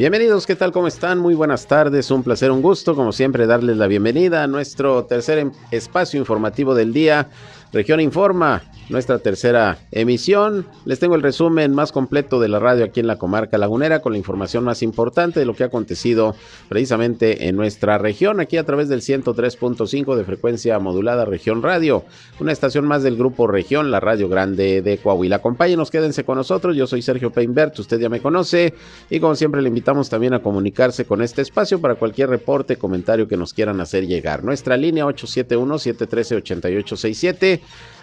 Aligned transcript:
Bienvenidos, 0.00 0.46
¿qué 0.46 0.56
tal? 0.56 0.72
¿Cómo 0.72 0.86
están? 0.86 1.18
Muy 1.18 1.34
buenas 1.34 1.66
tardes, 1.66 2.10
un 2.10 2.22
placer, 2.22 2.50
un 2.50 2.62
gusto, 2.62 2.94
como 2.94 3.12
siempre, 3.12 3.46
darles 3.46 3.76
la 3.76 3.86
bienvenida 3.86 4.42
a 4.42 4.46
nuestro 4.46 5.04
tercer 5.04 5.36
em, 5.36 5.52
espacio 5.70 6.18
informativo 6.18 6.74
del 6.74 6.94
día, 6.94 7.28
Región 7.72 8.00
Informa, 8.00 8.62
nuestra 8.88 9.20
tercera 9.20 9.78
emisión. 9.92 10.66
Les 10.84 10.98
tengo 10.98 11.14
el 11.14 11.22
resumen 11.22 11.72
más 11.72 11.92
completo 11.92 12.40
de 12.40 12.48
la 12.48 12.58
radio 12.58 12.84
aquí 12.84 12.98
en 12.98 13.06
la 13.06 13.16
comarca 13.16 13.58
lagunera 13.58 14.02
con 14.02 14.10
la 14.12 14.18
información 14.18 14.64
más 14.64 14.82
importante 14.82 15.38
de 15.38 15.46
lo 15.46 15.54
que 15.54 15.62
ha 15.62 15.66
acontecido 15.66 16.34
precisamente 16.68 17.46
en 17.46 17.54
nuestra 17.54 17.96
región, 17.98 18.40
aquí 18.40 18.56
a 18.56 18.64
través 18.64 18.88
del 18.88 19.02
103.5 19.02 20.16
de 20.16 20.24
frecuencia 20.24 20.80
modulada 20.80 21.24
Región 21.24 21.62
Radio, 21.62 22.04
una 22.40 22.50
estación 22.50 22.86
más 22.86 23.04
del 23.04 23.16
grupo 23.16 23.46
Región, 23.46 23.92
la 23.92 24.00
Radio 24.00 24.28
Grande 24.28 24.82
de 24.82 24.98
Coahuila. 24.98 25.36
Acompáñenos, 25.36 25.92
quédense 25.92 26.24
con 26.24 26.38
nosotros. 26.38 26.76
Yo 26.76 26.88
soy 26.88 27.02
Sergio 27.02 27.30
Peinbert, 27.30 27.78
usted 27.78 28.00
ya 28.00 28.08
me 28.08 28.20
conoce 28.20 28.74
y 29.08 29.20
como 29.20 29.36
siempre 29.36 29.62
le 29.62 29.68
invitamos 29.68 30.10
también 30.10 30.34
a 30.34 30.42
comunicarse 30.42 31.04
con 31.04 31.22
este 31.22 31.42
espacio 31.42 31.80
para 31.80 31.94
cualquier 31.94 32.28
reporte, 32.28 32.76
comentario 32.76 33.28
que 33.28 33.36
nos 33.36 33.54
quieran 33.54 33.80
hacer 33.80 34.08
llegar. 34.08 34.42
Nuestra 34.42 34.76
línea 34.76 35.06
871 35.06 35.78
713 35.78 36.34
8867 36.36 37.59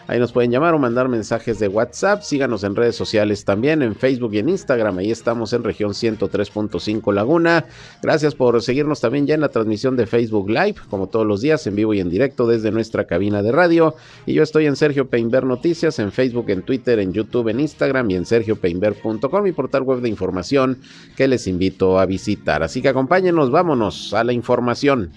Ahí 0.08 0.20
nos 0.20 0.32
pueden 0.32 0.52
llamar 0.52 0.74
o 0.74 0.80
mandar 0.80 1.10
mensajes 1.10 1.60
de 1.60 1.68
WhatsApp. 1.68 2.22
Síganos 2.22 2.64
en 2.64 2.78
redes 2.78 2.96
sociales 2.96 3.44
también, 3.44 3.82
en 3.82 3.94
Facebook 3.94 4.34
y 4.34 4.40
en 4.40 4.48
Instagram. 4.48 4.98
Ahí 5.00 5.12
estamos 5.12 5.52
en 5.52 5.66
región 5.66 5.92
103.5 5.92 7.14
Laguna. 7.14 7.66
Gracias 8.02 8.34
por 8.34 8.62
seguirnos 8.62 9.02
también 9.02 9.28
ya 9.28 9.36
en 9.36 9.42
la 9.42 9.50
transmisión 9.50 9.98
de 9.98 10.08
Facebook 10.08 10.50
Live, 10.50 10.76
como 10.90 11.08
todos 11.08 11.26
los 11.26 11.42
días, 11.42 11.68
en 11.68 11.76
vivo 11.76 11.94
y 11.94 12.00
en 12.00 12.10
directo 12.10 12.48
desde 12.48 12.72
nuestra 12.72 13.06
cabina 13.06 13.44
de 13.44 13.52
radio. 13.52 13.96
Y 14.26 14.34
yo 14.34 14.44
estoy 14.44 14.66
en 14.66 14.78
Sergio 14.78 15.10
Peinber 15.10 15.44
Noticias, 15.44 16.00
en 16.00 16.14
Facebook, 16.14 16.50
en 16.52 16.62
Twitter, 16.62 17.00
en 17.00 17.12
YouTube, 17.12 17.50
en 17.50 17.60
Instagram 17.60 18.10
y 18.10 18.16
en 18.16 18.26
sergiopeinber.com, 18.26 19.44
mi 19.44 19.52
portal 19.52 19.84
web 19.84 20.00
de 20.00 20.08
información 20.08 20.80
que 21.18 21.28
les 21.28 21.48
invito 21.48 22.00
a 22.00 22.06
visitar. 22.06 22.64
Así 22.64 22.82
que 22.82 22.88
acompáñenos, 22.88 23.52
vámonos 23.52 24.14
a 24.14 24.24
la 24.24 24.32
información. 24.32 25.12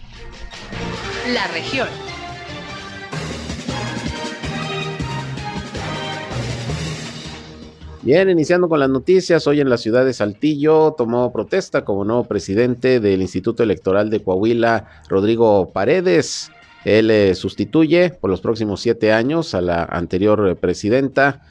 La 1.32 1.46
región. 1.46 2.09
Bien, 8.02 8.30
iniciando 8.30 8.70
con 8.70 8.80
las 8.80 8.88
noticias, 8.88 9.46
hoy 9.46 9.60
en 9.60 9.68
la 9.68 9.76
ciudad 9.76 10.06
de 10.06 10.14
Saltillo 10.14 10.94
tomó 10.96 11.30
protesta 11.34 11.84
como 11.84 12.02
nuevo 12.02 12.24
presidente 12.24 12.98
del 12.98 13.20
Instituto 13.20 13.62
Electoral 13.62 14.08
de 14.08 14.22
Coahuila, 14.22 14.86
Rodrigo 15.10 15.70
Paredes. 15.70 16.50
Él 16.86 17.10
eh, 17.10 17.34
sustituye 17.34 18.08
por 18.08 18.30
los 18.30 18.40
próximos 18.40 18.80
siete 18.80 19.12
años 19.12 19.54
a 19.54 19.60
la 19.60 19.84
anterior 19.84 20.56
presidenta, 20.56 21.42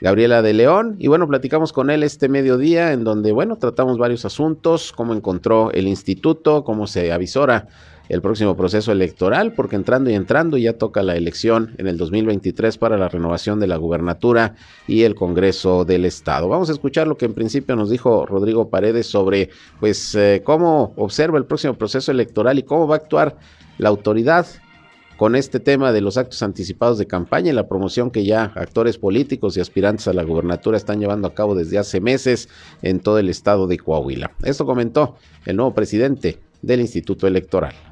Gabriela 0.00 0.40
de 0.40 0.54
León. 0.54 0.96
Y 0.98 1.08
bueno, 1.08 1.28
platicamos 1.28 1.74
con 1.74 1.90
él 1.90 2.04
este 2.04 2.30
mediodía 2.30 2.94
en 2.94 3.04
donde, 3.04 3.30
bueno, 3.32 3.56
tratamos 3.56 3.98
varios 3.98 4.24
asuntos, 4.24 4.94
cómo 4.94 5.12
encontró 5.12 5.72
el 5.72 5.86
instituto, 5.86 6.64
cómo 6.64 6.86
se 6.86 7.12
avisora 7.12 7.68
el 8.12 8.20
próximo 8.20 8.54
proceso 8.54 8.92
electoral, 8.92 9.54
porque 9.54 9.74
entrando 9.74 10.10
y 10.10 10.14
entrando 10.14 10.58
ya 10.58 10.74
toca 10.74 11.02
la 11.02 11.16
elección 11.16 11.74
en 11.78 11.86
el 11.86 11.96
2023 11.96 12.76
para 12.76 12.98
la 12.98 13.08
renovación 13.08 13.58
de 13.58 13.66
la 13.66 13.78
gubernatura 13.78 14.54
y 14.86 15.04
el 15.04 15.14
Congreso 15.14 15.86
del 15.86 16.04
Estado. 16.04 16.46
Vamos 16.46 16.68
a 16.68 16.72
escuchar 16.72 17.06
lo 17.06 17.16
que 17.16 17.24
en 17.24 17.32
principio 17.32 17.74
nos 17.74 17.88
dijo 17.88 18.26
Rodrigo 18.26 18.68
Paredes 18.68 19.06
sobre 19.06 19.48
pues 19.80 20.14
eh, 20.14 20.42
cómo 20.44 20.92
observa 20.96 21.38
el 21.38 21.46
próximo 21.46 21.72
proceso 21.72 22.12
electoral 22.12 22.58
y 22.58 22.64
cómo 22.64 22.86
va 22.86 22.96
a 22.96 22.98
actuar 22.98 23.38
la 23.78 23.88
autoridad 23.88 24.46
con 25.16 25.34
este 25.34 25.58
tema 25.58 25.90
de 25.90 26.02
los 26.02 26.18
actos 26.18 26.42
anticipados 26.42 26.98
de 26.98 27.06
campaña 27.06 27.50
y 27.50 27.54
la 27.54 27.66
promoción 27.66 28.10
que 28.10 28.26
ya 28.26 28.52
actores 28.56 28.98
políticos 28.98 29.56
y 29.56 29.60
aspirantes 29.60 30.06
a 30.06 30.12
la 30.12 30.22
gubernatura 30.22 30.76
están 30.76 31.00
llevando 31.00 31.28
a 31.28 31.34
cabo 31.34 31.54
desde 31.54 31.78
hace 31.78 32.02
meses 32.02 32.50
en 32.82 33.00
todo 33.00 33.18
el 33.18 33.30
estado 33.30 33.66
de 33.66 33.78
Coahuila. 33.78 34.32
Esto 34.42 34.66
comentó 34.66 35.16
el 35.46 35.56
nuevo 35.56 35.72
presidente 35.72 36.40
del 36.60 36.82
Instituto 36.82 37.26
Electoral. 37.26 37.91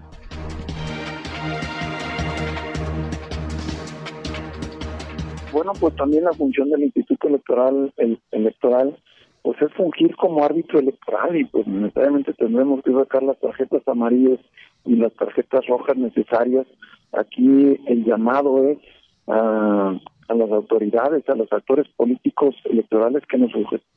Bueno, 5.52 5.72
pues 5.80 5.96
también 5.96 6.24
la 6.24 6.33
función 6.33 6.70
del 6.70 6.84
Instituto 6.84 7.27
Electoral, 7.27 7.92
electoral, 8.30 8.96
pues 9.42 9.61
es 9.62 9.72
fungir 9.72 10.14
como 10.16 10.44
árbitro 10.44 10.78
electoral 10.78 11.36
y 11.36 11.44
pues 11.44 11.66
necesariamente 11.66 12.34
tendremos 12.34 12.83
que 12.84 12.92
sacar 12.92 13.22
las 13.24 13.38
tarjetas 13.40 13.83
amarillas 13.88 14.38
y 14.84 14.94
las 14.94 15.12
tarjetas 15.14 15.66
rojas 15.66 15.96
necesarias. 15.96 16.66
Aquí 17.12 17.80
el 17.86 18.05
llamado 18.05 18.64
es 18.68 18.78
a, 19.27 19.98
las 20.28 20.50
autoridades, 20.50 21.28
a 21.28 21.34
los 21.34 21.52
actores 21.52 21.88
políticos 21.96 22.55
electorales 22.64 23.24
que 23.27 23.38
nos 23.38 23.50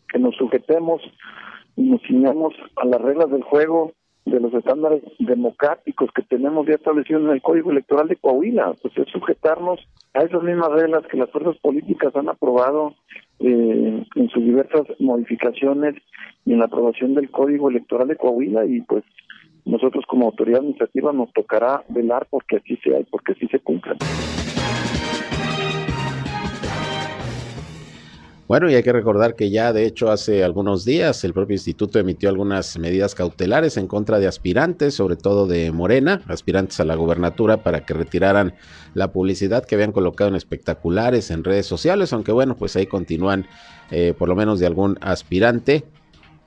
que 0.09 0.19
nos 0.19 0.35
sujetemos 0.35 1.01
y 1.75 1.83
nos 1.83 2.01
ciñamos 2.03 2.53
a 2.77 2.85
las 2.85 3.01
reglas 3.01 3.29
del 3.29 3.43
juego 3.43 3.91
de 4.25 4.39
los 4.39 4.53
estándares 4.53 5.03
democráticos 5.19 6.09
que 6.15 6.21
tenemos 6.23 6.65
ya 6.65 6.75
establecidos 6.75 7.23
en 7.23 7.31
el 7.31 7.41
Código 7.41 7.71
Electoral 7.71 8.07
de 8.07 8.15
Coahuila, 8.15 8.73
pues 8.81 8.97
es 8.97 9.07
sujetarnos 9.09 9.79
a 10.13 10.21
esas 10.21 10.41
mismas 10.43 10.71
reglas 10.71 11.05
que 11.07 11.17
las 11.17 11.29
fuerzas 11.31 11.57
políticas 11.57 12.15
han 12.15 12.29
aprobado 12.29 12.93
eh, 13.39 14.05
en 14.15 14.29
sus 14.29 14.43
diversas 14.43 14.83
modificaciones 14.99 15.95
y 16.45 16.53
en 16.53 16.59
la 16.59 16.65
aprobación 16.65 17.15
del 17.15 17.29
Código 17.31 17.69
Electoral 17.69 18.07
de 18.07 18.15
Coahuila 18.15 18.65
y 18.65 18.81
pues 18.81 19.03
nosotros 19.65 20.05
como 20.07 20.25
autoridad 20.25 20.59
administrativa 20.59 21.13
nos 21.13 21.31
tocará 21.33 21.83
velar 21.89 22.27
porque 22.29 22.57
así 22.57 22.77
sea 22.77 22.99
y 22.99 23.03
porque 23.05 23.33
así 23.33 23.47
se 23.47 23.59
cumplan. 23.59 23.97
Bueno, 28.53 28.69
y 28.69 28.75
hay 28.75 28.83
que 28.83 28.93
recordar 28.93 29.35
que 29.35 29.49
ya 29.49 29.73
de 29.73 29.83
hecho 29.87 30.11
hace 30.11 30.43
algunos 30.43 30.85
días 30.85 31.23
el 31.23 31.33
propio 31.33 31.55
instituto 31.55 31.97
emitió 31.97 32.29
algunas 32.29 32.77
medidas 32.77 33.15
cautelares 33.15 33.77
en 33.77 33.87
contra 33.87 34.19
de 34.19 34.27
aspirantes, 34.27 34.93
sobre 34.93 35.15
todo 35.15 35.47
de 35.47 35.71
Morena, 35.71 36.21
aspirantes 36.27 36.79
a 36.79 36.85
la 36.85 36.93
gubernatura, 36.93 37.63
para 37.63 37.83
que 37.83 37.95
retiraran 37.95 38.53
la 38.93 39.11
publicidad 39.11 39.65
que 39.65 39.73
habían 39.73 39.91
colocado 39.91 40.29
en 40.29 40.35
espectaculares 40.35 41.31
en 41.31 41.43
redes 41.43 41.65
sociales, 41.65 42.13
aunque 42.13 42.31
bueno, 42.31 42.55
pues 42.55 42.75
ahí 42.75 42.85
continúan 42.85 43.47
eh, 43.89 44.13
por 44.15 44.29
lo 44.29 44.35
menos 44.35 44.59
de 44.59 44.67
algún 44.67 44.99
aspirante 45.01 45.85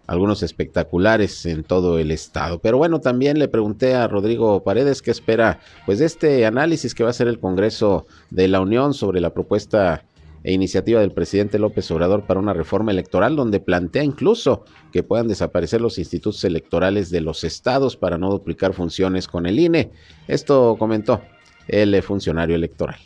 algunos 0.07 0.45
espectaculares 0.45 1.45
en 1.45 1.65
todo 1.65 1.99
el 1.99 2.13
estado. 2.13 2.61
Pero 2.61 2.79
bueno, 2.79 3.01
también 3.01 3.41
le 3.41 3.49
pregunté 3.49 3.97
a 3.97 4.07
Rodrigo 4.07 4.63
Paredes 4.63 5.03
qué 5.03 5.11
espera 5.11 5.59
pues 5.87 5.99
de 5.99 6.05
este 6.05 6.47
análisis 6.47 6.95
que 6.95 7.03
va 7.03 7.09
a 7.09 7.11
hacer 7.11 7.27
el 7.27 7.41
Congreso 7.41 8.07
de 8.31 8.47
la 8.47 8.61
Unión 8.61 8.95
sobre 8.95 9.21
la 9.21 9.31
propuesta 9.31 10.05
e 10.45 10.53
iniciativa 10.53 11.01
del 11.01 11.13
presidente 11.13 11.59
López 11.59 11.91
Obrador 11.91 12.25
para 12.25 12.41
una 12.41 12.53
reforma 12.53 12.93
electoral 12.93 13.37
donde 13.37 13.61
plantea 13.61 14.05
incluso 14.05 14.65
que 14.93 15.03
puedan 15.03 15.29
desaparecer 15.29 15.81
los 15.81 15.99
institutos 15.99 16.45
electorales 16.45 17.11
de 17.11 17.21
los 17.21 17.45
estados 17.45 17.97
para 17.97 18.19
no 18.19 18.31
duplicar 18.31 18.73
funciones 18.73 19.29
con 19.29 19.47
el 19.47 19.59
INE. 19.59 19.91
Esto 20.29 20.77
comentó 20.79 21.21
el 21.69 22.01
funcionario 22.03 22.57
electoral. 22.57 22.97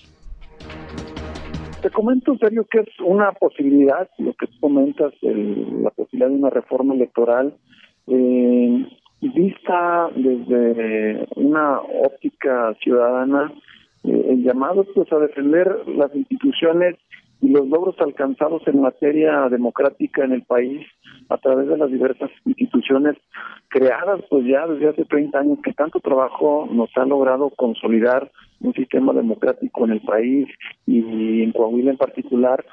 Te 1.82 1.90
comento, 1.90 2.36
serio, 2.36 2.66
que 2.70 2.80
es 2.80 3.00
una 3.02 3.32
posibilidad, 3.32 4.08
lo 4.18 4.34
que 4.34 4.46
comentas, 4.60 5.14
la 5.22 5.90
posibilidad 5.90 6.28
de 6.28 6.34
una 6.34 6.50
reforma 6.50 6.94
electoral 6.94 7.54
eh, 8.06 8.86
vista 9.20 10.10
desde 10.14 11.26
una 11.36 11.80
óptica 11.80 12.74
ciudadana, 12.82 13.52
eh, 14.04 14.26
el 14.30 14.42
llamado 14.42 14.84
pues 14.94 15.12
a 15.12 15.18
defender 15.18 15.88
las 15.88 16.14
instituciones 16.14 16.96
y 17.42 17.48
los 17.48 17.66
logros 17.68 17.96
alcanzados 18.00 18.62
en 18.66 18.80
materia 18.80 19.48
democrática 19.48 20.24
en 20.24 20.32
el 20.32 20.42
país 20.42 20.86
a 21.28 21.38
través 21.38 21.68
de 21.68 21.78
las 21.78 21.90
diversas 21.90 22.30
instituciones 22.44 23.16
creadas 23.68 24.20
pues 24.28 24.44
ya 24.46 24.66
desde 24.66 24.88
hace 24.88 25.04
30 25.04 25.38
años 25.38 25.58
que 25.62 25.72
tanto 25.72 26.00
trabajo 26.00 26.68
nos 26.70 26.90
ha 26.96 27.04
logrado 27.06 27.50
consolidar 27.50 28.30
un 28.60 28.74
sistema 28.74 29.12
democrático 29.12 29.84
en 29.84 29.92
el 29.92 30.00
país 30.00 30.48
y 30.86 31.42
en 31.42 31.52
Coahuila 31.52 31.92
en 31.92 31.96
particular, 31.96 32.64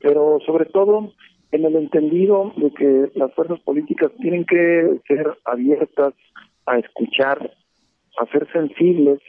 pero 0.00 0.38
sobre 0.46 0.66
todo 0.66 1.12
en 1.50 1.64
el 1.64 1.76
entendido 1.76 2.52
de 2.56 2.70
que 2.70 3.10
las 3.14 3.32
fuerzas 3.34 3.60
políticas 3.60 4.10
tienen 4.20 4.44
que 4.44 5.00
ser 5.06 5.26
abiertas 5.44 6.14
a 6.66 6.78
escuchar, 6.78 7.52
a 8.18 8.26
ser 8.26 8.50
sensibles 8.52 9.20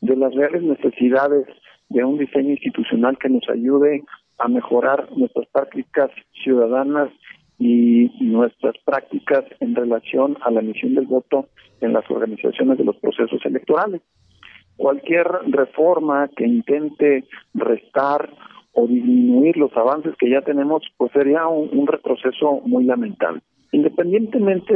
de 0.00 0.16
las 0.16 0.34
reales 0.34 0.62
necesidades 0.62 1.46
de 1.88 2.04
un 2.04 2.18
diseño 2.18 2.50
institucional 2.50 3.18
que 3.18 3.28
nos 3.28 3.48
ayude 3.48 4.02
a 4.38 4.48
mejorar 4.48 5.08
nuestras 5.16 5.46
prácticas 5.48 6.10
ciudadanas 6.42 7.10
y 7.58 8.10
nuestras 8.20 8.74
prácticas 8.84 9.44
en 9.60 9.74
relación 9.74 10.38
a 10.40 10.50
la 10.50 10.60
emisión 10.60 10.94
del 10.94 11.06
voto 11.06 11.48
en 11.80 11.92
las 11.92 12.10
organizaciones 12.10 12.78
de 12.78 12.84
los 12.84 12.96
procesos 12.96 13.40
electorales. 13.44 14.00
Cualquier 14.76 15.26
reforma 15.48 16.30
que 16.34 16.46
intente 16.46 17.24
restar 17.52 18.30
o 18.72 18.86
disminuir 18.86 19.58
los 19.58 19.76
avances 19.76 20.14
que 20.18 20.30
ya 20.30 20.40
tenemos, 20.40 20.82
pues 20.96 21.12
sería 21.12 21.46
un, 21.48 21.86
retroceso 21.86 22.62
muy 22.64 22.84
lamentable. 22.84 23.42
Independientemente 23.72 24.74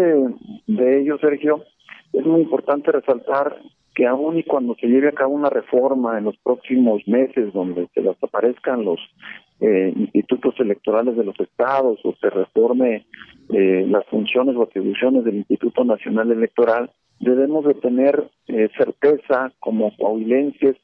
de 0.66 1.00
ello, 1.00 1.16
Sergio, 1.18 1.64
es 2.12 2.26
muy 2.26 2.42
importante 2.42 2.92
resaltar 2.92 3.56
que 3.94 4.06
aún 4.06 4.38
y 4.38 4.42
cuando 4.42 4.74
se 4.74 4.88
lleve 4.88 5.08
a 5.08 5.12
cabo 5.12 5.34
una 5.34 5.50
reforma 5.50 6.18
en 6.18 6.24
los 6.24 6.36
próximos 6.38 7.06
meses 7.06 7.52
donde 7.52 7.88
se 7.94 8.02
desaparezcan 8.02 8.84
los 8.84 8.98
eh, 9.60 9.92
institutos 9.96 10.54
electorales 10.58 11.16
de 11.16 11.24
los 11.24 11.38
estados 11.38 12.00
o 12.04 12.14
se 12.20 12.28
reforme 12.28 13.06
eh, 13.50 13.86
las 13.88 14.04
funciones 14.06 14.56
o 14.56 14.64
atribuciones 14.64 15.24
del 15.24 15.36
Instituto 15.36 15.84
Nacional 15.84 16.32
Electoral, 16.32 16.90
debemos 17.20 17.64
de 17.64 17.74
tener 17.74 18.28
eh, 18.48 18.68
certeza 18.76 19.52
como 19.60 19.96
coahuilenses 19.96 20.76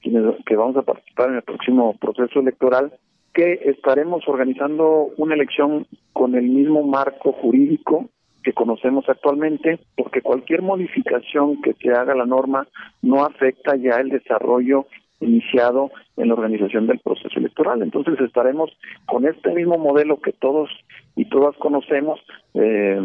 que 0.00 0.56
vamos 0.56 0.76
a 0.76 0.82
participar 0.82 1.30
en 1.30 1.36
el 1.36 1.42
próximo 1.42 1.96
proceso 1.98 2.40
electoral 2.40 2.92
que 3.32 3.60
estaremos 3.64 4.22
organizando 4.28 5.10
una 5.16 5.34
elección 5.34 5.86
con 6.12 6.34
el 6.34 6.44
mismo 6.44 6.82
marco 6.82 7.32
jurídico 7.32 8.10
que 8.44 8.52
conocemos 8.52 9.08
actualmente, 9.08 9.80
porque 9.96 10.20
cualquier 10.20 10.62
modificación 10.62 11.60
que 11.62 11.72
se 11.74 11.90
haga 11.90 12.12
a 12.12 12.16
la 12.16 12.26
norma 12.26 12.68
no 13.02 13.24
afecta 13.24 13.74
ya 13.76 13.96
el 13.96 14.10
desarrollo 14.10 14.86
iniciado 15.20 15.90
en 16.16 16.28
la 16.28 16.34
organización 16.34 16.86
del 16.86 16.98
proceso 16.98 17.38
electoral. 17.38 17.82
Entonces 17.82 18.20
estaremos 18.20 18.70
con 19.06 19.26
este 19.26 19.52
mismo 19.52 19.78
modelo 19.78 20.20
que 20.20 20.32
todos 20.32 20.70
y 21.16 21.24
todas 21.24 21.56
conocemos, 21.56 22.20
eh, 22.52 23.00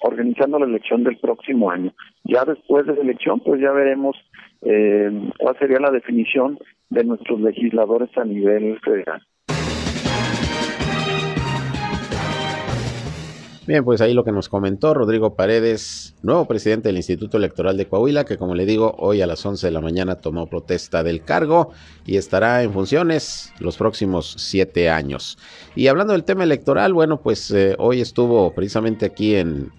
organizando 0.00 0.58
la 0.58 0.66
elección 0.66 1.04
del 1.04 1.18
próximo 1.18 1.70
año. 1.70 1.92
Ya 2.24 2.44
después 2.44 2.86
de 2.86 2.94
la 2.94 3.02
elección, 3.02 3.40
pues 3.40 3.60
ya 3.60 3.72
veremos 3.72 4.16
eh, 4.62 5.30
cuál 5.38 5.56
sería 5.58 5.78
la 5.78 5.90
definición 5.90 6.58
de 6.90 7.04
nuestros 7.04 7.40
legisladores 7.40 8.10
a 8.16 8.24
nivel 8.24 8.78
federal. 8.80 9.22
Bien, 13.68 13.84
pues 13.84 14.00
ahí 14.00 14.14
lo 14.14 14.24
que 14.24 14.32
nos 14.32 14.48
comentó 14.48 14.94
Rodrigo 14.94 15.34
Paredes, 15.34 16.14
nuevo 16.22 16.48
presidente 16.48 16.88
del 16.88 16.96
Instituto 16.96 17.36
Electoral 17.36 17.76
de 17.76 17.86
Coahuila, 17.86 18.24
que 18.24 18.38
como 18.38 18.54
le 18.54 18.64
digo, 18.64 18.96
hoy 18.96 19.20
a 19.20 19.26
las 19.26 19.44
11 19.44 19.66
de 19.66 19.70
la 19.70 19.82
mañana 19.82 20.14
tomó 20.14 20.46
protesta 20.46 21.02
del 21.02 21.22
cargo 21.22 21.72
y 22.06 22.16
estará 22.16 22.62
en 22.62 22.72
funciones 22.72 23.52
los 23.58 23.76
próximos 23.76 24.36
siete 24.38 24.88
años. 24.88 25.36
Y 25.76 25.88
hablando 25.88 26.14
del 26.14 26.24
tema 26.24 26.44
electoral, 26.44 26.94
bueno, 26.94 27.20
pues 27.20 27.50
eh, 27.50 27.76
hoy 27.78 28.00
estuvo 28.00 28.54
precisamente 28.54 29.04
aquí 29.04 29.34
en, 29.34 29.70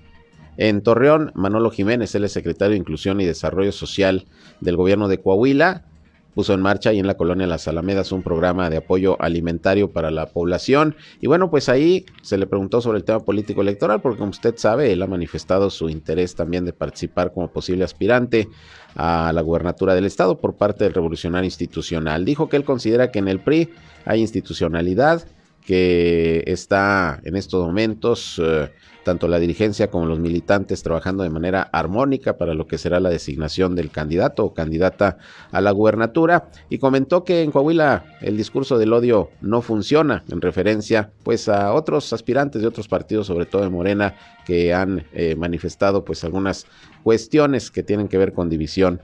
en 0.58 0.84
Torreón 0.84 1.32
Manolo 1.34 1.72
Jiménez, 1.72 2.14
él 2.14 2.26
es 2.26 2.32
secretario 2.32 2.74
de 2.74 2.78
Inclusión 2.78 3.20
y 3.22 3.26
Desarrollo 3.26 3.72
Social 3.72 4.28
del 4.62 4.76
gobierno 4.76 5.08
de 5.08 5.18
Coahuila 5.18 5.86
puso 6.34 6.54
en 6.54 6.62
marcha 6.62 6.92
ahí 6.92 7.00
en 7.00 7.08
la 7.08 7.18
colonia 7.18 7.48
Las 7.48 7.68
Alamedas 7.68 8.12
un 8.12 8.24
programa 8.24 8.70
de 8.70 8.78
apoyo 8.78 9.22
alimentario 9.22 9.92
para 9.92 10.12
la 10.12 10.28
población. 10.28 10.96
Y 11.22 11.28
bueno, 11.28 11.50
pues 11.50 11.70
ahí 11.70 12.06
se 12.22 12.38
le 12.38 12.48
preguntó 12.48 12.82
sobre 12.82 13.00
el 13.00 13.04
tema 13.04 13.20
político 13.20 13.62
electoral, 13.62 14.02
porque 14.02 14.20
como 14.20 14.32
usted 14.32 14.56
sabe, 14.58 14.92
él 14.92 15.02
ha 15.02 15.08
manifestado 15.08 15.70
su 15.70 15.90
interés 15.90 16.36
también 16.36 16.66
de 16.66 16.74
participar 16.74 17.34
como 17.34 17.52
posible 17.52 17.84
aspirante 17.84 18.48
a 18.96 19.32
la 19.34 19.42
gubernatura 19.42 19.96
del 19.96 20.06
estado 20.06 20.38
por 20.38 20.56
parte 20.56 20.84
del 20.84 20.94
revolucionario 20.94 21.46
institucional. 21.46 22.26
Dijo 22.26 22.50
que 22.50 22.58
él 22.58 22.64
considera 22.64 23.12
que 23.12 23.20
en 23.20 23.28
el 23.28 23.40
PRI 23.40 23.70
hay 24.06 24.22
institucionalidad, 24.22 25.26
que 25.66 26.44
está 26.48 27.20
en 27.24 27.36
estos 27.36 27.66
momentos 27.66 28.42
eh, 28.44 28.72
tanto 29.04 29.28
la 29.28 29.40
dirigencia 29.40 29.90
como 29.90 30.06
los 30.06 30.20
militantes 30.20 30.84
trabajando 30.84 31.24
de 31.24 31.30
manera 31.30 31.70
armónica 31.72 32.38
para 32.38 32.54
lo 32.54 32.68
que 32.68 32.78
será 32.78 33.00
la 33.00 33.10
designación 33.10 33.76
del 33.76 33.92
candidato 33.92 34.46
o 34.46 34.54
candidata 34.54 35.18
a 35.52 35.62
la 35.62 35.72
gubernatura 35.72 36.50
y 36.70 36.78
comentó 36.78 37.24
que 37.24 37.42
en 37.42 37.52
Coahuila 37.52 38.18
el 38.22 38.38
discurso 38.38 38.78
del 38.78 38.94
odio 38.94 39.32
no 39.42 39.62
funciona 39.62 40.24
en 40.30 40.42
referencia 40.42 41.12
pues 41.24 41.50
a 41.50 41.74
otros 41.74 42.14
aspirantes 42.14 42.62
de 42.62 42.68
otros 42.68 42.88
partidos, 42.88 43.28
sobre 43.28 43.46
todo 43.46 43.64
de 43.64 43.70
Morena, 43.70 44.16
que 44.46 44.74
han 44.74 45.06
eh, 45.14 45.36
manifestado 45.36 46.06
pues 46.06 46.24
algunas 46.24 46.68
cuestiones 47.04 47.72
que 47.72 47.84
tienen 47.84 48.08
que 48.08 48.18
ver 48.18 48.34
con 48.34 48.50
división 48.50 49.02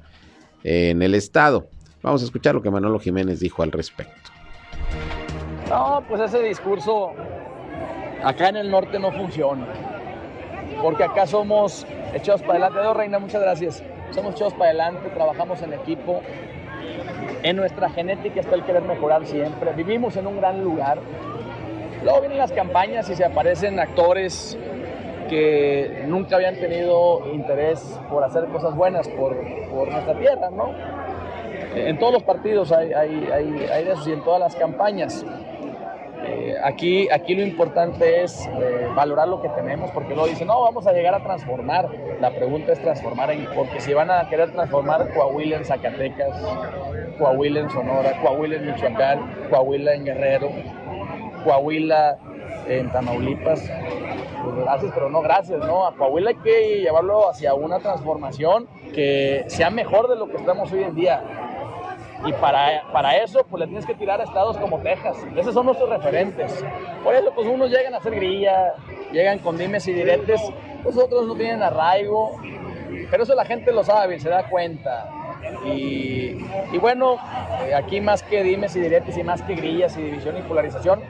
en 0.63 1.01
el 1.01 1.15
estado. 1.15 1.67
Vamos 2.01 2.21
a 2.21 2.25
escuchar 2.25 2.55
lo 2.55 2.61
que 2.61 2.69
Manolo 2.69 2.99
Jiménez 2.99 3.39
dijo 3.39 3.63
al 3.63 3.71
respecto. 3.71 4.31
No, 5.69 6.03
pues 6.07 6.21
ese 6.21 6.41
discurso 6.43 7.13
acá 8.23 8.49
en 8.49 8.57
el 8.57 8.71
norte 8.71 8.99
no 8.99 9.11
funciona 9.11 9.65
porque 10.81 11.03
acá 11.03 11.25
somos 11.25 11.85
echados 12.13 12.41
para 12.41 12.53
adelante. 12.53 12.81
Dios, 12.81 12.97
Reina, 12.97 13.19
muchas 13.19 13.41
gracias. 13.41 13.83
Somos 14.11 14.35
echados 14.35 14.53
para 14.53 14.65
adelante, 14.65 15.09
trabajamos 15.09 15.61
en 15.61 15.73
equipo. 15.73 16.21
En 17.43 17.55
nuestra 17.55 17.89
genética 17.89 18.39
está 18.39 18.55
el 18.55 18.63
querer 18.63 18.83
mejorar 18.83 19.25
siempre. 19.25 19.73
Vivimos 19.73 20.15
en 20.17 20.27
un 20.27 20.37
gran 20.37 20.63
lugar. 20.63 20.99
Luego 22.03 22.19
vienen 22.21 22.37
las 22.37 22.51
campañas 22.51 23.09
y 23.09 23.15
se 23.15 23.25
aparecen 23.25 23.79
actores 23.79 24.57
que 25.29 26.03
nunca 26.07 26.35
habían 26.35 26.55
tenido 26.55 27.23
interés 27.33 27.99
por 28.09 28.23
hacer 28.23 28.45
cosas 28.45 28.75
buenas 28.75 29.07
por, 29.07 29.35
por 29.71 29.89
nuestra 29.89 30.13
tierra, 30.19 30.51
¿no? 30.51 30.69
En 31.75 31.97
todos 31.97 32.13
los 32.13 32.23
partidos 32.23 32.71
hay, 32.71 32.93
hay, 32.93 33.27
hay, 33.71 33.83
de 33.83 33.95
y 34.05 34.11
en 34.11 34.23
todas 34.23 34.39
las 34.39 34.55
campañas. 34.55 35.25
Eh, 36.27 36.55
aquí, 36.63 37.07
aquí 37.11 37.35
lo 37.35 37.43
importante 37.43 38.23
es 38.23 38.47
eh, 38.47 38.87
valorar 38.95 39.27
lo 39.27 39.41
que 39.41 39.49
tenemos, 39.49 39.91
porque 39.91 40.13
luego 40.13 40.27
dicen, 40.27 40.47
no, 40.47 40.61
vamos 40.61 40.87
a 40.87 40.91
llegar 40.91 41.13
a 41.13 41.23
transformar. 41.23 41.89
La 42.19 42.31
pregunta 42.31 42.73
es 42.73 42.81
transformar, 42.81 43.31
en, 43.31 43.47
porque 43.55 43.79
si 43.79 43.93
van 43.93 44.09
a 44.09 44.27
querer 44.29 44.51
transformar 44.51 45.13
Coahuila 45.13 45.57
en 45.57 45.65
Zacatecas, 45.65 46.35
Coahuila 47.17 47.61
en 47.61 47.69
Sonora, 47.69 48.19
Coahuila 48.21 48.55
en 48.55 48.65
Michoacán, 48.65 49.47
Coahuila 49.49 49.93
en 49.93 50.05
Guerrero, 50.05 50.49
Coahuila 51.43 52.17
en 52.67 52.91
Tamaulipas, 52.91 53.69
pues 54.43 54.55
gracias, 54.55 54.91
pero 54.93 55.09
no 55.09 55.21
gracias, 55.21 55.59
¿no? 55.59 55.85
A 55.85 55.95
Coahuila 55.95 56.31
hay 56.31 56.35
que 56.37 56.81
llevarlo 56.81 57.29
hacia 57.29 57.53
una 57.53 57.79
transformación 57.79 58.67
que 58.93 59.43
sea 59.47 59.69
mejor 59.69 60.09
de 60.09 60.15
lo 60.15 60.27
que 60.27 60.37
estamos 60.37 60.71
hoy 60.71 60.83
en 60.83 60.95
día 60.95 61.21
y 62.25 62.33
para, 62.33 62.83
para 62.91 63.17
eso, 63.17 63.45
pues 63.49 63.59
le 63.59 63.67
tienes 63.67 63.85
que 63.85 63.93
tirar 63.93 64.21
a 64.21 64.23
estados 64.23 64.57
como 64.57 64.79
Texas. 64.79 65.17
Esos 65.35 65.53
son 65.53 65.65
nuestros 65.65 65.89
referentes. 65.89 66.63
Por 67.03 67.13
eso, 67.13 67.31
pues 67.35 67.47
unos 67.47 67.69
llegan 67.69 67.93
a 67.93 67.97
hacer 67.97 68.15
grilla, 68.15 68.73
llegan 69.11 69.39
con 69.39 69.57
dimes 69.57 69.87
y 69.87 69.93
diretes, 69.93 70.41
los 70.83 70.97
otros 70.97 71.27
no 71.27 71.35
tienen 71.35 71.61
arraigo. 71.61 72.39
Pero 73.11 73.23
eso 73.23 73.35
la 73.35 73.45
gente 73.45 73.71
lo 73.71 73.83
sabe, 73.83 74.19
se 74.19 74.29
da 74.29 74.47
cuenta. 74.49 75.09
Y, 75.65 76.45
y 76.71 76.77
bueno, 76.79 77.17
eh, 77.65 77.73
aquí 77.75 78.01
más 78.01 78.23
que 78.23 78.41
dimes 78.43 78.75
y 78.75 78.79
diretes 78.79 79.17
y 79.17 79.23
más 79.23 79.41
que 79.41 79.55
grillas 79.55 79.97
y 79.97 80.01
división 80.01 80.37
y 80.37 80.41
polarización, 80.41 81.01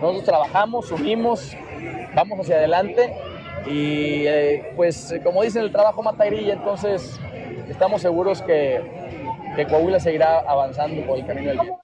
nosotros 0.00 0.24
trabajamos, 0.24 0.90
unimos, 0.92 1.56
vamos 2.14 2.40
hacia 2.40 2.56
adelante 2.56 3.12
y 3.66 4.26
eh, 4.26 4.72
pues 4.76 5.14
como 5.22 5.42
dicen 5.42 5.62
el 5.62 5.72
trabajo 5.72 6.02
mata 6.02 6.24
grilla, 6.24 6.54
entonces 6.54 7.20
estamos 7.68 8.00
seguros 8.00 8.42
que 8.42 8.80
que 9.56 9.66
Coahuila 9.66 10.00
seguirá 10.00 10.40
avanzando 10.40 11.04
por 11.06 11.18
el 11.18 11.26
camino 11.26 11.48
del 11.50 11.58
bien. 11.60 11.74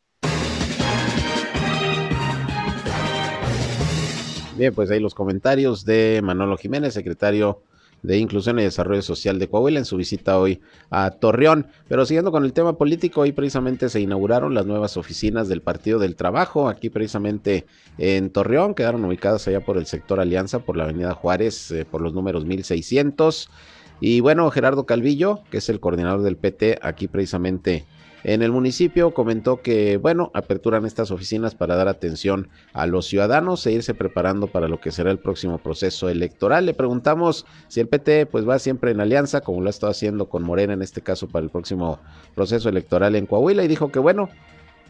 Bien, 4.56 4.74
pues 4.74 4.90
ahí 4.90 5.00
los 5.00 5.14
comentarios 5.14 5.84
de 5.84 6.20
Manolo 6.22 6.56
Jiménez, 6.56 6.94
secretario 6.94 7.62
de 8.02 8.18
Inclusión 8.18 8.58
y 8.58 8.62
Desarrollo 8.62 9.02
Social 9.02 9.38
de 9.38 9.48
Coahuila 9.48 9.78
en 9.78 9.84
su 9.84 9.96
visita 9.96 10.38
hoy 10.38 10.60
a 10.90 11.10
Torreón. 11.10 11.66
Pero 11.88 12.06
siguiendo 12.06 12.30
con 12.30 12.44
el 12.44 12.52
tema 12.52 12.78
político, 12.78 13.22
hoy 13.22 13.32
precisamente 13.32 13.88
se 13.88 14.00
inauguraron 14.00 14.54
las 14.54 14.64
nuevas 14.64 14.96
oficinas 14.96 15.48
del 15.48 15.60
Partido 15.60 15.98
del 15.98 16.16
Trabajo, 16.16 16.68
aquí 16.68 16.88
precisamente 16.88 17.66
en 17.98 18.30
Torreón, 18.30 18.74
quedaron 18.74 19.04
ubicadas 19.04 19.46
allá 19.48 19.60
por 19.60 19.76
el 19.76 19.86
sector 19.86 20.20
Alianza, 20.20 20.60
por 20.60 20.76
la 20.76 20.84
Avenida 20.84 21.14
Juárez, 21.14 21.70
eh, 21.72 21.84
por 21.84 22.00
los 22.00 22.14
números 22.14 22.44
1600. 22.46 23.50
Y 24.00 24.20
bueno, 24.20 24.50
Gerardo 24.50 24.84
Calvillo, 24.86 25.40
que 25.50 25.58
es 25.58 25.68
el 25.68 25.80
coordinador 25.80 26.22
del 26.22 26.36
PT 26.36 26.78
aquí 26.82 27.08
precisamente 27.08 27.86
en 28.24 28.42
el 28.42 28.50
municipio, 28.50 29.14
comentó 29.14 29.62
que, 29.62 29.98
bueno, 29.98 30.32
aperturan 30.34 30.84
estas 30.84 31.12
oficinas 31.12 31.54
para 31.54 31.76
dar 31.76 31.86
atención 31.86 32.48
a 32.72 32.86
los 32.86 33.06
ciudadanos 33.06 33.64
e 33.66 33.72
irse 33.72 33.94
preparando 33.94 34.48
para 34.48 34.68
lo 34.68 34.80
que 34.80 34.90
será 34.90 35.12
el 35.12 35.18
próximo 35.18 35.58
proceso 35.58 36.08
electoral. 36.08 36.66
Le 36.66 36.74
preguntamos 36.74 37.46
si 37.68 37.80
el 37.80 37.88
PT 37.88 38.26
pues 38.26 38.46
va 38.46 38.58
siempre 38.58 38.90
en 38.90 39.00
alianza, 39.00 39.42
como 39.42 39.60
lo 39.60 39.68
ha 39.68 39.70
estado 39.70 39.92
haciendo 39.92 40.28
con 40.28 40.42
Morena 40.42 40.72
en 40.72 40.82
este 40.82 41.02
caso 41.02 41.28
para 41.28 41.44
el 41.44 41.50
próximo 41.50 42.00
proceso 42.34 42.68
electoral 42.68 43.14
en 43.14 43.26
Coahuila 43.26 43.62
y 43.62 43.68
dijo 43.68 43.92
que, 43.92 44.00
bueno, 44.00 44.28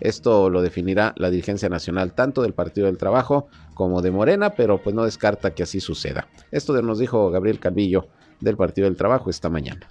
esto 0.00 0.50
lo 0.50 0.62
definirá 0.62 1.14
la 1.16 1.30
dirigencia 1.30 1.68
nacional 1.68 2.12
tanto 2.14 2.42
del 2.42 2.54
Partido 2.54 2.86
del 2.86 2.98
Trabajo 2.98 3.48
como 3.74 4.02
de 4.02 4.10
Morena, 4.10 4.54
pero 4.54 4.82
pues 4.82 4.94
no 4.94 5.04
descarta 5.04 5.54
que 5.54 5.62
así 5.62 5.80
suceda. 5.80 6.26
Esto 6.50 6.80
nos 6.82 6.98
dijo 6.98 7.30
Gabriel 7.30 7.60
Calvillo 7.60 8.08
del 8.40 8.56
Partido 8.56 8.86
del 8.86 8.96
Trabajo 8.96 9.30
esta 9.30 9.48
mañana. 9.48 9.86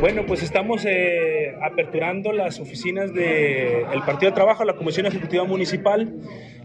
Bueno, 0.00 0.24
pues 0.26 0.42
estamos 0.42 0.84
eh, 0.86 1.54
aperturando 1.62 2.32
las 2.32 2.58
oficinas 2.58 3.12
del 3.12 4.02
Partido 4.06 4.30
del 4.30 4.34
Trabajo, 4.34 4.64
la 4.64 4.76
Comisión 4.76 5.06
Ejecutiva 5.06 5.44
Municipal, 5.44 6.14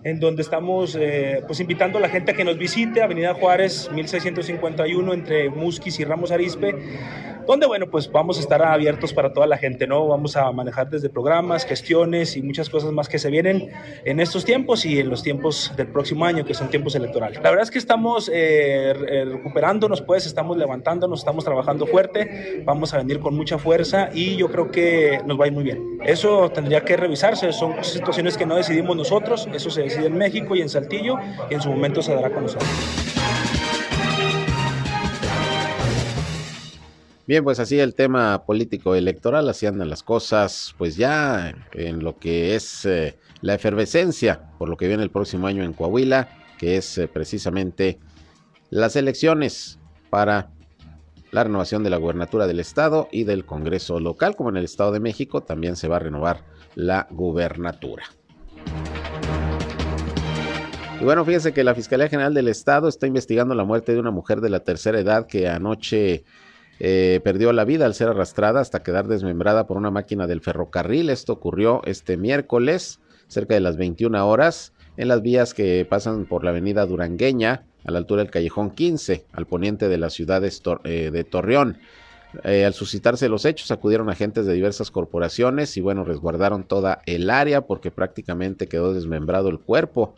en 0.04 0.20
donde 0.20 0.42
estamos 0.42 0.96
eh, 1.00 1.44
pues 1.46 1.60
invitando 1.60 1.98
a 1.98 2.02
la 2.02 2.10
gente 2.10 2.32
a 2.32 2.34
que 2.34 2.44
nos 2.44 2.58
visite, 2.58 3.02
Avenida 3.02 3.34
Juárez 3.34 3.90
1651 3.92 5.14
entre 5.14 5.50
Musquis 5.50 6.00
y 6.00 6.06
Ramos 6.06 6.32
Arispe, 6.32 6.76
donde, 7.50 7.66
bueno, 7.66 7.88
pues 7.90 8.12
vamos 8.12 8.38
a 8.38 8.42
estar 8.42 8.62
abiertos 8.62 9.12
para 9.12 9.34
toda 9.34 9.48
la 9.48 9.58
gente, 9.58 9.88
¿no? 9.88 10.08
Vamos 10.08 10.36
a 10.36 10.52
manejar 10.52 10.88
desde 10.88 11.10
programas, 11.10 11.66
gestiones 11.66 12.38
y 12.38 12.44
muchas 12.44 12.70
cosas 12.70 12.92
más 12.92 13.10
que 13.10 13.18
se 13.18 13.32
vienen 13.32 13.72
en 14.06 14.20
estos 14.20 14.46
tiempos 14.46 14.86
y 14.86 15.00
en 15.00 15.10
los 15.10 15.24
tiempos 15.24 15.74
del 15.76 15.88
próximo 15.88 16.26
año, 16.26 16.46
que 16.46 16.54
son 16.54 16.70
tiempos 16.70 16.94
electorales. 16.94 17.42
La 17.42 17.50
verdad 17.50 17.64
es 17.64 17.72
que 17.72 17.80
estamos 17.80 18.30
eh, 18.32 18.94
recuperándonos, 19.26 20.04
pues, 20.04 20.28
estamos 20.28 20.58
levantándonos, 20.58 21.22
estamos 21.22 21.44
trabajando 21.44 21.88
fuerte, 21.88 22.62
vamos 22.66 22.94
a 22.94 22.98
venir 22.98 23.20
con 23.20 23.36
mucha 23.36 23.58
fuerza 23.58 24.12
y 24.14 24.36
yo 24.36 24.52
creo 24.52 24.70
que 24.70 25.20
nos 25.26 25.40
va 25.40 25.46
a 25.46 25.48
ir 25.48 25.54
muy 25.54 25.64
bien. 25.64 25.98
Eso 26.06 26.52
tendría 26.52 26.86
que 26.86 26.98
revisarse, 26.98 27.52
son 27.52 27.84
situaciones 27.84 28.38
que 28.38 28.46
no 28.46 28.58
decidimos 28.58 28.96
nosotros, 28.96 29.50
eso 29.52 29.72
se 29.72 29.89
decide 29.90 30.08
en 30.08 30.18
México 30.18 30.56
y 30.56 30.62
en 30.62 30.70
Saltillo 30.70 31.16
y 31.50 31.56
en 31.56 31.62
su 31.62 31.70
momento 31.70 32.02
se 32.02 32.14
dará 32.14 32.28
a 32.28 32.32
conocer. 32.32 32.62
Bien, 37.28 37.44
pues 37.44 37.60
así 37.60 37.80
el 37.80 37.94
tema 37.94 38.44
político 38.46 38.96
electoral, 38.96 39.50
así 39.50 39.68
andan 39.68 39.90
las 39.90 40.02
cosas, 40.02 40.74
pues 40.80 40.96
ya 40.96 41.54
en 41.74 42.04
lo 42.04 42.18
que 42.18 42.56
es 42.56 42.86
eh, 42.86 43.18
la 43.42 43.54
efervescencia 43.54 44.50
por 44.58 44.68
lo 44.68 44.78
que 44.78 44.88
viene 44.88 45.04
el 45.04 45.12
próximo 45.12 45.46
año 45.46 45.64
en 45.64 45.74
Coahuila, 45.74 46.28
que 46.58 46.78
es 46.78 46.98
eh, 46.98 47.08
precisamente 47.08 48.00
las 48.72 48.96
elecciones 48.96 49.78
para 50.10 50.50
la 51.30 51.44
renovación 51.44 51.84
de 51.84 51.92
la 51.92 51.98
gubernatura 51.98 52.48
del 52.48 52.60
estado 52.60 53.08
y 53.12 53.26
del 53.26 53.46
Congreso 53.46 54.00
local, 54.00 54.36
como 54.36 54.50
en 54.50 54.58
el 54.58 54.66
Estado 54.66 54.92
de 54.92 55.00
México, 55.00 55.42
también 55.42 55.76
se 55.76 55.88
va 55.88 55.98
a 55.98 56.00
renovar 56.00 56.44
la 56.74 57.08
gubernatura. 57.12 58.06
Y 61.00 61.06
bueno, 61.06 61.24
fíjense 61.24 61.54
que 61.54 61.64
la 61.64 61.76
Fiscalía 61.76 62.10
General 62.10 62.34
del 62.34 62.50
Estado 62.50 62.90
está 62.90 63.08
investigando 63.08 63.56
la 63.56 63.64
muerte 63.64 63.94
de 63.94 64.00
una 64.00 64.12
mujer 64.12 64.42
de 64.42 64.50
la 64.50 64.60
tercera 64.60 65.00
edad 65.00 65.28
que 65.28 65.48
anoche 65.48 66.26
eh, 66.82 67.22
perdió 67.24 67.54
la 67.54 67.64
vida 67.64 67.86
al 67.86 67.94
ser 67.94 68.10
arrastrada 68.10 68.60
hasta 68.60 68.84
quedar 68.84 69.08
desmembrada 69.08 69.66
por 69.66 69.78
una 69.78 69.92
máquina 69.92 70.28
del 70.28 70.42
ferrocarril. 70.42 71.10
Esto 71.10 71.32
ocurrió 71.32 71.82
este 71.86 72.18
miércoles, 72.18 73.00
cerca 73.30 73.54
de 73.54 73.62
las 73.62 73.78
21 73.78 74.28
horas, 74.28 74.74
en 74.98 75.08
las 75.08 75.22
vías 75.22 75.54
que 75.54 75.86
pasan 75.90 76.26
por 76.26 76.44
la 76.44 76.50
avenida 76.50 76.86
Durangueña, 76.86 77.64
a 77.86 77.92
la 77.92 78.00
altura 78.00 78.22
del 78.22 78.32
callejón 78.32 78.72
15, 78.72 79.26
al 79.32 79.48
poniente 79.48 79.88
de 79.88 79.98
la 79.98 80.10
ciudad 80.10 80.42
de, 80.42 80.52
eh, 80.84 81.24
Torreón. 81.24 81.78
Eh, 82.44 82.66
al 82.66 82.74
suscitarse 82.74 83.30
los 83.30 83.46
hechos, 83.46 83.72
acudieron 83.72 84.10
agentes 84.10 84.46
de 84.46 84.54
diversas 84.54 84.92
corporaciones 84.92 85.78
y 85.78 85.82
bueno, 85.82 86.04
resguardaron 86.04 86.66
toda 86.66 87.02
el 87.06 87.30
área 87.30 87.62
porque 87.62 87.90
prácticamente 87.90 88.68
quedó 88.68 88.94
desmembrado 88.94 89.48
el 89.48 89.60
cuerpo. 89.60 90.14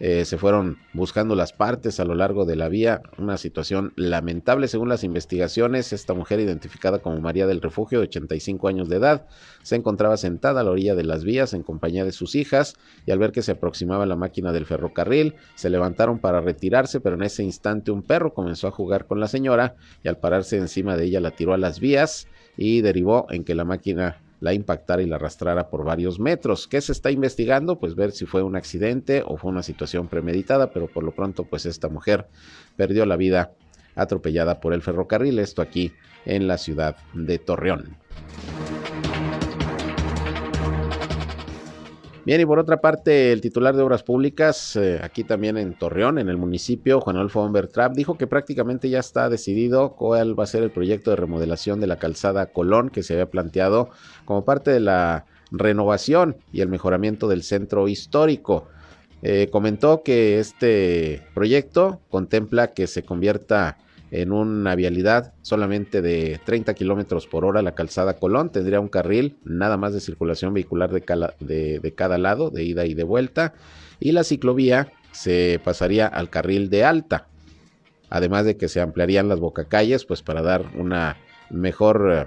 Eh, 0.00 0.24
se 0.24 0.38
fueron 0.38 0.78
buscando 0.94 1.34
las 1.34 1.52
partes 1.52 2.00
a 2.00 2.06
lo 2.06 2.14
largo 2.14 2.46
de 2.46 2.56
la 2.56 2.70
vía, 2.70 3.02
una 3.18 3.36
situación 3.36 3.92
lamentable 3.96 4.66
según 4.66 4.88
las 4.88 5.04
investigaciones. 5.04 5.92
Esta 5.92 6.14
mujer 6.14 6.40
identificada 6.40 7.00
como 7.00 7.20
María 7.20 7.46
del 7.46 7.60
Refugio 7.60 8.00
de 8.00 8.06
85 8.06 8.68
años 8.68 8.88
de 8.88 8.96
edad 8.96 9.26
se 9.62 9.76
encontraba 9.76 10.16
sentada 10.16 10.62
a 10.62 10.64
la 10.64 10.70
orilla 10.70 10.94
de 10.94 11.04
las 11.04 11.22
vías 11.22 11.52
en 11.52 11.62
compañía 11.62 12.06
de 12.06 12.12
sus 12.12 12.34
hijas 12.34 12.76
y 13.04 13.10
al 13.10 13.18
ver 13.18 13.30
que 13.30 13.42
se 13.42 13.52
aproximaba 13.52 14.06
la 14.06 14.16
máquina 14.16 14.52
del 14.52 14.64
ferrocarril 14.64 15.34
se 15.54 15.68
levantaron 15.68 16.18
para 16.18 16.40
retirarse, 16.40 17.00
pero 17.00 17.16
en 17.16 17.22
ese 17.22 17.42
instante 17.42 17.90
un 17.90 18.02
perro 18.02 18.32
comenzó 18.32 18.68
a 18.68 18.72
jugar 18.72 19.06
con 19.06 19.20
la 19.20 19.28
señora 19.28 19.76
y 20.02 20.08
al 20.08 20.16
pararse 20.16 20.56
encima 20.56 20.96
de 20.96 21.04
ella 21.04 21.20
la 21.20 21.32
tiró 21.32 21.52
a 21.52 21.58
las 21.58 21.78
vías 21.78 22.26
y 22.56 22.80
derivó 22.80 23.26
en 23.30 23.44
que 23.44 23.54
la 23.54 23.66
máquina 23.66 24.16
la 24.40 24.54
impactara 24.54 25.02
y 25.02 25.06
la 25.06 25.16
arrastrara 25.16 25.68
por 25.68 25.84
varios 25.84 26.18
metros. 26.18 26.66
¿Qué 26.66 26.80
se 26.80 26.92
está 26.92 27.10
investigando? 27.10 27.78
Pues 27.78 27.94
ver 27.94 28.12
si 28.12 28.26
fue 28.26 28.42
un 28.42 28.56
accidente 28.56 29.22
o 29.24 29.36
fue 29.36 29.50
una 29.50 29.62
situación 29.62 30.08
premeditada, 30.08 30.72
pero 30.72 30.88
por 30.88 31.04
lo 31.04 31.12
pronto 31.12 31.44
pues 31.44 31.66
esta 31.66 31.88
mujer 31.88 32.26
perdió 32.76 33.06
la 33.06 33.16
vida 33.16 33.52
atropellada 33.94 34.60
por 34.60 34.72
el 34.72 34.82
ferrocarril, 34.82 35.38
esto 35.38 35.62
aquí 35.62 35.92
en 36.24 36.48
la 36.48 36.58
ciudad 36.58 36.96
de 37.12 37.38
Torreón. 37.38 37.96
Bien, 42.30 42.42
y 42.42 42.46
por 42.46 42.60
otra 42.60 42.80
parte, 42.80 43.32
el 43.32 43.40
titular 43.40 43.74
de 43.74 43.82
Obras 43.82 44.04
Públicas, 44.04 44.76
eh, 44.76 45.00
aquí 45.02 45.24
también 45.24 45.56
en 45.56 45.74
Torreón, 45.74 46.16
en 46.16 46.28
el 46.28 46.36
municipio, 46.36 47.00
Juan 47.00 47.16
Adolfo 47.16 47.42
Humbertrap, 47.42 47.92
dijo 47.92 48.16
que 48.16 48.28
prácticamente 48.28 48.88
ya 48.88 49.00
está 49.00 49.28
decidido 49.28 49.96
cuál 49.96 50.38
va 50.38 50.44
a 50.44 50.46
ser 50.46 50.62
el 50.62 50.70
proyecto 50.70 51.10
de 51.10 51.16
remodelación 51.16 51.80
de 51.80 51.88
la 51.88 51.98
calzada 51.98 52.46
Colón 52.46 52.90
que 52.90 53.02
se 53.02 53.14
había 53.14 53.26
planteado 53.26 53.90
como 54.26 54.44
parte 54.44 54.70
de 54.70 54.78
la 54.78 55.26
renovación 55.50 56.36
y 56.52 56.60
el 56.60 56.68
mejoramiento 56.68 57.26
del 57.26 57.42
centro 57.42 57.88
histórico. 57.88 58.68
Eh, 59.22 59.48
comentó 59.50 60.04
que 60.04 60.38
este 60.38 61.26
proyecto 61.34 62.00
contempla 62.10 62.68
que 62.68 62.86
se 62.86 63.02
convierta 63.02 63.78
en 64.10 64.32
una 64.32 64.74
vialidad 64.74 65.34
solamente 65.42 66.02
de 66.02 66.40
30 66.44 66.74
kilómetros 66.74 67.26
por 67.26 67.44
hora 67.44 67.62
la 67.62 67.74
calzada 67.74 68.14
Colón. 68.14 68.50
Tendría 68.50 68.80
un 68.80 68.88
carril 68.88 69.38
nada 69.44 69.76
más 69.76 69.92
de 69.92 70.00
circulación 70.00 70.52
vehicular 70.52 70.90
de, 70.90 71.78
de, 71.80 71.94
cada 71.94 72.18
lado, 72.18 72.50
de 72.50 72.64
ida 72.64 72.86
y 72.86 72.94
de 72.94 73.04
vuelta. 73.04 73.54
Y 74.00 74.12
la 74.12 74.24
ciclovía 74.24 74.92
se 75.12 75.60
pasaría 75.62 76.06
al 76.06 76.28
carril 76.28 76.70
de 76.70 76.84
alta. 76.84 77.28
Además 78.08 78.44
de 78.44 78.56
que 78.56 78.68
se 78.68 78.80
ampliarían 78.80 79.28
las 79.28 79.38
bocacalles, 79.38 80.04
pues 80.04 80.22
para 80.22 80.42
dar 80.42 80.64
una 80.76 81.16
mejor 81.48 82.10
eh, 82.12 82.26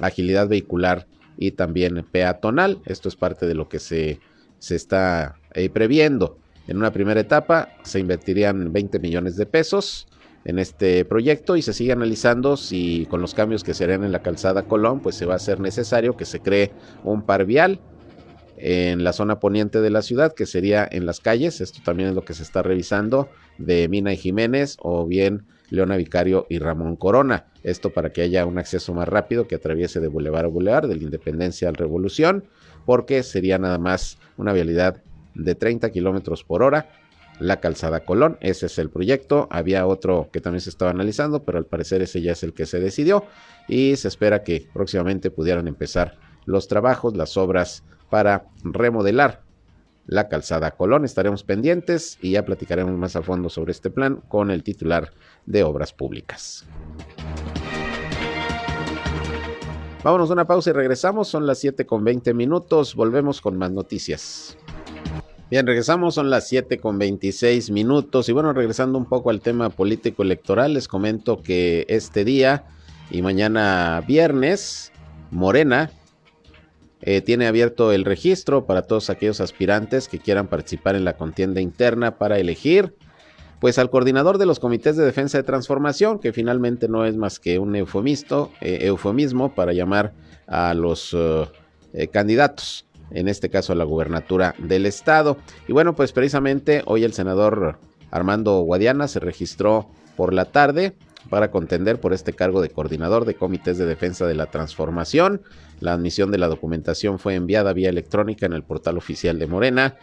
agilidad 0.00 0.48
vehicular 0.48 1.06
y 1.36 1.52
también 1.52 2.06
peatonal. 2.10 2.78
Esto 2.84 3.08
es 3.08 3.16
parte 3.16 3.46
de 3.46 3.54
lo 3.54 3.68
que 3.68 3.80
se, 3.80 4.20
se 4.60 4.76
está 4.76 5.36
eh, 5.54 5.68
previendo. 5.68 6.38
En 6.68 6.76
una 6.76 6.92
primera 6.92 7.20
etapa 7.20 7.70
se 7.82 7.98
invertirían 7.98 8.72
20 8.72 9.00
millones 9.00 9.36
de 9.36 9.46
pesos 9.46 10.06
en 10.48 10.58
este 10.58 11.04
proyecto 11.04 11.56
y 11.56 11.62
se 11.62 11.74
sigue 11.74 11.92
analizando 11.92 12.56
si 12.56 13.06
con 13.10 13.20
los 13.20 13.34
cambios 13.34 13.62
que 13.62 13.74
se 13.74 13.84
harán 13.84 14.02
en 14.02 14.12
la 14.12 14.22
calzada 14.22 14.62
Colón, 14.62 15.00
pues 15.00 15.14
se 15.14 15.26
va 15.26 15.34
a 15.34 15.36
hacer 15.36 15.60
necesario 15.60 16.16
que 16.16 16.24
se 16.24 16.40
cree 16.40 16.72
un 17.04 17.20
par 17.20 17.44
vial 17.44 17.80
en 18.56 19.04
la 19.04 19.12
zona 19.12 19.40
poniente 19.40 19.82
de 19.82 19.90
la 19.90 20.00
ciudad, 20.00 20.32
que 20.32 20.46
sería 20.46 20.88
en 20.90 21.04
las 21.04 21.20
calles, 21.20 21.60
esto 21.60 21.80
también 21.84 22.08
es 22.08 22.14
lo 22.14 22.24
que 22.24 22.32
se 22.32 22.42
está 22.42 22.62
revisando, 22.62 23.28
de 23.58 23.88
Mina 23.88 24.14
y 24.14 24.16
Jiménez 24.16 24.78
o 24.80 25.06
bien 25.06 25.44
Leona 25.68 25.98
Vicario 25.98 26.46
y 26.48 26.60
Ramón 26.60 26.96
Corona. 26.96 27.44
Esto 27.62 27.90
para 27.90 28.10
que 28.10 28.22
haya 28.22 28.46
un 28.46 28.56
acceso 28.56 28.94
más 28.94 29.06
rápido 29.06 29.46
que 29.46 29.56
atraviese 29.56 30.00
de 30.00 30.08
Boulevard 30.08 30.46
a 30.46 30.48
Boulevard, 30.48 30.88
de 30.88 30.96
la 30.96 31.02
Independencia 31.02 31.68
al 31.68 31.74
Revolución, 31.74 32.44
porque 32.86 33.22
sería 33.22 33.58
nada 33.58 33.76
más 33.76 34.16
una 34.38 34.54
vialidad 34.54 35.02
de 35.34 35.54
30 35.54 35.90
kilómetros 35.90 36.42
por 36.42 36.62
hora 36.62 36.88
la 37.40 37.60
calzada 37.60 38.00
Colón. 38.00 38.38
Ese 38.40 38.66
es 38.66 38.78
el 38.78 38.90
proyecto. 38.90 39.48
Había 39.50 39.86
otro 39.86 40.28
que 40.32 40.40
también 40.40 40.60
se 40.60 40.70
estaba 40.70 40.90
analizando, 40.90 41.44
pero 41.44 41.58
al 41.58 41.66
parecer 41.66 42.02
ese 42.02 42.20
ya 42.20 42.32
es 42.32 42.42
el 42.42 42.54
que 42.54 42.66
se 42.66 42.80
decidió 42.80 43.24
y 43.68 43.96
se 43.96 44.08
espera 44.08 44.42
que 44.42 44.68
próximamente 44.72 45.30
pudieran 45.30 45.68
empezar 45.68 46.16
los 46.46 46.68
trabajos, 46.68 47.16
las 47.16 47.36
obras 47.36 47.84
para 48.10 48.46
remodelar 48.62 49.42
la 50.06 50.28
calzada 50.28 50.70
Colón. 50.72 51.04
Estaremos 51.04 51.44
pendientes 51.44 52.18
y 52.22 52.32
ya 52.32 52.44
platicaremos 52.44 52.96
más 52.96 53.14
a 53.16 53.22
fondo 53.22 53.50
sobre 53.50 53.72
este 53.72 53.90
plan 53.90 54.22
con 54.28 54.50
el 54.50 54.62
titular 54.62 55.12
de 55.46 55.62
Obras 55.62 55.92
Públicas. 55.92 56.64
Vámonos 60.02 60.30
a 60.30 60.32
una 60.32 60.46
pausa 60.46 60.70
y 60.70 60.72
regresamos. 60.72 61.28
Son 61.28 61.46
las 61.46 61.58
7 61.58 61.84
con 61.84 62.04
20 62.04 62.32
minutos. 62.32 62.94
Volvemos 62.94 63.40
con 63.40 63.58
más 63.58 63.70
noticias. 63.70 64.56
Bien, 65.50 65.66
regresamos, 65.66 66.14
son 66.14 66.28
las 66.28 66.46
7 66.46 66.76
con 66.78 66.98
26 66.98 67.70
minutos 67.70 68.28
y 68.28 68.32
bueno, 68.32 68.52
regresando 68.52 68.98
un 68.98 69.06
poco 69.06 69.30
al 69.30 69.40
tema 69.40 69.70
político 69.70 70.22
electoral, 70.22 70.74
les 70.74 70.88
comento 70.88 71.42
que 71.42 71.86
este 71.88 72.26
día 72.26 72.66
y 73.10 73.22
mañana 73.22 74.04
viernes, 74.06 74.92
Morena 75.30 75.90
eh, 77.00 77.22
tiene 77.22 77.46
abierto 77.46 77.92
el 77.92 78.04
registro 78.04 78.66
para 78.66 78.82
todos 78.82 79.08
aquellos 79.08 79.40
aspirantes 79.40 80.06
que 80.08 80.18
quieran 80.18 80.48
participar 80.48 80.96
en 80.96 81.06
la 81.06 81.16
contienda 81.16 81.62
interna 81.62 82.18
para 82.18 82.38
elegir 82.38 82.94
pues 83.58 83.78
al 83.78 83.88
coordinador 83.88 84.36
de 84.36 84.44
los 84.44 84.60
comités 84.60 84.98
de 84.98 85.04
defensa 85.06 85.38
de 85.38 85.44
transformación, 85.44 86.18
que 86.18 86.34
finalmente 86.34 86.88
no 86.88 87.06
es 87.06 87.16
más 87.16 87.40
que 87.40 87.58
un 87.58 87.74
eh, 87.74 87.86
eufemismo 88.60 89.54
para 89.54 89.72
llamar 89.72 90.12
a 90.46 90.74
los 90.74 91.16
eh, 91.94 92.08
candidatos 92.08 92.84
en 93.10 93.28
este 93.28 93.50
caso 93.50 93.72
a 93.72 93.76
la 93.76 93.84
gubernatura 93.84 94.54
del 94.58 94.86
estado. 94.86 95.38
Y 95.66 95.72
bueno, 95.72 95.94
pues 95.94 96.12
precisamente 96.12 96.82
hoy 96.86 97.04
el 97.04 97.12
senador 97.12 97.78
Armando 98.10 98.60
Guadiana 98.60 99.08
se 99.08 99.20
registró 99.20 99.88
por 100.16 100.32
la 100.32 100.46
tarde 100.46 100.94
para 101.30 101.50
contender 101.50 102.00
por 102.00 102.12
este 102.12 102.32
cargo 102.32 102.62
de 102.62 102.70
coordinador 102.70 103.24
de 103.24 103.34
comités 103.34 103.78
de 103.78 103.86
defensa 103.86 104.26
de 104.26 104.34
la 104.34 104.46
transformación. 104.46 105.42
La 105.80 105.92
admisión 105.92 106.30
de 106.30 106.38
la 106.38 106.48
documentación 106.48 107.18
fue 107.18 107.34
enviada 107.34 107.72
vía 107.72 107.90
electrónica 107.90 108.46
en 108.46 108.52
el 108.52 108.62
portal 108.62 108.96
oficial 108.96 109.38
de 109.38 109.46
Morena. 109.46 109.96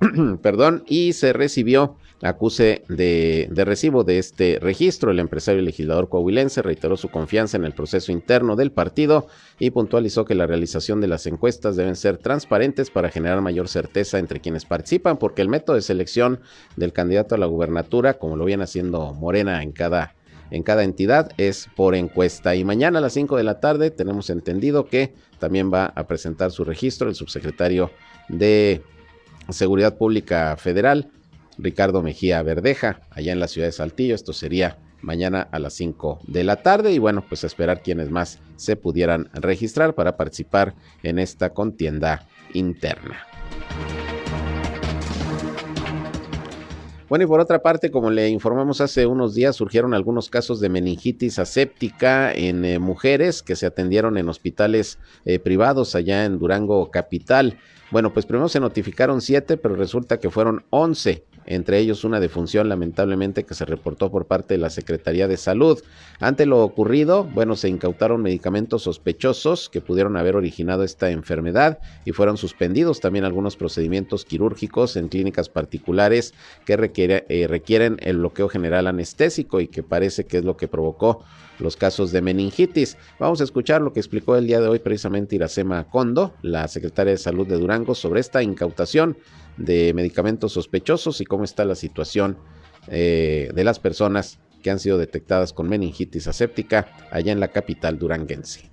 Perdón, 0.42 0.84
y 0.86 1.12
se 1.12 1.32
recibió 1.32 1.96
acuse 2.22 2.84
de, 2.88 3.48
recibo 3.64 4.04
de 4.04 4.18
este 4.18 4.58
registro. 4.60 5.10
El 5.10 5.18
empresario 5.18 5.60
y 5.60 5.64
legislador 5.64 6.08
coahuilense 6.08 6.62
reiteró 6.62 6.96
su 6.96 7.08
confianza 7.08 7.56
en 7.56 7.64
el 7.64 7.72
proceso 7.72 8.12
interno 8.12 8.56
del 8.56 8.72
partido 8.72 9.26
y 9.58 9.70
puntualizó 9.70 10.24
que 10.24 10.34
la 10.34 10.46
realización 10.46 11.00
de 11.00 11.08
las 11.08 11.26
encuestas 11.26 11.76
deben 11.76 11.96
ser 11.96 12.18
transparentes 12.18 12.90
para 12.90 13.10
generar 13.10 13.40
mayor 13.40 13.68
certeza 13.68 14.18
entre 14.18 14.40
quienes 14.40 14.64
participan, 14.64 15.18
porque 15.18 15.42
el 15.42 15.48
método 15.48 15.76
de 15.76 15.82
selección 15.82 16.40
del 16.76 16.92
candidato 16.92 17.34
a 17.34 17.38
la 17.38 17.46
gubernatura, 17.46 18.14
como 18.14 18.36
lo 18.36 18.44
viene 18.44 18.64
haciendo 18.64 19.14
Morena 19.14 19.62
en 19.62 19.72
cada 19.72 20.14
en 20.50 20.64
cada 20.64 20.82
entidad 20.82 21.30
es 21.36 21.68
por 21.76 21.94
encuesta. 21.94 22.56
Y 22.56 22.64
mañana 22.64 22.98
a 22.98 23.02
las 23.02 23.12
5 23.12 23.36
de 23.36 23.44
la 23.44 23.60
tarde 23.60 23.90
tenemos 23.90 24.30
entendido 24.30 24.86
que 24.86 25.14
también 25.38 25.72
va 25.72 25.92
a 25.94 26.08
presentar 26.08 26.50
su 26.50 26.64
registro 26.64 27.08
el 27.08 27.14
subsecretario 27.14 27.90
de 28.28 28.82
Seguridad 29.48 29.96
Pública 29.96 30.56
Federal, 30.56 31.10
Ricardo 31.62 32.02
Mejía 32.02 32.42
Verdeja, 32.42 33.02
allá 33.10 33.32
en 33.32 33.40
la 33.40 33.48
ciudad 33.48 33.68
de 33.68 33.72
Saltillo. 33.72 34.14
Esto 34.14 34.32
sería 34.32 34.78
mañana 35.02 35.48
a 35.50 35.58
las 35.58 35.74
5 35.74 36.20
de 36.26 36.44
la 36.44 36.56
tarde 36.56 36.92
y 36.92 36.98
bueno, 36.98 37.24
pues 37.28 37.44
esperar 37.44 37.82
quienes 37.82 38.10
más 38.10 38.38
se 38.56 38.76
pudieran 38.76 39.30
registrar 39.34 39.94
para 39.94 40.16
participar 40.16 40.74
en 41.02 41.18
esta 41.18 41.50
contienda 41.50 42.26
interna. 42.52 43.26
Bueno, 47.10 47.24
y 47.24 47.26
por 47.26 47.40
otra 47.40 47.60
parte, 47.60 47.90
como 47.90 48.08
le 48.08 48.28
informamos 48.28 48.80
hace 48.80 49.04
unos 49.04 49.34
días, 49.34 49.56
surgieron 49.56 49.94
algunos 49.94 50.30
casos 50.30 50.60
de 50.60 50.68
meningitis 50.68 51.40
aséptica 51.40 52.32
en 52.32 52.64
eh, 52.64 52.78
mujeres 52.78 53.42
que 53.42 53.56
se 53.56 53.66
atendieron 53.66 54.16
en 54.16 54.28
hospitales 54.28 55.00
eh, 55.24 55.40
privados 55.40 55.96
allá 55.96 56.24
en 56.24 56.38
Durango 56.38 56.88
Capital. 56.92 57.58
Bueno, 57.90 58.12
pues 58.12 58.26
primero 58.26 58.48
se 58.48 58.60
notificaron 58.60 59.20
siete, 59.20 59.56
pero 59.56 59.74
resulta 59.74 60.20
que 60.20 60.30
fueron 60.30 60.64
once 60.70 61.24
entre 61.46 61.78
ellos 61.78 62.04
una 62.04 62.20
defunción 62.20 62.68
lamentablemente 62.68 63.44
que 63.44 63.54
se 63.54 63.64
reportó 63.64 64.10
por 64.10 64.26
parte 64.26 64.54
de 64.54 64.58
la 64.58 64.70
Secretaría 64.70 65.28
de 65.28 65.36
Salud. 65.36 65.82
Ante 66.20 66.46
lo 66.46 66.62
ocurrido, 66.62 67.24
bueno, 67.24 67.56
se 67.56 67.68
incautaron 67.68 68.22
medicamentos 68.22 68.82
sospechosos 68.82 69.68
que 69.68 69.80
pudieron 69.80 70.16
haber 70.16 70.36
originado 70.36 70.84
esta 70.84 71.10
enfermedad 71.10 71.78
y 72.04 72.12
fueron 72.12 72.36
suspendidos 72.36 73.00
también 73.00 73.24
algunos 73.24 73.56
procedimientos 73.56 74.24
quirúrgicos 74.24 74.96
en 74.96 75.08
clínicas 75.08 75.48
particulares 75.48 76.34
que 76.64 76.74
eh, 77.28 77.46
requieren 77.48 77.96
el 78.00 78.18
bloqueo 78.18 78.48
general 78.48 78.86
anestésico 78.86 79.60
y 79.60 79.68
que 79.68 79.82
parece 79.82 80.24
que 80.24 80.38
es 80.38 80.44
lo 80.44 80.56
que 80.56 80.68
provocó 80.68 81.24
los 81.60 81.76
casos 81.76 82.10
de 82.12 82.22
meningitis. 82.22 82.96
Vamos 83.18 83.40
a 83.40 83.44
escuchar 83.44 83.82
lo 83.82 83.92
que 83.92 84.00
explicó 84.00 84.36
el 84.36 84.46
día 84.46 84.60
de 84.60 84.68
hoy 84.68 84.78
precisamente 84.78 85.36
Iracema 85.36 85.84
Condo, 85.84 86.34
la 86.42 86.66
secretaria 86.68 87.12
de 87.12 87.18
Salud 87.18 87.46
de 87.46 87.58
Durango, 87.58 87.94
sobre 87.94 88.20
esta 88.20 88.42
incautación 88.42 89.16
de 89.56 89.92
medicamentos 89.94 90.52
sospechosos 90.52 91.20
y 91.20 91.24
cómo 91.24 91.44
está 91.44 91.64
la 91.64 91.74
situación 91.74 92.38
eh, 92.88 93.50
de 93.54 93.64
las 93.64 93.78
personas 93.78 94.38
que 94.62 94.70
han 94.70 94.78
sido 94.78 94.98
detectadas 94.98 95.52
con 95.52 95.68
meningitis 95.68 96.28
aséptica 96.28 96.88
allá 97.10 97.32
en 97.32 97.40
la 97.40 97.48
capital 97.48 97.98
duranguense. 97.98 98.70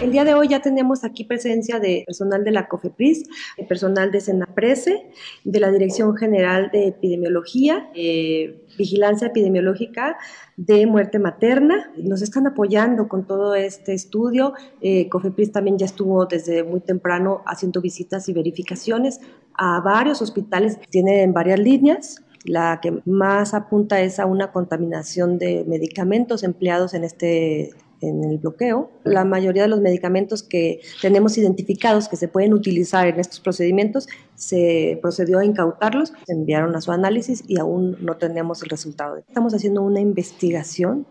El 0.00 0.10
día 0.10 0.24
de 0.24 0.34
hoy 0.34 0.48
ya 0.48 0.60
tenemos 0.60 1.04
aquí 1.04 1.24
presencia 1.24 1.78
de 1.78 2.02
personal 2.06 2.42
de 2.44 2.50
la 2.50 2.68
COFEPRIS, 2.68 3.24
de 3.56 3.64
personal 3.64 4.10
de 4.10 4.20
SENAPRESE, 4.20 5.10
de 5.44 5.60
la 5.60 5.70
Dirección 5.70 6.16
General 6.16 6.70
de 6.72 6.88
Epidemiología, 6.88 7.88
eh, 7.94 8.64
Vigilancia 8.76 9.28
Epidemiológica 9.28 10.16
de 10.56 10.86
Muerte 10.86 11.18
Materna. 11.18 11.92
Nos 11.96 12.22
están 12.22 12.46
apoyando 12.46 13.06
con 13.06 13.26
todo 13.26 13.54
este 13.54 13.92
estudio. 13.94 14.54
Eh, 14.80 15.08
COFEPRIS 15.08 15.52
también 15.52 15.78
ya 15.78 15.86
estuvo 15.86 16.26
desde 16.26 16.64
muy 16.64 16.80
temprano 16.80 17.42
haciendo 17.46 17.80
visitas 17.80 18.28
y 18.28 18.32
verificaciones 18.32 19.20
a 19.54 19.80
varios 19.80 20.20
hospitales. 20.20 20.78
Tienen 20.90 21.32
varias 21.32 21.60
líneas. 21.60 22.22
La 22.44 22.80
que 22.82 23.00
más 23.04 23.54
apunta 23.54 24.00
es 24.00 24.18
a 24.18 24.26
una 24.26 24.50
contaminación 24.50 25.38
de 25.38 25.64
medicamentos 25.68 26.42
empleados 26.42 26.92
en 26.92 27.04
este 27.04 27.70
en 28.02 28.24
el 28.24 28.38
bloqueo. 28.38 28.90
La 29.04 29.24
mayoría 29.24 29.62
de 29.62 29.68
los 29.68 29.80
medicamentos 29.80 30.42
que 30.42 30.80
tenemos 31.00 31.38
identificados 31.38 32.08
que 32.08 32.16
se 32.16 32.28
pueden 32.28 32.52
utilizar 32.52 33.06
en 33.06 33.18
estos 33.18 33.40
procedimientos, 33.40 34.08
se 34.34 34.98
procedió 35.00 35.38
a 35.38 35.44
incautarlos, 35.44 36.12
se 36.26 36.32
enviaron 36.32 36.74
a 36.76 36.80
su 36.80 36.92
análisis 36.92 37.44
y 37.46 37.58
aún 37.58 37.96
no 38.00 38.16
tenemos 38.16 38.62
el 38.62 38.68
resultado. 38.68 39.16
Estamos 39.16 39.54
haciendo 39.54 39.82
una 39.82 40.00
investigación 40.00 41.06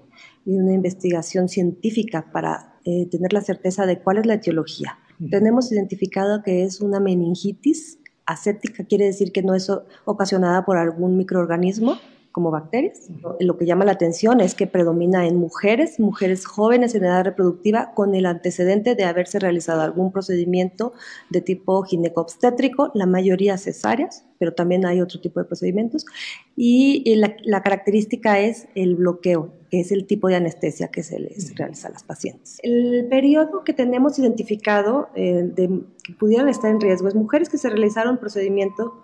y 0.45 0.55
una 0.55 0.73
investigación 0.73 1.49
científica 1.49 2.31
para 2.31 2.75
eh, 2.85 3.07
tener 3.09 3.33
la 3.33 3.41
certeza 3.41 3.85
de 3.85 3.99
cuál 3.99 4.17
es 4.17 4.25
la 4.25 4.35
etiología. 4.35 4.97
Tenemos 5.29 5.71
identificado 5.71 6.41
que 6.41 6.63
es 6.63 6.81
una 6.81 6.99
meningitis 6.99 7.99
aséptica, 8.25 8.83
quiere 8.85 9.05
decir 9.05 9.31
que 9.31 9.43
no 9.43 9.53
es 9.53 9.71
ocasionada 10.05 10.65
por 10.65 10.77
algún 10.77 11.17
microorganismo, 11.17 11.97
como 12.31 12.51
bacterias. 12.51 13.09
Lo 13.39 13.57
que 13.57 13.65
llama 13.65 13.85
la 13.85 13.91
atención 13.91 14.39
es 14.39 14.55
que 14.55 14.67
predomina 14.67 15.27
en 15.27 15.35
mujeres, 15.35 15.99
mujeres 15.99 16.45
jóvenes 16.45 16.95
en 16.95 17.03
edad 17.03 17.25
reproductiva, 17.25 17.93
con 17.93 18.15
el 18.15 18.25
antecedente 18.25 18.95
de 18.95 19.03
haberse 19.03 19.39
realizado 19.39 19.81
algún 19.81 20.11
procedimiento 20.11 20.93
de 21.29 21.41
tipo 21.41 21.83
ginecobstétrico, 21.83 22.91
la 22.93 23.05
mayoría 23.05 23.57
cesáreas, 23.57 24.25
pero 24.39 24.53
también 24.53 24.85
hay 24.85 25.01
otro 25.01 25.19
tipo 25.19 25.39
de 25.39 25.45
procedimientos. 25.45 26.05
Y 26.55 27.15
la, 27.15 27.61
característica 27.61 28.39
es 28.39 28.67
el 28.75 28.95
bloqueo, 28.95 29.53
que 29.69 29.81
es 29.81 29.91
el 29.91 30.07
tipo 30.07 30.29
de 30.29 30.35
anestesia 30.35 30.87
que 30.87 31.03
se 31.03 31.19
les 31.19 31.53
realiza 31.55 31.89
a 31.89 31.91
las 31.91 32.03
pacientes. 32.03 32.59
El 32.63 33.07
periodo 33.09 33.63
que 33.63 33.73
tenemos 33.73 34.17
identificado 34.17 35.09
eh, 35.15 35.43
de 35.43 35.81
que 36.03 36.13
pudieran 36.13 36.47
estar 36.49 36.71
en 36.71 36.79
riesgo 36.79 37.07
es 37.07 37.15
mujeres 37.15 37.49
que 37.49 37.57
se 37.57 37.69
realizaron 37.69 38.17
procedimiento 38.17 39.03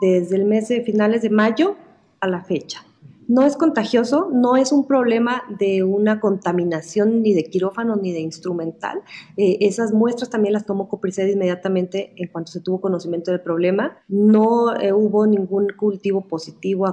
desde 0.00 0.36
el 0.36 0.44
mes 0.44 0.68
de 0.68 0.82
finales 0.82 1.22
de 1.22 1.30
mayo 1.30 1.76
a 2.20 2.26
la 2.28 2.42
fecha. 2.42 2.84
No 3.30 3.42
es 3.42 3.56
contagioso, 3.56 4.28
no 4.32 4.56
es 4.56 4.72
un 4.72 4.88
problema 4.88 5.44
de 5.56 5.84
una 5.84 6.18
contaminación 6.18 7.22
ni 7.22 7.32
de 7.32 7.44
quirófano 7.44 7.94
ni 7.94 8.12
de 8.12 8.18
instrumental. 8.18 9.02
Eh, 9.36 9.58
esas 9.60 9.92
muestras 9.92 10.30
también 10.30 10.52
las 10.52 10.66
tomó 10.66 10.88
Coprised 10.88 11.28
inmediatamente 11.28 12.12
en 12.16 12.26
cuanto 12.26 12.50
se 12.50 12.60
tuvo 12.60 12.80
conocimiento 12.80 13.30
del 13.30 13.40
problema. 13.40 13.98
No 14.08 14.74
eh, 14.74 14.92
hubo 14.92 15.28
ningún 15.28 15.68
cultivo 15.76 16.26
positivo, 16.26 16.86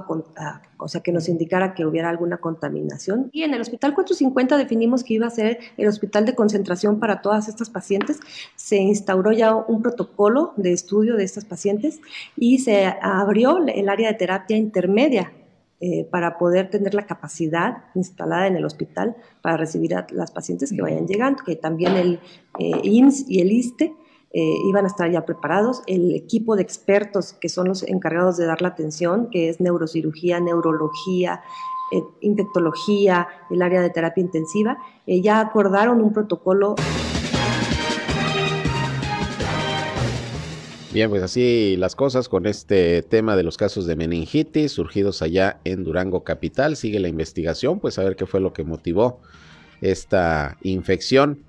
o 0.76 0.86
sea, 0.86 1.00
que 1.00 1.10
nos 1.10 1.28
indicara 1.28 1.74
que 1.74 1.84
hubiera 1.84 2.08
alguna 2.08 2.36
contaminación. 2.36 3.30
Y 3.32 3.42
en 3.42 3.52
el 3.52 3.60
Hospital 3.60 3.94
450 3.94 4.56
definimos 4.58 5.02
que 5.02 5.14
iba 5.14 5.26
a 5.26 5.30
ser 5.30 5.58
el 5.76 5.88
hospital 5.88 6.24
de 6.24 6.36
concentración 6.36 7.00
para 7.00 7.20
todas 7.20 7.48
estas 7.48 7.68
pacientes. 7.68 8.20
Se 8.54 8.76
instauró 8.76 9.32
ya 9.32 9.56
un 9.56 9.82
protocolo 9.82 10.52
de 10.56 10.72
estudio 10.72 11.16
de 11.16 11.24
estas 11.24 11.44
pacientes 11.44 12.00
y 12.36 12.58
se 12.58 12.86
abrió 13.02 13.58
el 13.66 13.88
área 13.88 14.12
de 14.12 14.14
terapia 14.14 14.56
intermedia 14.56 15.32
eh, 15.80 16.08
para 16.10 16.38
poder 16.38 16.70
tener 16.70 16.92
la 16.92 17.06
capacidad 17.06 17.84
instalada 17.94 18.48
en 18.48 18.56
el 18.56 18.64
hospital 18.64 19.14
para 19.42 19.56
recibir 19.56 19.94
a 19.94 20.08
las 20.10 20.32
pacientes 20.32 20.72
que 20.72 20.82
vayan 20.82 21.06
llegando, 21.06 21.44
que 21.44 21.54
también 21.54 21.94
el 21.94 22.20
eh, 22.58 22.80
IMSS 22.82 23.26
y 23.28 23.40
el 23.40 23.52
ISTE 23.52 23.94
eh, 24.32 24.54
iban 24.68 24.86
a 24.86 24.88
estar 24.88 25.08
ya 25.08 25.24
preparados, 25.24 25.84
el 25.86 26.16
equipo 26.16 26.56
de 26.56 26.62
expertos 26.62 27.32
que 27.32 27.48
son 27.48 27.68
los 27.68 27.84
encargados 27.84 28.36
de 28.36 28.46
dar 28.46 28.60
la 28.60 28.68
atención, 28.68 29.30
que 29.30 29.50
es 29.50 29.60
neurocirugía, 29.60 30.40
neurología, 30.40 31.42
infectología, 32.22 33.28
el 33.48 33.62
área 33.62 33.80
de 33.80 33.90
terapia 33.90 34.20
intensiva, 34.20 34.78
ya 35.06 35.38
acordaron 35.38 36.02
un 36.02 36.12
protocolo. 36.12 36.74
Bien, 40.98 41.10
pues 41.10 41.22
así 41.22 41.76
las 41.76 41.94
cosas 41.94 42.28
con 42.28 42.44
este 42.44 43.02
tema 43.02 43.36
de 43.36 43.44
los 43.44 43.56
casos 43.56 43.86
de 43.86 43.94
meningitis 43.94 44.72
surgidos 44.72 45.22
allá 45.22 45.60
en 45.62 45.84
Durango 45.84 46.24
Capital. 46.24 46.74
Sigue 46.74 46.98
la 46.98 47.06
investigación, 47.06 47.78
pues 47.78 48.00
a 48.00 48.02
ver 48.02 48.16
qué 48.16 48.26
fue 48.26 48.40
lo 48.40 48.52
que 48.52 48.64
motivó 48.64 49.20
esta 49.80 50.56
infección 50.60 51.44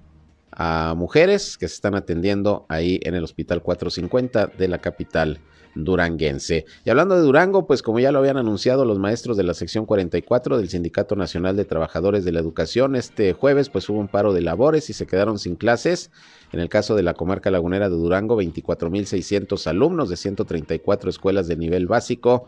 a 0.51 0.93
mujeres 0.95 1.57
que 1.57 1.67
se 1.67 1.73
están 1.73 1.95
atendiendo 1.95 2.67
ahí 2.69 2.99
en 3.01 3.15
el 3.15 3.23
Hospital 3.23 3.63
450 3.63 4.51
de 4.55 4.67
la 4.67 4.81
capital 4.81 5.39
duranguense. 5.83 6.65
Y 6.85 6.89
hablando 6.89 7.15
de 7.15 7.21
Durango, 7.21 7.67
pues 7.67 7.81
como 7.81 7.99
ya 7.99 8.11
lo 8.11 8.19
habían 8.19 8.37
anunciado 8.37 8.85
los 8.85 8.99
maestros 8.99 9.37
de 9.37 9.43
la 9.43 9.53
sección 9.53 9.85
44 9.85 10.57
del 10.57 10.69
Sindicato 10.69 11.15
Nacional 11.15 11.55
de 11.55 11.65
Trabajadores 11.65 12.25
de 12.25 12.31
la 12.31 12.39
Educación, 12.39 12.95
este 12.95 13.33
jueves 13.33 13.69
pues 13.69 13.89
hubo 13.89 13.99
un 13.99 14.07
paro 14.07 14.33
de 14.33 14.41
labores 14.41 14.89
y 14.89 14.93
se 14.93 15.07
quedaron 15.07 15.39
sin 15.39 15.55
clases. 15.55 16.11
En 16.51 16.59
el 16.59 16.69
caso 16.69 16.95
de 16.95 17.03
la 17.03 17.13
comarca 17.13 17.51
lagunera 17.51 17.89
de 17.89 17.95
Durango, 17.95 18.41
24.600 18.41 19.67
alumnos 19.67 20.09
de 20.09 20.17
134 20.17 21.09
escuelas 21.09 21.47
de 21.47 21.57
nivel 21.57 21.87
básico 21.87 22.47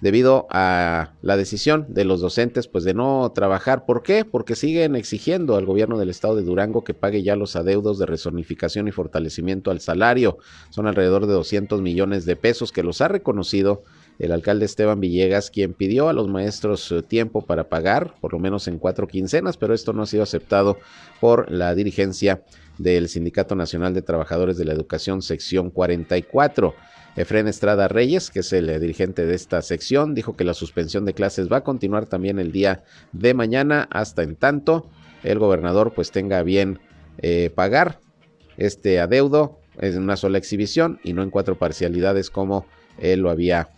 debido 0.00 0.46
a 0.50 1.12
la 1.22 1.36
decisión 1.36 1.86
de 1.88 2.04
los 2.04 2.20
docentes 2.20 2.68
pues 2.68 2.84
de 2.84 2.94
no 2.94 3.30
trabajar. 3.34 3.84
¿Por 3.86 4.02
qué? 4.02 4.24
Porque 4.24 4.54
siguen 4.54 4.96
exigiendo 4.96 5.56
al 5.56 5.66
gobierno 5.66 5.98
del 5.98 6.10
estado 6.10 6.36
de 6.36 6.42
Durango 6.42 6.84
que 6.84 6.94
pague 6.94 7.22
ya 7.22 7.36
los 7.36 7.56
adeudos 7.56 7.98
de 7.98 8.06
resonificación 8.06 8.88
y 8.88 8.92
fortalecimiento 8.92 9.70
al 9.70 9.80
salario. 9.80 10.38
Son 10.70 10.86
alrededor 10.86 11.26
de 11.26 11.32
200 11.32 11.82
millones 11.82 12.24
de 12.24 12.36
pesos 12.36 12.72
que 12.72 12.82
los 12.82 13.00
ha 13.00 13.08
reconocido 13.08 13.82
el 14.18 14.32
alcalde 14.32 14.64
Esteban 14.64 15.00
Villegas, 15.00 15.50
quien 15.50 15.74
pidió 15.74 16.08
a 16.08 16.12
los 16.12 16.28
maestros 16.28 16.90
eh, 16.90 17.02
tiempo 17.02 17.42
para 17.42 17.68
pagar, 17.68 18.14
por 18.20 18.32
lo 18.32 18.38
menos 18.38 18.66
en 18.66 18.78
cuatro 18.78 19.06
quincenas, 19.06 19.56
pero 19.56 19.74
esto 19.74 19.92
no 19.92 20.02
ha 20.02 20.06
sido 20.06 20.24
aceptado 20.24 20.78
por 21.20 21.50
la 21.50 21.74
dirigencia 21.74 22.42
del 22.78 23.08
Sindicato 23.08 23.54
Nacional 23.54 23.94
de 23.94 24.02
Trabajadores 24.02 24.56
de 24.56 24.64
la 24.64 24.72
Educación, 24.72 25.22
sección 25.22 25.70
44. 25.70 26.74
Efren 27.18 27.48
Estrada 27.48 27.88
Reyes, 27.88 28.30
que 28.30 28.40
es 28.40 28.52
el 28.52 28.70
eh, 28.70 28.78
dirigente 28.78 29.26
de 29.26 29.34
esta 29.34 29.60
sección, 29.60 30.14
dijo 30.14 30.36
que 30.36 30.44
la 30.44 30.54
suspensión 30.54 31.04
de 31.04 31.14
clases 31.14 31.50
va 31.50 31.58
a 31.58 31.64
continuar 31.64 32.06
también 32.06 32.38
el 32.38 32.52
día 32.52 32.84
de 33.10 33.34
mañana. 33.34 33.88
Hasta 33.90 34.22
en 34.22 34.36
tanto 34.36 34.88
el 35.24 35.40
gobernador 35.40 35.94
pues 35.94 36.12
tenga 36.12 36.44
bien 36.44 36.78
eh, 37.20 37.50
pagar 37.52 37.98
este 38.56 39.00
adeudo 39.00 39.58
en 39.80 40.00
una 40.00 40.16
sola 40.16 40.38
exhibición 40.38 41.00
y 41.02 41.12
no 41.12 41.24
en 41.24 41.30
cuatro 41.30 41.58
parcialidades 41.58 42.30
como 42.30 42.66
él 42.98 43.18
lo 43.20 43.30
había 43.30 43.68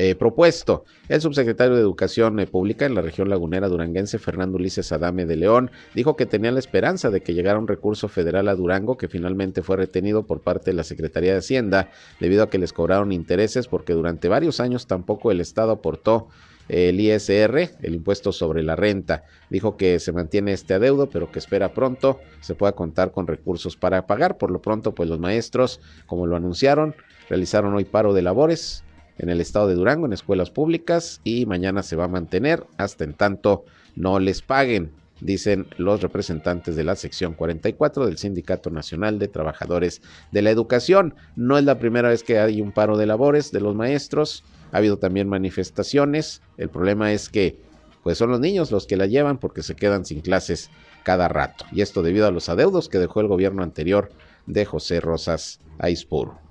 eh, 0.00 0.14
propuesto. 0.14 0.84
El 1.08 1.20
subsecretario 1.20 1.74
de 1.74 1.80
Educación 1.80 2.38
eh, 2.38 2.46
Pública 2.46 2.86
en 2.86 2.94
la 2.94 3.02
región 3.02 3.28
lagunera 3.28 3.66
duranguense, 3.66 4.20
Fernando 4.20 4.56
Ulises 4.56 4.92
Adame 4.92 5.26
de 5.26 5.34
León, 5.34 5.72
dijo 5.92 6.14
que 6.14 6.24
tenía 6.24 6.52
la 6.52 6.60
esperanza 6.60 7.10
de 7.10 7.20
que 7.20 7.34
llegara 7.34 7.58
un 7.58 7.66
recurso 7.66 8.06
federal 8.06 8.46
a 8.46 8.54
Durango 8.54 8.96
que 8.96 9.08
finalmente 9.08 9.60
fue 9.60 9.76
retenido 9.76 10.24
por 10.24 10.40
parte 10.40 10.70
de 10.70 10.76
la 10.76 10.84
Secretaría 10.84 11.32
de 11.32 11.38
Hacienda 11.38 11.90
debido 12.20 12.44
a 12.44 12.48
que 12.48 12.58
les 12.58 12.72
cobraron 12.72 13.10
intereses 13.10 13.66
porque 13.66 13.92
durante 13.92 14.28
varios 14.28 14.60
años 14.60 14.86
tampoco 14.86 15.32
el 15.32 15.40
Estado 15.40 15.72
aportó 15.72 16.28
el 16.68 17.00
ISR, 17.00 17.70
el 17.82 17.94
impuesto 17.96 18.30
sobre 18.30 18.62
la 18.62 18.76
renta. 18.76 19.24
Dijo 19.50 19.76
que 19.76 19.98
se 19.98 20.12
mantiene 20.12 20.52
este 20.52 20.74
adeudo, 20.74 21.10
pero 21.10 21.32
que 21.32 21.40
espera 21.40 21.72
pronto 21.72 22.20
se 22.40 22.54
pueda 22.54 22.70
contar 22.70 23.10
con 23.10 23.26
recursos 23.26 23.76
para 23.76 24.06
pagar. 24.06 24.38
Por 24.38 24.52
lo 24.52 24.62
pronto, 24.62 24.94
pues 24.94 25.08
los 25.08 25.18
maestros, 25.18 25.80
como 26.06 26.28
lo 26.28 26.36
anunciaron, 26.36 26.94
realizaron 27.28 27.74
hoy 27.74 27.84
paro 27.84 28.14
de 28.14 28.22
labores 28.22 28.84
en 29.18 29.28
el 29.28 29.40
estado 29.40 29.68
de 29.68 29.74
Durango 29.74 30.06
en 30.06 30.12
escuelas 30.12 30.50
públicas 30.50 31.20
y 31.24 31.46
mañana 31.46 31.82
se 31.82 31.96
va 31.96 32.04
a 32.04 32.08
mantener 32.08 32.64
hasta 32.76 33.04
en 33.04 33.14
tanto 33.14 33.64
no 33.96 34.18
les 34.20 34.42
paguen, 34.42 34.92
dicen 35.20 35.66
los 35.76 36.00
representantes 36.00 36.76
de 36.76 36.84
la 36.84 36.96
sección 36.96 37.34
44 37.34 38.06
del 38.06 38.18
Sindicato 38.18 38.70
Nacional 38.70 39.18
de 39.18 39.28
Trabajadores 39.28 40.02
de 40.30 40.42
la 40.42 40.50
Educación. 40.50 41.14
No 41.36 41.58
es 41.58 41.64
la 41.64 41.78
primera 41.78 42.08
vez 42.08 42.22
que 42.22 42.38
hay 42.38 42.60
un 42.60 42.72
paro 42.72 42.96
de 42.96 43.06
labores 43.06 43.50
de 43.50 43.60
los 43.60 43.74
maestros, 43.74 44.44
ha 44.72 44.78
habido 44.78 44.98
también 44.98 45.28
manifestaciones, 45.28 46.42
el 46.56 46.68
problema 46.68 47.12
es 47.12 47.28
que 47.28 47.56
pues 48.02 48.16
son 48.16 48.30
los 48.30 48.40
niños 48.40 48.70
los 48.70 48.86
que 48.86 48.96
la 48.96 49.06
llevan 49.06 49.38
porque 49.38 49.62
se 49.62 49.74
quedan 49.74 50.04
sin 50.04 50.20
clases 50.20 50.70
cada 51.02 51.28
rato, 51.28 51.64
y 51.72 51.80
esto 51.80 52.02
debido 52.02 52.26
a 52.26 52.30
los 52.30 52.48
adeudos 52.48 52.88
que 52.88 52.98
dejó 52.98 53.20
el 53.20 53.28
gobierno 53.28 53.62
anterior 53.62 54.10
de 54.46 54.64
José 54.64 55.00
Rosas 55.00 55.60
Aispuro. 55.78 56.47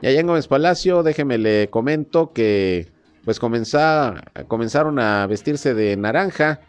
Y 0.00 0.06
allá 0.06 0.20
en 0.20 0.26
Gómez 0.26 0.46
Palacio, 0.46 1.02
déjeme 1.02 1.38
le 1.38 1.70
comento 1.70 2.32
que 2.32 2.86
pues 3.24 3.40
comenzaron 3.40 4.98
a 4.98 5.26
vestirse 5.26 5.74
de 5.74 5.96
naranja 5.96 6.60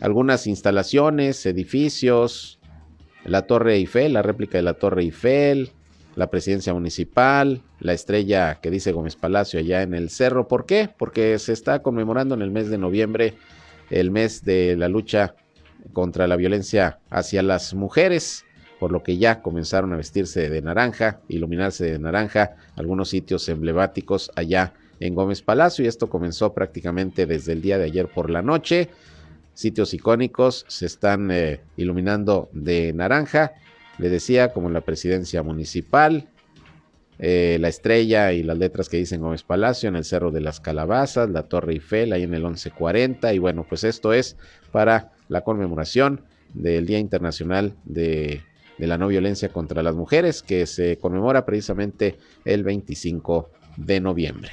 algunas 0.00 0.46
instalaciones, 0.46 1.46
edificios, 1.46 2.58
la 3.24 3.42
Torre 3.42 3.74
Eiffel, 3.76 4.14
la 4.14 4.22
réplica 4.22 4.58
de 4.58 4.62
la 4.62 4.74
Torre 4.74 5.02
Eiffel, 5.02 5.70
la 6.16 6.30
presidencia 6.30 6.74
municipal, 6.74 7.62
la 7.78 7.92
estrella 7.92 8.60
que 8.60 8.70
dice 8.70 8.92
Gómez 8.92 9.16
Palacio 9.16 9.60
allá 9.60 9.82
en 9.82 9.94
el 9.94 10.10
cerro. 10.10 10.48
¿Por 10.48 10.66
qué? 10.66 10.90
Porque 10.96 11.38
se 11.38 11.52
está 11.52 11.82
conmemorando 11.82 12.34
en 12.34 12.42
el 12.42 12.50
mes 12.50 12.68
de 12.68 12.78
noviembre 12.78 13.34
el 13.90 14.10
mes 14.10 14.44
de 14.44 14.76
la 14.76 14.88
lucha 14.88 15.34
contra 15.92 16.26
la 16.26 16.36
violencia 16.36 16.98
hacia 17.10 17.42
las 17.42 17.74
mujeres 17.74 18.44
por 18.78 18.92
lo 18.92 19.02
que 19.02 19.16
ya 19.16 19.42
comenzaron 19.42 19.92
a 19.92 19.96
vestirse 19.96 20.50
de 20.50 20.62
naranja, 20.62 21.20
iluminarse 21.28 21.84
de 21.84 21.98
naranja, 21.98 22.56
algunos 22.76 23.08
sitios 23.08 23.48
emblemáticos 23.48 24.30
allá 24.34 24.74
en 25.00 25.14
Gómez 25.14 25.42
Palacio 25.42 25.84
y 25.84 25.88
esto 25.88 26.08
comenzó 26.08 26.52
prácticamente 26.52 27.26
desde 27.26 27.52
el 27.52 27.62
día 27.62 27.78
de 27.78 27.84
ayer 27.84 28.08
por 28.08 28.30
la 28.30 28.42
noche. 28.42 28.90
Sitios 29.54 29.94
icónicos 29.94 30.64
se 30.68 30.86
están 30.86 31.30
eh, 31.30 31.60
iluminando 31.76 32.48
de 32.52 32.92
naranja, 32.92 33.52
le 33.98 34.08
decía, 34.08 34.52
como 34.52 34.70
la 34.70 34.80
presidencia 34.80 35.42
municipal, 35.42 36.28
eh, 37.20 37.58
la 37.60 37.68
estrella 37.68 38.32
y 38.32 38.42
las 38.42 38.58
letras 38.58 38.88
que 38.88 38.96
dicen 38.96 39.20
Gómez 39.20 39.44
Palacio 39.44 39.88
en 39.88 39.94
el 39.94 40.04
Cerro 40.04 40.32
de 40.32 40.40
las 40.40 40.60
Calabazas, 40.60 41.30
la 41.30 41.44
Torre 41.44 41.74
Eiffel 41.74 42.12
ahí 42.12 42.24
en 42.24 42.34
el 42.34 42.42
1140 42.42 43.32
y 43.32 43.38
bueno, 43.38 43.64
pues 43.68 43.84
esto 43.84 44.12
es 44.12 44.36
para 44.72 45.12
la 45.28 45.42
conmemoración 45.42 46.22
del 46.54 46.86
Día 46.86 46.98
Internacional 46.98 47.74
de 47.84 48.42
de 48.78 48.86
la 48.86 48.98
no 48.98 49.08
violencia 49.08 49.50
contra 49.50 49.82
las 49.82 49.94
mujeres 49.94 50.42
que 50.42 50.66
se 50.66 50.98
conmemora 50.98 51.44
precisamente 51.44 52.18
el 52.44 52.64
25 52.64 53.50
de 53.76 54.00
noviembre. 54.00 54.52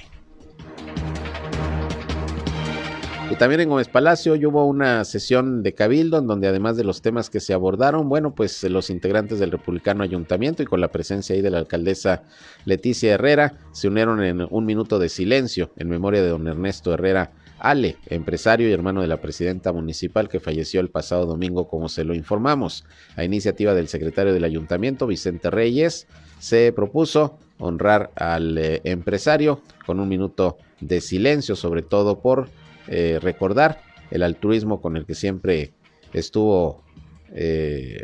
Y 3.31 3.35
también 3.35 3.61
en 3.61 3.69
Gómez 3.69 3.87
Palacio 3.87 4.33
hubo 4.33 4.65
una 4.65 5.05
sesión 5.05 5.63
de 5.63 5.73
cabildo 5.73 6.17
en 6.17 6.27
donde 6.27 6.49
además 6.49 6.75
de 6.75 6.83
los 6.83 7.01
temas 7.01 7.29
que 7.29 7.39
se 7.39 7.53
abordaron, 7.53 8.09
bueno, 8.09 8.35
pues 8.35 8.61
los 8.65 8.89
integrantes 8.89 9.39
del 9.39 9.51
Republicano 9.51 10.03
Ayuntamiento 10.03 10.61
y 10.61 10.65
con 10.65 10.81
la 10.81 10.89
presencia 10.89 11.33
ahí 11.33 11.41
de 11.41 11.49
la 11.49 11.59
alcaldesa 11.59 12.23
Leticia 12.65 13.13
Herrera 13.13 13.53
se 13.71 13.87
unieron 13.87 14.21
en 14.21 14.45
un 14.49 14.65
minuto 14.65 14.99
de 14.99 15.07
silencio 15.07 15.71
en 15.77 15.87
memoria 15.87 16.21
de 16.21 16.27
don 16.27 16.45
Ernesto 16.45 16.93
Herrera 16.93 17.31
Ale, 17.61 17.97
empresario 18.07 18.67
y 18.67 18.71
hermano 18.71 19.01
de 19.01 19.07
la 19.07 19.21
presidenta 19.21 19.71
municipal 19.71 20.27
que 20.29 20.39
falleció 20.39 20.81
el 20.81 20.89
pasado 20.89 21.27
domingo, 21.27 21.67
como 21.67 21.89
se 21.89 22.03
lo 22.03 22.15
informamos. 22.15 22.85
A 23.15 23.23
iniciativa 23.23 23.75
del 23.75 23.87
secretario 23.87 24.33
del 24.33 24.43
ayuntamiento, 24.43 25.05
Vicente 25.05 25.51
Reyes, 25.51 26.07
se 26.39 26.73
propuso 26.73 27.37
honrar 27.59 28.09
al 28.15 28.57
eh, 28.57 28.81
empresario 28.83 29.61
con 29.85 29.99
un 29.99 30.09
minuto 30.09 30.57
de 30.79 31.01
silencio, 31.01 31.55
sobre 31.55 31.83
todo 31.83 32.19
por 32.19 32.49
eh, 32.87 33.19
recordar 33.21 33.83
el 34.09 34.23
altruismo 34.23 34.81
con 34.81 34.97
el 34.97 35.05
que 35.05 35.13
siempre 35.13 35.71
estuvo 36.13 36.83
eh, 37.31 38.03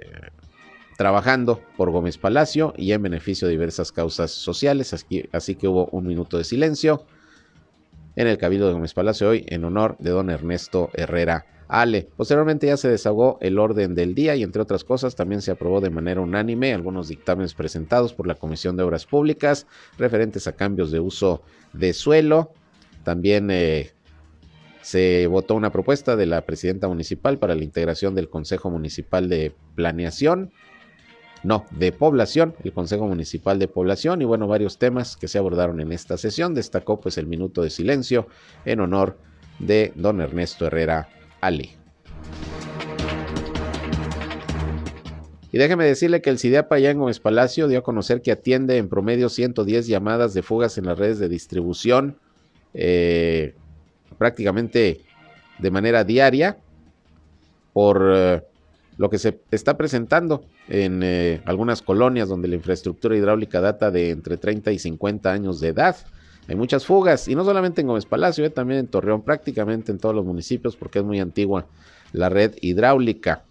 trabajando 0.98 1.62
por 1.76 1.89
Gómez 1.89 2.20
Palacio 2.20 2.76
y 2.78 2.91
en 2.91 3.02
beneficio 3.02 3.48
de 3.48 3.54
diversas 3.54 3.91
causas 3.91 4.30
sociales. 4.30 4.93
así 5.32 5.56
que 5.56 5.67
hubo 5.67 5.88
un 5.88 6.06
minuto 6.06 6.38
de 6.38 6.43
silencio 6.43 7.08
en 8.17 8.27
el 8.27 8.38
Cabildo 8.39 8.67
de 8.67 8.73
Gómez 8.73 8.95
Palacio 8.95 9.30
hoy 9.30 9.45
en 9.47 9.63
honor 9.63 9.95
de 9.99 10.10
don 10.10 10.32
Ernesto 10.32 10.89
Herrera 10.93 11.45
Ale. 11.67 12.10
Posteriormente 12.17 12.65
ya 12.65 12.75
se 12.75 12.89
desahogó 12.89 13.38
el 13.41 13.60
orden 13.60 13.93
del 13.93 14.15
día 14.15 14.36
y 14.36 14.41
entre 14.41 14.62
otras 14.62 14.84
cosas 14.84 15.15
también 15.15 15.43
se 15.43 15.51
aprobó 15.51 15.82
de 15.82 15.91
manera 15.91 16.19
unánime 16.19 16.73
algunos 16.73 17.10
dictámenes 17.10 17.53
presentados 17.53 18.13
por 18.13 18.25
la 18.25 18.34
Comisión 18.34 18.75
de 18.75 18.84
Obras 18.84 19.06
Públicas 19.06 19.67
referentes 19.99 20.47
a 20.47 20.53
cambios 20.53 20.91
de 20.91 20.99
uso 20.99 21.43
de 21.73 21.93
suelo. 21.93 22.51
También 23.03 23.51
eh, 23.51 23.91
se 24.82 25.27
votó 25.27 25.53
una 25.53 25.71
propuesta 25.71 26.15
de 26.15 26.25
la 26.25 26.41
presidenta 26.41 26.88
municipal 26.88 27.38
para 27.38 27.53
la 27.53 27.63
integración 27.63 28.15
del 28.15 28.30
Consejo 28.30 28.71
Municipal 28.71 29.30
de 29.30 29.53
Planeación 29.75 30.51
no, 31.43 31.65
de 31.71 31.91
población, 31.91 32.56
el 32.63 32.73
Consejo 32.73 33.08
Municipal 33.08 33.60
de 33.60 33.67
Población 33.67 34.21
y 34.21 34.26
bueno, 34.26 34.47
varios 34.47 34.78
temas 34.78 35.15
que 35.15 35.28
se 35.28 35.38
abordaron 35.38 35.80
en 35.80 35.91
esta 35.91 36.17
sesión. 36.17 36.54
Destacó 36.54 37.00
pues 37.00 37.17
el 37.17 37.28
minuto 37.28 37.62
de 37.62 37.69
silencio 37.69 38.28
en 38.65 38.80
honor 38.80 39.17
de 39.60 39.91
don 39.95 40.21
Ernesto 40.21 40.67
Herrera 40.67 41.10
Ali. 41.41 41.71
Y 45.52 45.58
déjeme 45.58 45.86
decirle 45.86 46.21
que 46.21 46.30
el 46.30 46.39
CIDEAPA 46.39 46.76
allá 46.76 46.93
Gómez 46.93 47.19
Palacio 47.19 47.67
dio 47.67 47.80
a 47.80 47.84
conocer 47.84 48.21
que 48.21 48.32
atiende 48.32 48.78
en 48.78 48.89
promedio 48.89 49.30
110 49.30 49.88
llamadas 49.88 50.34
de 50.34 50.43
fugas 50.43 50.78
en 50.78 50.86
las 50.86 50.97
redes 50.97 51.19
de 51.19 51.30
distribución 51.30 52.19
eh, 52.73 53.56
prácticamente 54.17 55.02
de 55.58 55.71
manera 55.71 56.04
diaria 56.04 56.58
por 57.73 58.12
eh, 58.13 58.43
lo 58.97 59.10
que 59.10 59.19
se 59.19 59.39
está 59.51 59.77
presentando 59.77 60.43
en 60.67 61.01
eh, 61.03 61.41
algunas 61.45 61.81
colonias 61.81 62.29
donde 62.29 62.47
la 62.47 62.55
infraestructura 62.55 63.15
hidráulica 63.15 63.62
data 63.62 63.91
de 63.91 64.10
entre 64.10 64.38
30 64.38 64.71
y 64.71 64.79
50 64.79 65.31
años 65.31 65.60
de 65.60 65.69
edad. 65.69 65.95
Hay 66.47 66.55
muchas 66.55 66.86
fugas 66.86 67.27
y 67.27 67.36
no 67.36 67.43
solamente 67.43 67.81
en 67.81 67.88
Gómez 67.88 68.05
Palacio, 68.05 68.45
eh, 68.45 68.49
también 68.49 68.81
en 68.81 68.88
Torreón, 68.88 69.21
prácticamente 69.21 69.91
en 69.91 69.99
todos 69.99 70.15
los 70.15 70.25
municipios 70.25 70.75
porque 70.75 70.99
es 70.99 71.05
muy 71.05 71.19
antigua 71.19 71.67
la 72.13 72.29
red 72.29 72.55
hidráulica. 72.62 73.43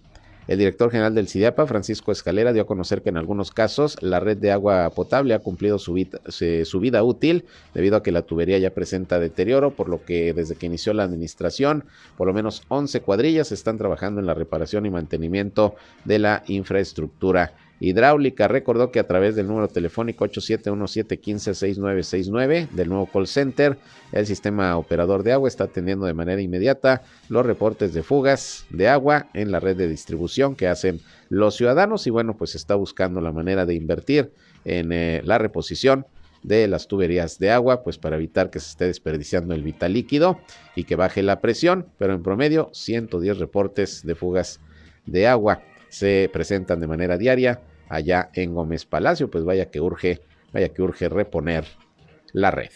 El 0.49 0.59
director 0.59 0.93
general 0.93 1.15
del 1.15 1.27
CIDEAPA, 1.27 1.67
Francisco 1.67 2.13
Escalera, 2.13 2.53
dio 2.53 2.63
a 2.63 2.67
conocer 2.67 3.03
que 3.03 3.09
en 3.09 3.17
algunos 3.17 3.51
casos 3.51 4.01
la 4.01 4.21
red 4.21 4.37
de 4.37 4.53
agua 4.53 4.91
potable 4.91 5.35
ha 5.35 5.41
cumplido 5.41 5.81
su, 5.81 5.93
vida 5.95 7.03
útil 7.03 7.45
debido 7.75 7.97
a 7.97 8.03
que 8.05 8.13
la 8.13 8.23
tubería 8.23 8.57
ya 8.59 8.71
presenta 8.71 9.19
deterioro, 9.19 9.73
por 9.73 9.89
lo 9.89 10.05
que 10.05 10.33
desde 10.35 10.55
que 10.55 10.67
inició 10.67 10.93
la 10.93 11.03
administración, 11.03 11.85
por 12.17 12.29
lo 12.29 12.33
menos 12.33 12.63
11 12.69 13.01
cuadrillas 13.01 13.51
están 13.51 13.77
trabajando 13.77 14.21
en 14.21 14.27
la 14.27 14.35
reparación 14.35 14.87
y 14.87 14.91
mantenimiento 14.91 15.75
de 16.05 16.21
la 16.21 16.45
infraestructura 16.47 17.53
hidráulica. 17.81 18.47
Recordó 18.49 18.91
que 18.91 19.01
a 19.01 19.07
través 19.07 19.37
del 19.37 19.49
número 19.49 19.69
telefónico 19.69 20.25
8717156969 20.27 22.71
del 22.71 22.89
nuevo 22.89 23.05
call 23.07 23.27
center, 23.27 23.77
el 24.13 24.25
sistema 24.27 24.75
operador 24.77 25.23
de 25.23 25.33
agua 25.33 25.49
está 25.49 25.65
atendiendo 25.65 26.07
de 26.07 26.15
manera 26.15 26.41
inmediata 26.41 27.03
los 27.29 27.45
reportes 27.45 27.93
de 27.93 28.03
fugas 28.03 28.65
de 28.71 28.89
agua 28.89 29.27
en 29.35 29.51
la 29.51 29.61
red 29.61 29.77
de 29.77 29.89
distribución 29.89 30.57
que 30.57 30.69
hacen 30.69 31.03
los 31.29 31.57
ciudadanos 31.57 32.07
y 32.07 32.11
bueno, 32.11 32.35
pues 32.37 32.55
está 32.55 32.77
buscando 32.77 33.21
la 33.21 33.33
manera 33.33 33.67
de 33.67 33.75
invertir 33.75 34.33
en 34.65 34.93
eh, 34.93 35.21
la 35.25 35.39
reposición 35.39 36.07
de 36.43 36.69
las 36.69 36.87
tuberías 36.87 37.39
de 37.41 37.51
agua, 37.51 37.83
pues 37.83 37.99
para 37.99 38.17
evitar 38.17 38.51
que 38.51 38.61
se 38.61 38.71
esté 38.71 38.85
desperdiciando 38.85 39.53
el 39.55 39.63
vital 39.63 39.95
líquido 39.95 40.39
y 40.77 40.85
que 40.85 40.95
baje 40.95 41.25
la 41.25 41.41
presión, 41.41 41.89
pero 41.99 42.15
en 42.15 42.23
promedio 42.23 42.71
110 42.73 43.39
reportes 43.39 44.05
de 44.05 44.15
fugas 44.15 44.61
de 45.07 45.27
agua 45.27 45.63
se 45.97 46.29
presentan 46.31 46.79
de 46.79 46.87
manera 46.87 47.17
diaria 47.17 47.63
allá 47.89 48.29
en 48.35 48.55
Gómez 48.55 48.85
Palacio, 48.85 49.31
pues 49.31 49.45
vaya 49.45 49.71
que 49.71 49.81
urge, 49.81 50.21
vaya 50.53 50.69
que 50.69 50.83
urge 50.83 51.09
reponer 51.09 51.65
la 52.33 52.51
red. 52.51 52.71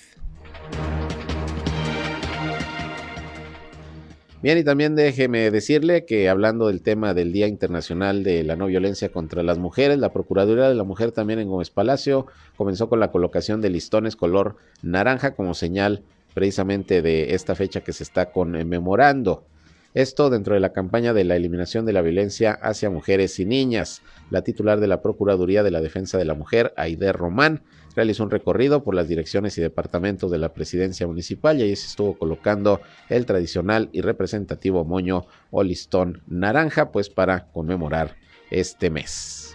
Bien, 4.42 4.56
y 4.56 4.64
también 4.64 4.96
déjeme 4.96 5.50
decirle 5.50 6.06
que 6.06 6.30
hablando 6.30 6.68
del 6.68 6.80
tema 6.80 7.12
del 7.12 7.30
Día 7.30 7.46
Internacional 7.46 8.24
de 8.24 8.42
la 8.42 8.56
No 8.56 8.68
Violencia 8.68 9.10
contra 9.10 9.42
las 9.42 9.58
Mujeres, 9.58 9.98
la 9.98 10.14
Procuraduría 10.14 10.70
de 10.70 10.74
la 10.74 10.84
Mujer 10.84 11.12
también 11.12 11.40
en 11.40 11.48
Gómez 11.50 11.68
Palacio 11.68 12.26
comenzó 12.56 12.88
con 12.88 13.00
la 13.00 13.10
colocación 13.10 13.60
de 13.60 13.68
listones 13.68 14.16
color 14.16 14.56
naranja 14.80 15.34
como 15.34 15.52
señal 15.52 16.04
precisamente 16.32 17.02
de 17.02 17.34
esta 17.34 17.54
fecha 17.54 17.82
que 17.82 17.92
se 17.92 18.02
está 18.02 18.32
conmemorando. 18.32 19.44
Esto 19.92 20.30
dentro 20.30 20.54
de 20.54 20.60
la 20.60 20.72
campaña 20.72 21.12
de 21.12 21.24
la 21.24 21.34
eliminación 21.34 21.84
de 21.84 21.92
la 21.92 22.00
violencia 22.00 22.52
hacia 22.52 22.90
mujeres 22.90 23.40
y 23.40 23.44
niñas. 23.44 24.02
La 24.30 24.42
titular 24.42 24.78
de 24.78 24.86
la 24.86 25.02
Procuraduría 25.02 25.64
de 25.64 25.72
la 25.72 25.80
Defensa 25.80 26.16
de 26.16 26.24
la 26.24 26.34
Mujer, 26.34 26.72
Aide 26.76 27.12
Román, 27.12 27.64
realizó 27.96 28.22
un 28.22 28.30
recorrido 28.30 28.84
por 28.84 28.94
las 28.94 29.08
direcciones 29.08 29.58
y 29.58 29.60
departamentos 29.60 30.30
de 30.30 30.38
la 30.38 30.54
presidencia 30.54 31.08
municipal 31.08 31.58
y 31.58 31.62
ahí 31.62 31.74
se 31.74 31.88
estuvo 31.88 32.16
colocando 32.16 32.80
el 33.08 33.26
tradicional 33.26 33.88
y 33.92 34.00
representativo 34.00 34.84
moño 34.84 35.26
o 35.50 35.64
listón 35.64 36.22
naranja, 36.28 36.92
pues 36.92 37.10
para 37.10 37.46
conmemorar 37.50 38.14
este 38.50 38.90
mes. 38.90 39.54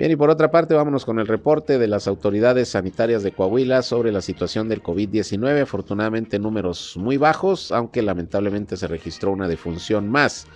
Bien, 0.00 0.12
y 0.12 0.16
por 0.16 0.30
otra 0.30 0.50
parte, 0.50 0.72
vámonos 0.72 1.04
con 1.04 1.18
el 1.18 1.26
reporte 1.26 1.78
de 1.78 1.86
las 1.86 2.08
autoridades 2.08 2.70
sanitarias 2.70 3.22
de 3.22 3.32
Coahuila 3.32 3.82
sobre 3.82 4.12
la 4.12 4.22
situación 4.22 4.66
del 4.66 4.82
COVID-19. 4.82 5.60
Afortunadamente, 5.60 6.38
números 6.38 6.96
muy 6.96 7.18
bajos, 7.18 7.70
aunque 7.70 8.00
lamentablemente 8.00 8.78
se 8.78 8.86
registró 8.86 9.30
una 9.30 9.46
defunción 9.46 10.08
más. 10.08 10.46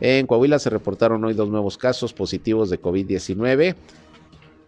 En 0.00 0.26
Coahuila 0.26 0.58
se 0.58 0.70
reportaron 0.70 1.24
hoy 1.24 1.34
dos 1.34 1.48
nuevos 1.48 1.78
casos 1.78 2.12
positivos 2.12 2.68
de 2.68 2.82
COVID-19, 2.82 3.76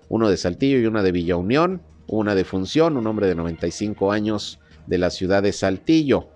uno 0.09 0.29
de 0.29 0.37
Saltillo 0.37 0.79
y 0.79 0.87
una 0.87 1.03
de 1.03 1.11
Villa 1.11 1.35
Unión, 1.35 1.83
una 2.07 2.37
defunción, 2.37 2.97
un 2.97 3.09
hombre 3.09 3.27
de 3.27 3.35
95 3.35 4.13
años 4.13 4.61
de 4.87 4.99
la 4.99 5.11
ciudad 5.11 5.43
de 5.43 5.53
Saltillo. 5.53 6.29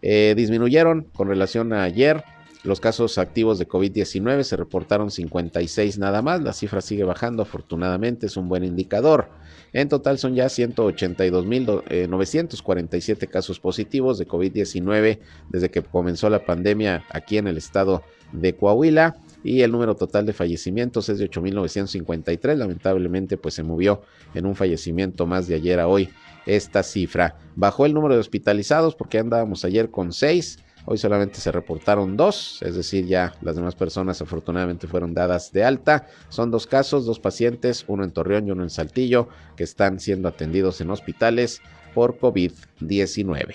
Eh, 0.00 0.32
disminuyeron 0.34 1.08
con 1.12 1.28
relación 1.28 1.74
a 1.74 1.82
ayer 1.82 2.24
los 2.64 2.80
casos 2.80 3.18
activos 3.18 3.58
de 3.58 3.68
COVID-19 3.68 4.42
se 4.42 4.56
reportaron 4.56 5.10
56 5.10 5.98
nada 5.98 6.22
más, 6.22 6.42
la 6.42 6.52
cifra 6.52 6.80
sigue 6.80 7.04
bajando, 7.04 7.42
afortunadamente 7.42 8.26
es 8.26 8.36
un 8.36 8.48
buen 8.48 8.64
indicador. 8.64 9.28
En 9.72 9.88
total 9.88 10.18
son 10.18 10.34
ya 10.34 10.46
182.947 10.46 13.22
eh, 13.22 13.26
casos 13.26 13.60
positivos 13.60 14.18
de 14.18 14.26
COVID-19 14.26 15.20
desde 15.50 15.70
que 15.70 15.82
comenzó 15.82 16.28
la 16.30 16.44
pandemia 16.44 17.04
aquí 17.10 17.38
en 17.38 17.46
el 17.46 17.58
estado 17.58 18.02
de 18.32 18.54
Coahuila 18.54 19.16
y 19.44 19.62
el 19.62 19.70
número 19.70 19.94
total 19.94 20.26
de 20.26 20.32
fallecimientos 20.32 21.08
es 21.08 21.18
de 21.18 21.30
8.953. 21.30 22.56
Lamentablemente 22.56 23.36
pues 23.36 23.54
se 23.54 23.62
movió 23.62 24.02
en 24.34 24.46
un 24.46 24.56
fallecimiento 24.56 25.26
más 25.26 25.46
de 25.46 25.54
ayer 25.54 25.78
a 25.80 25.86
hoy 25.86 26.08
esta 26.46 26.82
cifra. 26.82 27.36
Bajó 27.54 27.86
el 27.86 27.94
número 27.94 28.14
de 28.14 28.20
hospitalizados 28.20 28.94
porque 28.94 29.18
andábamos 29.18 29.64
ayer 29.64 29.90
con 29.90 30.12
6 30.12 30.58
Hoy 30.90 30.96
solamente 30.96 31.38
se 31.38 31.52
reportaron 31.52 32.16
dos, 32.16 32.62
es 32.62 32.74
decir, 32.74 33.04
ya 33.04 33.34
las 33.42 33.56
demás 33.56 33.74
personas 33.74 34.22
afortunadamente 34.22 34.86
fueron 34.86 35.12
dadas 35.12 35.52
de 35.52 35.62
alta. 35.62 36.06
Son 36.30 36.50
dos 36.50 36.66
casos, 36.66 37.04
dos 37.04 37.20
pacientes, 37.20 37.84
uno 37.88 38.04
en 38.04 38.10
Torreón 38.10 38.48
y 38.48 38.52
uno 38.52 38.62
en 38.62 38.70
Saltillo, 38.70 39.28
que 39.54 39.64
están 39.64 40.00
siendo 40.00 40.28
atendidos 40.28 40.80
en 40.80 40.88
hospitales 40.88 41.60
por 41.92 42.18
COVID-19. 42.18 43.54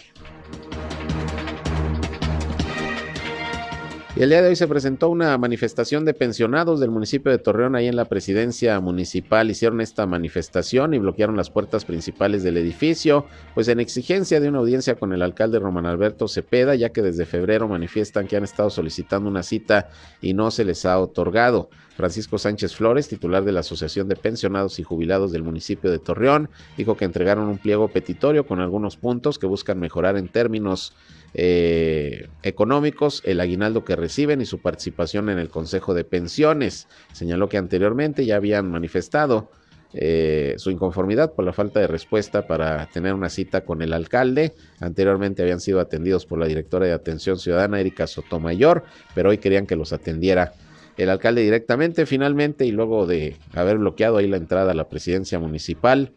Y 4.15 4.21
el 4.21 4.29
día 4.29 4.43
de 4.43 4.49
hoy 4.49 4.55
se 4.55 4.67
presentó 4.67 5.09
una 5.09 5.35
manifestación 5.39 6.05
de 6.05 6.13
pensionados 6.13 6.79
del 6.79 6.91
municipio 6.91 7.31
de 7.31 7.39
Torreón 7.39 7.75
ahí 7.75 7.87
en 7.87 7.95
la 7.95 8.05
presidencia 8.05 8.79
municipal. 8.79 9.49
Hicieron 9.49 9.81
esta 9.81 10.05
manifestación 10.05 10.93
y 10.93 10.99
bloquearon 10.99 11.35
las 11.35 11.49
puertas 11.49 11.83
principales 11.83 12.43
del 12.43 12.57
edificio, 12.57 13.25
pues 13.55 13.69
en 13.69 13.79
exigencia 13.79 14.39
de 14.39 14.49
una 14.49 14.59
audiencia 14.59 14.93
con 14.93 15.13
el 15.13 15.23
alcalde 15.23 15.57
Román 15.57 15.87
Alberto 15.87 16.27
Cepeda, 16.27 16.75
ya 16.75 16.89
que 16.89 17.01
desde 17.01 17.25
febrero 17.25 17.67
manifiestan 17.67 18.27
que 18.27 18.37
han 18.37 18.43
estado 18.43 18.69
solicitando 18.69 19.27
una 19.27 19.41
cita 19.41 19.89
y 20.21 20.35
no 20.35 20.51
se 20.51 20.63
les 20.63 20.85
ha 20.85 20.99
otorgado. 20.99 21.71
Francisco 21.95 22.37
Sánchez 22.37 22.75
Flores, 22.75 23.07
titular 23.07 23.43
de 23.43 23.51
la 23.51 23.61
Asociación 23.61 24.07
de 24.07 24.15
Pensionados 24.15 24.79
y 24.79 24.83
Jubilados 24.83 25.31
del 25.31 25.43
municipio 25.43 25.91
de 25.91 25.99
Torreón, 25.99 26.49
dijo 26.77 26.97
que 26.97 27.05
entregaron 27.05 27.47
un 27.47 27.57
pliego 27.57 27.87
petitorio 27.87 28.45
con 28.45 28.59
algunos 28.59 28.97
puntos 28.97 29.37
que 29.39 29.45
buscan 29.45 29.79
mejorar 29.79 30.17
en 30.17 30.27
términos 30.27 30.93
eh, 31.33 32.29
económicos, 32.41 33.21
el 33.25 33.39
aguinaldo 33.39 33.83
que 33.83 33.95
reciben 33.95 34.41
y 34.41 34.45
su 34.45 34.59
participación 34.59 35.29
en 35.29 35.39
el 35.39 35.49
Consejo 35.49 35.93
de 35.93 36.03
Pensiones. 36.03 36.87
Señaló 37.11 37.49
que 37.49 37.57
anteriormente 37.57 38.25
ya 38.25 38.37
habían 38.37 38.69
manifestado 38.71 39.49
eh, 39.95 40.55
su 40.57 40.71
inconformidad 40.71 41.33
por 41.33 41.45
la 41.45 41.53
falta 41.53 41.79
de 41.79 41.85
respuesta 41.85 42.47
para 42.47 42.87
tener 42.87 43.13
una 43.13 43.29
cita 43.29 43.61
con 43.61 43.83
el 43.83 43.93
alcalde. 43.93 44.55
Anteriormente 44.79 45.43
habían 45.43 45.59
sido 45.59 45.79
atendidos 45.79 46.25
por 46.25 46.39
la 46.39 46.47
directora 46.47 46.87
de 46.87 46.93
Atención 46.93 47.37
Ciudadana, 47.37 47.79
Erika 47.79 48.07
Sotomayor, 48.07 48.83
pero 49.13 49.29
hoy 49.29 49.37
querían 49.37 49.67
que 49.67 49.75
los 49.75 49.93
atendiera 49.93 50.53
el 50.97 51.09
alcalde 51.09 51.41
directamente. 51.41 52.05
Finalmente, 52.05 52.65
y 52.65 52.71
luego 52.71 53.05
de 53.05 53.37
haber 53.53 53.77
bloqueado 53.77 54.17
ahí 54.17 54.27
la 54.27 54.37
entrada 54.37 54.71
a 54.71 54.75
la 54.75 54.89
presidencia 54.89 55.39
municipal, 55.39 56.13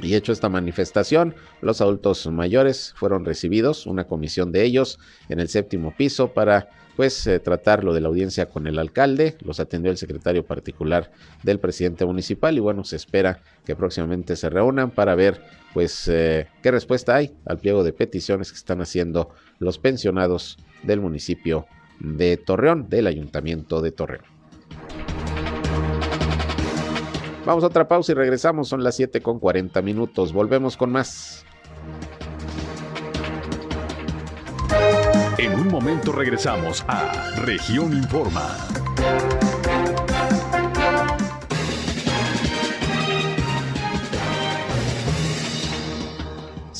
y 0.00 0.14
hecho 0.14 0.32
esta 0.32 0.48
manifestación, 0.48 1.34
los 1.60 1.80
adultos 1.80 2.26
mayores 2.26 2.94
fueron 2.96 3.24
recibidos, 3.24 3.86
una 3.86 4.04
comisión 4.04 4.50
de 4.50 4.64
ellos, 4.64 4.98
en 5.28 5.38
el 5.38 5.48
séptimo 5.48 5.94
piso 5.96 6.32
para 6.32 6.68
pues 6.96 7.26
eh, 7.26 7.38
tratar 7.38 7.84
lo 7.84 7.94
de 7.94 8.00
la 8.00 8.08
audiencia 8.08 8.46
con 8.46 8.66
el 8.66 8.78
alcalde, 8.78 9.36
los 9.40 9.60
atendió 9.60 9.90
el 9.90 9.96
secretario 9.96 10.44
particular 10.44 11.10
del 11.42 11.58
presidente 11.58 12.04
municipal 12.04 12.56
y 12.56 12.60
bueno, 12.60 12.84
se 12.84 12.96
espera 12.96 13.42
que 13.64 13.76
próximamente 13.76 14.36
se 14.36 14.50
reúnan 14.50 14.90
para 14.90 15.14
ver 15.14 15.42
pues 15.72 16.06
eh, 16.08 16.48
qué 16.62 16.70
respuesta 16.70 17.16
hay 17.16 17.34
al 17.46 17.58
pliego 17.58 17.82
de 17.82 17.92
peticiones 17.92 18.50
que 18.50 18.58
están 18.58 18.82
haciendo 18.82 19.30
los 19.58 19.78
pensionados 19.78 20.58
del 20.82 21.00
municipio 21.00 21.66
de 22.02 22.36
Torreón, 22.36 22.88
del 22.88 23.06
ayuntamiento 23.06 23.80
de 23.80 23.92
Torreón. 23.92 24.24
Vamos 27.46 27.64
a 27.64 27.68
otra 27.68 27.88
pausa 27.88 28.12
y 28.12 28.14
regresamos. 28.14 28.68
Son 28.68 28.84
las 28.84 28.96
7 28.96 29.20
con 29.20 29.38
40 29.38 29.82
minutos. 29.82 30.32
Volvemos 30.32 30.76
con 30.76 30.92
más. 30.92 31.44
En 35.38 35.54
un 35.54 35.68
momento 35.68 36.12
regresamos 36.12 36.84
a 36.86 37.30
Región 37.36 37.92
Informa. 37.92 38.56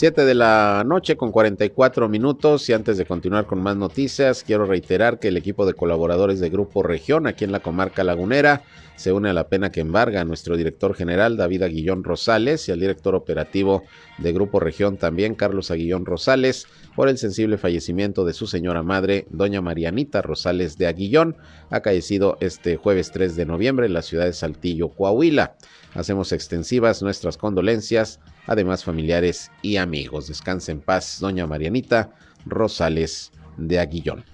7 0.03 0.25
de 0.25 0.35
la 0.35 0.83
noche 0.85 1.17
con 1.17 1.31
44 1.31 2.09
minutos. 2.09 2.69
Y 2.69 2.73
antes 2.73 2.99
de 2.99 3.07
continuar 3.07 3.47
con 3.47 3.63
más 3.63 3.77
noticias, 3.77 4.43
quiero 4.43 4.67
reiterar 4.67 5.21
que 5.21 5.29
el 5.29 5.37
equipo 5.37 5.65
de 5.65 5.75
colaboradores 5.75 6.41
de 6.41 6.51
Grupo 6.51 6.83
Región 6.83 7.29
aquí 7.29 7.45
en 7.45 7.53
la 7.53 7.61
comarca 7.61 8.03
lagunera 8.03 8.63
se 8.97 9.13
une 9.13 9.31
a 9.31 9.33
la 9.33 9.47
pena 9.47 9.71
que 9.71 9.81
embarga 9.81 10.21
a 10.21 10.25
nuestro 10.25 10.57
director 10.57 10.95
general 10.95 11.37
David 11.37 11.63
Aguillón 11.63 12.03
Rosales 12.03 12.69
y 12.69 12.73
al 12.73 12.81
director 12.81 13.15
operativo 13.15 13.85
de 14.19 14.33
Grupo 14.33 14.61
Región 14.61 14.97
también 14.97 15.35
Carlos 15.35 15.71
Aguillón 15.71 16.05
Rosales 16.05 16.67
por 16.95 17.09
el 17.09 17.19
sensible 17.19 17.59
fallecimiento 17.59 18.25
de 18.25 18.35
su 18.35 18.47
señora 18.47 18.83
madre, 18.83 19.27
doña 19.31 19.61
Marianita 19.61 20.23
Rosales 20.23 20.79
de 20.79 20.87
Aguillón, 20.87 21.37
acaecido 21.71 22.37
este 22.41 22.77
jueves 22.77 23.11
3 23.13 23.37
de 23.37 23.47
noviembre 23.47 23.87
en 23.87 23.95
la 23.95 24.03
ciudad 24.03 24.27
de 24.27 24.33
Saltillo, 24.33 24.91
Coahuila. 24.91 25.57
Hacemos 25.95 26.33
extensivas 26.33 27.03
nuestras 27.03 27.37
condolencias 27.37 28.21
además 28.47 28.85
familiares 28.85 29.51
y 29.63 29.77
amigos. 29.77 30.29
Descanse 30.29 30.73
en 30.73 30.81
paz, 30.81 31.19
doña 31.21 31.47
Marianita 31.47 32.11
Rosales 32.47 33.33
de 33.57 33.79
Aguillón. 33.79 34.25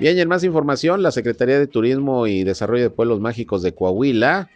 Bien, 0.00 0.16
y 0.16 0.20
en 0.20 0.28
más 0.28 0.44
información, 0.44 1.02
la 1.02 1.10
Secretaría 1.10 1.58
de 1.58 1.66
Turismo 1.66 2.28
y 2.28 2.44
Desarrollo 2.44 2.84
de 2.84 2.90
Pueblos 2.90 3.18
Mágicos 3.18 3.62
de 3.62 3.74
Coahuila 3.74 4.48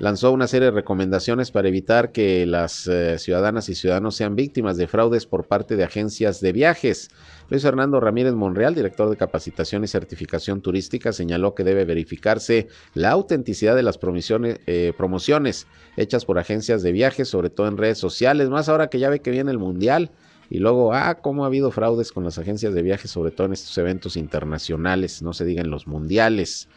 lanzó 0.00 0.32
una 0.32 0.48
serie 0.48 0.66
de 0.66 0.72
recomendaciones 0.72 1.50
para 1.50 1.68
evitar 1.68 2.10
que 2.10 2.46
las 2.46 2.86
eh, 2.86 3.18
ciudadanas 3.18 3.68
y 3.68 3.74
ciudadanos 3.74 4.16
sean 4.16 4.34
víctimas 4.34 4.78
de 4.78 4.88
fraudes 4.88 5.26
por 5.26 5.46
parte 5.46 5.76
de 5.76 5.84
agencias 5.84 6.40
de 6.40 6.52
viajes. 6.52 7.10
Luis 7.50 7.62
Fernando 7.62 8.00
Ramírez 8.00 8.32
Monreal, 8.32 8.74
director 8.74 9.10
de 9.10 9.18
capacitación 9.18 9.84
y 9.84 9.88
certificación 9.88 10.62
turística, 10.62 11.12
señaló 11.12 11.54
que 11.54 11.64
debe 11.64 11.84
verificarse 11.84 12.68
la 12.94 13.10
autenticidad 13.10 13.76
de 13.76 13.82
las 13.82 13.98
eh, 14.02 14.92
promociones 14.96 15.66
hechas 15.98 16.24
por 16.24 16.38
agencias 16.38 16.82
de 16.82 16.92
viajes, 16.92 17.28
sobre 17.28 17.50
todo 17.50 17.68
en 17.68 17.76
redes 17.76 17.98
sociales, 17.98 18.48
más 18.48 18.70
ahora 18.70 18.88
que 18.88 18.98
ya 18.98 19.10
ve 19.10 19.20
que 19.20 19.30
viene 19.30 19.50
el 19.50 19.58
Mundial. 19.58 20.10
Y 20.48 20.58
luego, 20.58 20.94
ah, 20.94 21.18
cómo 21.20 21.44
ha 21.44 21.48
habido 21.48 21.70
fraudes 21.70 22.10
con 22.10 22.24
las 22.24 22.38
agencias 22.38 22.72
de 22.72 22.82
viajes, 22.82 23.10
sobre 23.10 23.32
todo 23.32 23.48
en 23.48 23.52
estos 23.52 23.76
eventos 23.76 24.16
internacionales, 24.16 25.20
no 25.20 25.34
se 25.34 25.44
digan 25.44 25.70
los 25.70 25.86
mundiales. 25.86 26.68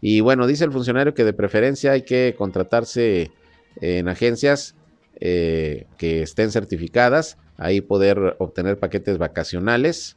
Y 0.00 0.20
bueno, 0.20 0.46
dice 0.46 0.64
el 0.64 0.72
funcionario 0.72 1.14
que 1.14 1.24
de 1.24 1.32
preferencia 1.32 1.92
hay 1.92 2.02
que 2.02 2.34
contratarse 2.36 3.30
en 3.80 4.08
agencias 4.08 4.74
eh, 5.20 5.86
que 5.98 6.22
estén 6.22 6.50
certificadas, 6.50 7.36
ahí 7.58 7.82
poder 7.82 8.36
obtener 8.38 8.78
paquetes 8.78 9.18
vacacionales. 9.18 10.16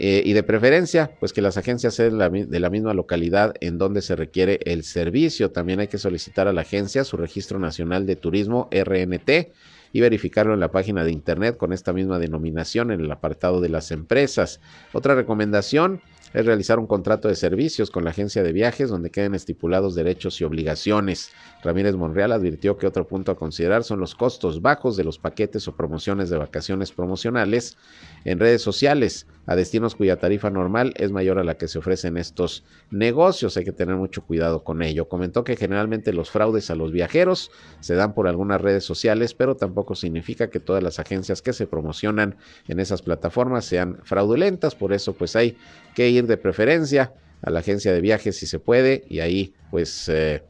Eh, 0.00 0.22
y 0.24 0.32
de 0.32 0.42
preferencia, 0.44 1.10
pues 1.18 1.32
que 1.32 1.42
las 1.42 1.56
agencias 1.56 1.94
sean 1.94 2.18
de 2.18 2.60
la 2.60 2.70
misma 2.70 2.94
localidad 2.94 3.54
en 3.60 3.78
donde 3.78 4.00
se 4.00 4.14
requiere 4.14 4.60
el 4.64 4.84
servicio. 4.84 5.50
También 5.50 5.80
hay 5.80 5.88
que 5.88 5.98
solicitar 5.98 6.46
a 6.46 6.52
la 6.52 6.60
agencia 6.60 7.04
su 7.04 7.16
registro 7.16 7.58
nacional 7.58 8.06
de 8.06 8.14
turismo 8.14 8.68
RNT 8.70 9.52
y 9.92 10.00
verificarlo 10.00 10.54
en 10.54 10.60
la 10.60 10.70
página 10.70 11.04
de 11.04 11.10
internet 11.10 11.56
con 11.56 11.72
esta 11.72 11.92
misma 11.92 12.18
denominación 12.18 12.92
en 12.92 13.00
el 13.00 13.10
apartado 13.10 13.60
de 13.60 13.68
las 13.68 13.90
empresas. 13.90 14.60
Otra 14.92 15.14
recomendación 15.14 16.00
es 16.32 16.46
realizar 16.46 16.78
un 16.78 16.86
contrato 16.86 17.28
de 17.28 17.34
servicios 17.34 17.90
con 17.90 18.04
la 18.04 18.10
agencia 18.10 18.42
de 18.42 18.52
viajes 18.52 18.90
donde 18.90 19.10
queden 19.10 19.34
estipulados 19.34 19.94
derechos 19.94 20.40
y 20.40 20.44
obligaciones. 20.44 21.30
Ramírez 21.62 21.96
Monreal 21.96 22.32
advirtió 22.32 22.76
que 22.76 22.86
otro 22.86 23.06
punto 23.06 23.32
a 23.32 23.36
considerar 23.36 23.84
son 23.84 24.00
los 24.00 24.14
costos 24.14 24.60
bajos 24.62 24.96
de 24.96 25.04
los 25.04 25.18
paquetes 25.18 25.66
o 25.68 25.76
promociones 25.76 26.30
de 26.30 26.38
vacaciones 26.38 26.92
promocionales 26.92 27.76
en 28.24 28.38
redes 28.38 28.62
sociales 28.62 29.26
a 29.48 29.56
destinos 29.56 29.94
cuya 29.94 30.16
tarifa 30.16 30.50
normal 30.50 30.92
es 30.96 31.10
mayor 31.10 31.38
a 31.38 31.42
la 31.42 31.56
que 31.56 31.68
se 31.68 31.78
ofrece 31.78 32.08
en 32.08 32.18
estos 32.18 32.64
negocios. 32.90 33.56
Hay 33.56 33.64
que 33.64 33.72
tener 33.72 33.96
mucho 33.96 34.22
cuidado 34.22 34.62
con 34.62 34.82
ello. 34.82 35.08
Comentó 35.08 35.42
que 35.42 35.56
generalmente 35.56 36.12
los 36.12 36.30
fraudes 36.30 36.70
a 36.70 36.74
los 36.74 36.92
viajeros 36.92 37.50
se 37.80 37.94
dan 37.94 38.12
por 38.12 38.28
algunas 38.28 38.60
redes 38.60 38.84
sociales, 38.84 39.32
pero 39.32 39.56
tampoco 39.56 39.94
significa 39.94 40.50
que 40.50 40.60
todas 40.60 40.82
las 40.82 40.98
agencias 40.98 41.40
que 41.40 41.54
se 41.54 41.66
promocionan 41.66 42.36
en 42.68 42.78
esas 42.78 43.00
plataformas 43.00 43.64
sean 43.64 44.00
fraudulentas. 44.04 44.74
Por 44.74 44.92
eso 44.92 45.14
pues 45.14 45.34
hay 45.34 45.56
que 45.94 46.10
ir 46.10 46.26
de 46.26 46.36
preferencia 46.36 47.14
a 47.40 47.48
la 47.48 47.60
agencia 47.60 47.90
de 47.90 48.02
viajes 48.02 48.36
si 48.36 48.46
se 48.46 48.58
puede 48.58 49.06
y 49.08 49.20
ahí 49.20 49.54
pues... 49.70 50.10
Eh, 50.10 50.42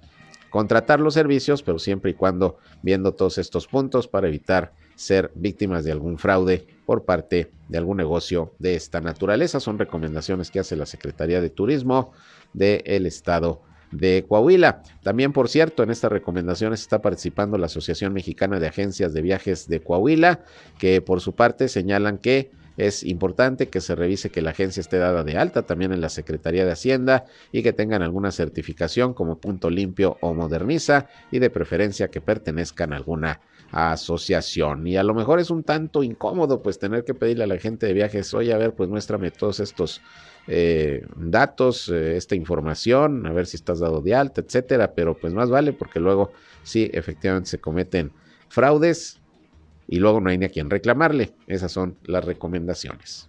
contratar 0.51 0.99
los 0.99 1.13
servicios, 1.13 1.63
pero 1.63 1.79
siempre 1.79 2.13
y 2.13 2.15
cuando 2.15 2.57
viendo 2.81 3.13
todos 3.13 3.37
estos 3.37 3.67
puntos 3.67 4.09
para 4.09 4.29
evitar 4.29 4.73
ser 4.99 5.31
víctimas 5.37 5.85
de 5.85 5.93
algún 5.93 6.19
fraude 6.19 6.67
por 6.85 7.05
parte 7.05 7.53
de 7.69 7.79
algún 7.79 7.99
negocio 7.99 8.53
de 8.59 8.75
esta 8.75 9.01
naturaleza. 9.01 9.61
Son 9.61 9.79
recomendaciones 9.79 10.51
que 10.51 10.59
hace 10.59 10.75
la 10.75 10.87
Secretaría 10.87 11.41
de 11.41 11.51
Turismo 11.51 12.11
del 12.53 13.07
Estado 13.07 13.63
de 13.93 14.25
Coahuila. 14.29 14.83
También, 15.05 15.33
por 15.33 15.49
cierto, 15.49 15.85
en 15.85 15.91
estas 15.91 16.11
recomendaciones 16.11 16.81
está 16.81 17.01
participando 17.01 17.57
la 17.59 17.67
Asociación 17.67 18.13
Mexicana 18.13 18.59
de 18.59 18.67
Agencias 18.67 19.15
de 19.15 19.23
Viajes 19.23 19.69
de 19.69 19.81
Coahuila, 19.81 20.41
que 20.81 21.01
por 21.01 21.21
su 21.21 21.33
parte 21.33 21.69
señalan 21.69 22.19
que 22.19 22.51
es 22.77 23.05
importante 23.05 23.69
que 23.69 23.81
se 23.81 23.95
revise 23.95 24.31
que 24.31 24.43
la 24.43 24.51
agencia 24.51 24.81
esté 24.81 24.99
dada 24.99 25.23
de 25.23 25.37
alta 25.37 25.63
también 25.63 25.93
en 25.93 26.01
la 26.01 26.09
Secretaría 26.09 26.65
de 26.65 26.73
Hacienda 26.73 27.25
y 27.53 27.63
que 27.63 27.73
tengan 27.73 28.03
alguna 28.03 28.33
certificación 28.33 29.15
como 29.15 29.39
Punto 29.39 29.71
Limpio 29.71 30.17
o 30.21 30.35
Moderniza 30.35 31.07
y 31.31 31.39
de 31.39 31.51
preferencia 31.51 32.09
que 32.09 32.21
pertenezcan 32.21 32.93
a 32.93 32.97
alguna 32.97 33.41
asociación. 33.71 34.87
Y 34.87 34.97
a 34.97 35.03
lo 35.03 35.15
mejor 35.15 35.41
es 35.41 35.51
un 35.51 35.63
tanto 35.63 36.03
incómodo 36.03 36.63
pues 36.63 36.79
tener 36.79 37.05
que 37.05 37.15
pedirle 37.15 37.45
a 37.45 37.47
la 37.47 37.59
gente 37.59 37.87
de 37.87 37.93
viajes, 37.93 38.33
oye, 38.35 38.53
a 38.53 38.59
ver, 38.59 38.75
pues 38.75 38.89
muéstrame 38.89 39.31
todos 39.31 39.61
estos 39.61 40.01
eh, 40.47 41.07
datos, 41.17 41.89
eh, 41.89 42.17
esta 42.17 42.35
información, 42.35 43.27
a 43.27 43.33
ver 43.33 43.47
si 43.47 43.57
estás 43.57 43.81
dado 43.81 44.01
de 44.01 44.15
alta, 44.15 44.41
etcétera, 44.41 44.93
pero 44.95 45.17
pues 45.17 45.35
más 45.35 45.51
vale 45.51 45.73
porque 45.73 46.01
luego 46.01 46.33
sí, 46.63 46.91
efectivamente 46.93 47.51
se 47.51 47.59
cometen 47.59 48.13
fraudes 48.49 49.21
y 49.87 49.99
luego 49.99 50.21
no 50.21 50.31
hay 50.31 50.39
ni 50.39 50.47
a 50.47 50.51
quien 50.51 50.71
reclamarle. 50.71 51.35
Esas 51.47 51.73
son 51.73 51.97
las 52.05 52.25
recomendaciones. 52.25 53.29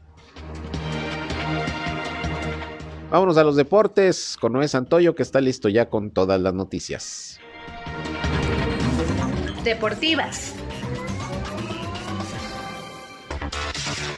Vámonos 3.12 3.38
a 3.38 3.44
los 3.44 3.56
deportes 3.56 4.38
con 4.40 4.54
Noé 4.54 4.68
Santoyo 4.68 5.16
que 5.16 5.24
está 5.24 5.42
listo 5.42 5.68
ya 5.68 5.90
con 5.90 6.12
todas 6.12 6.40
las 6.40 6.54
noticias 6.54 7.40
deportivas. 9.64 10.54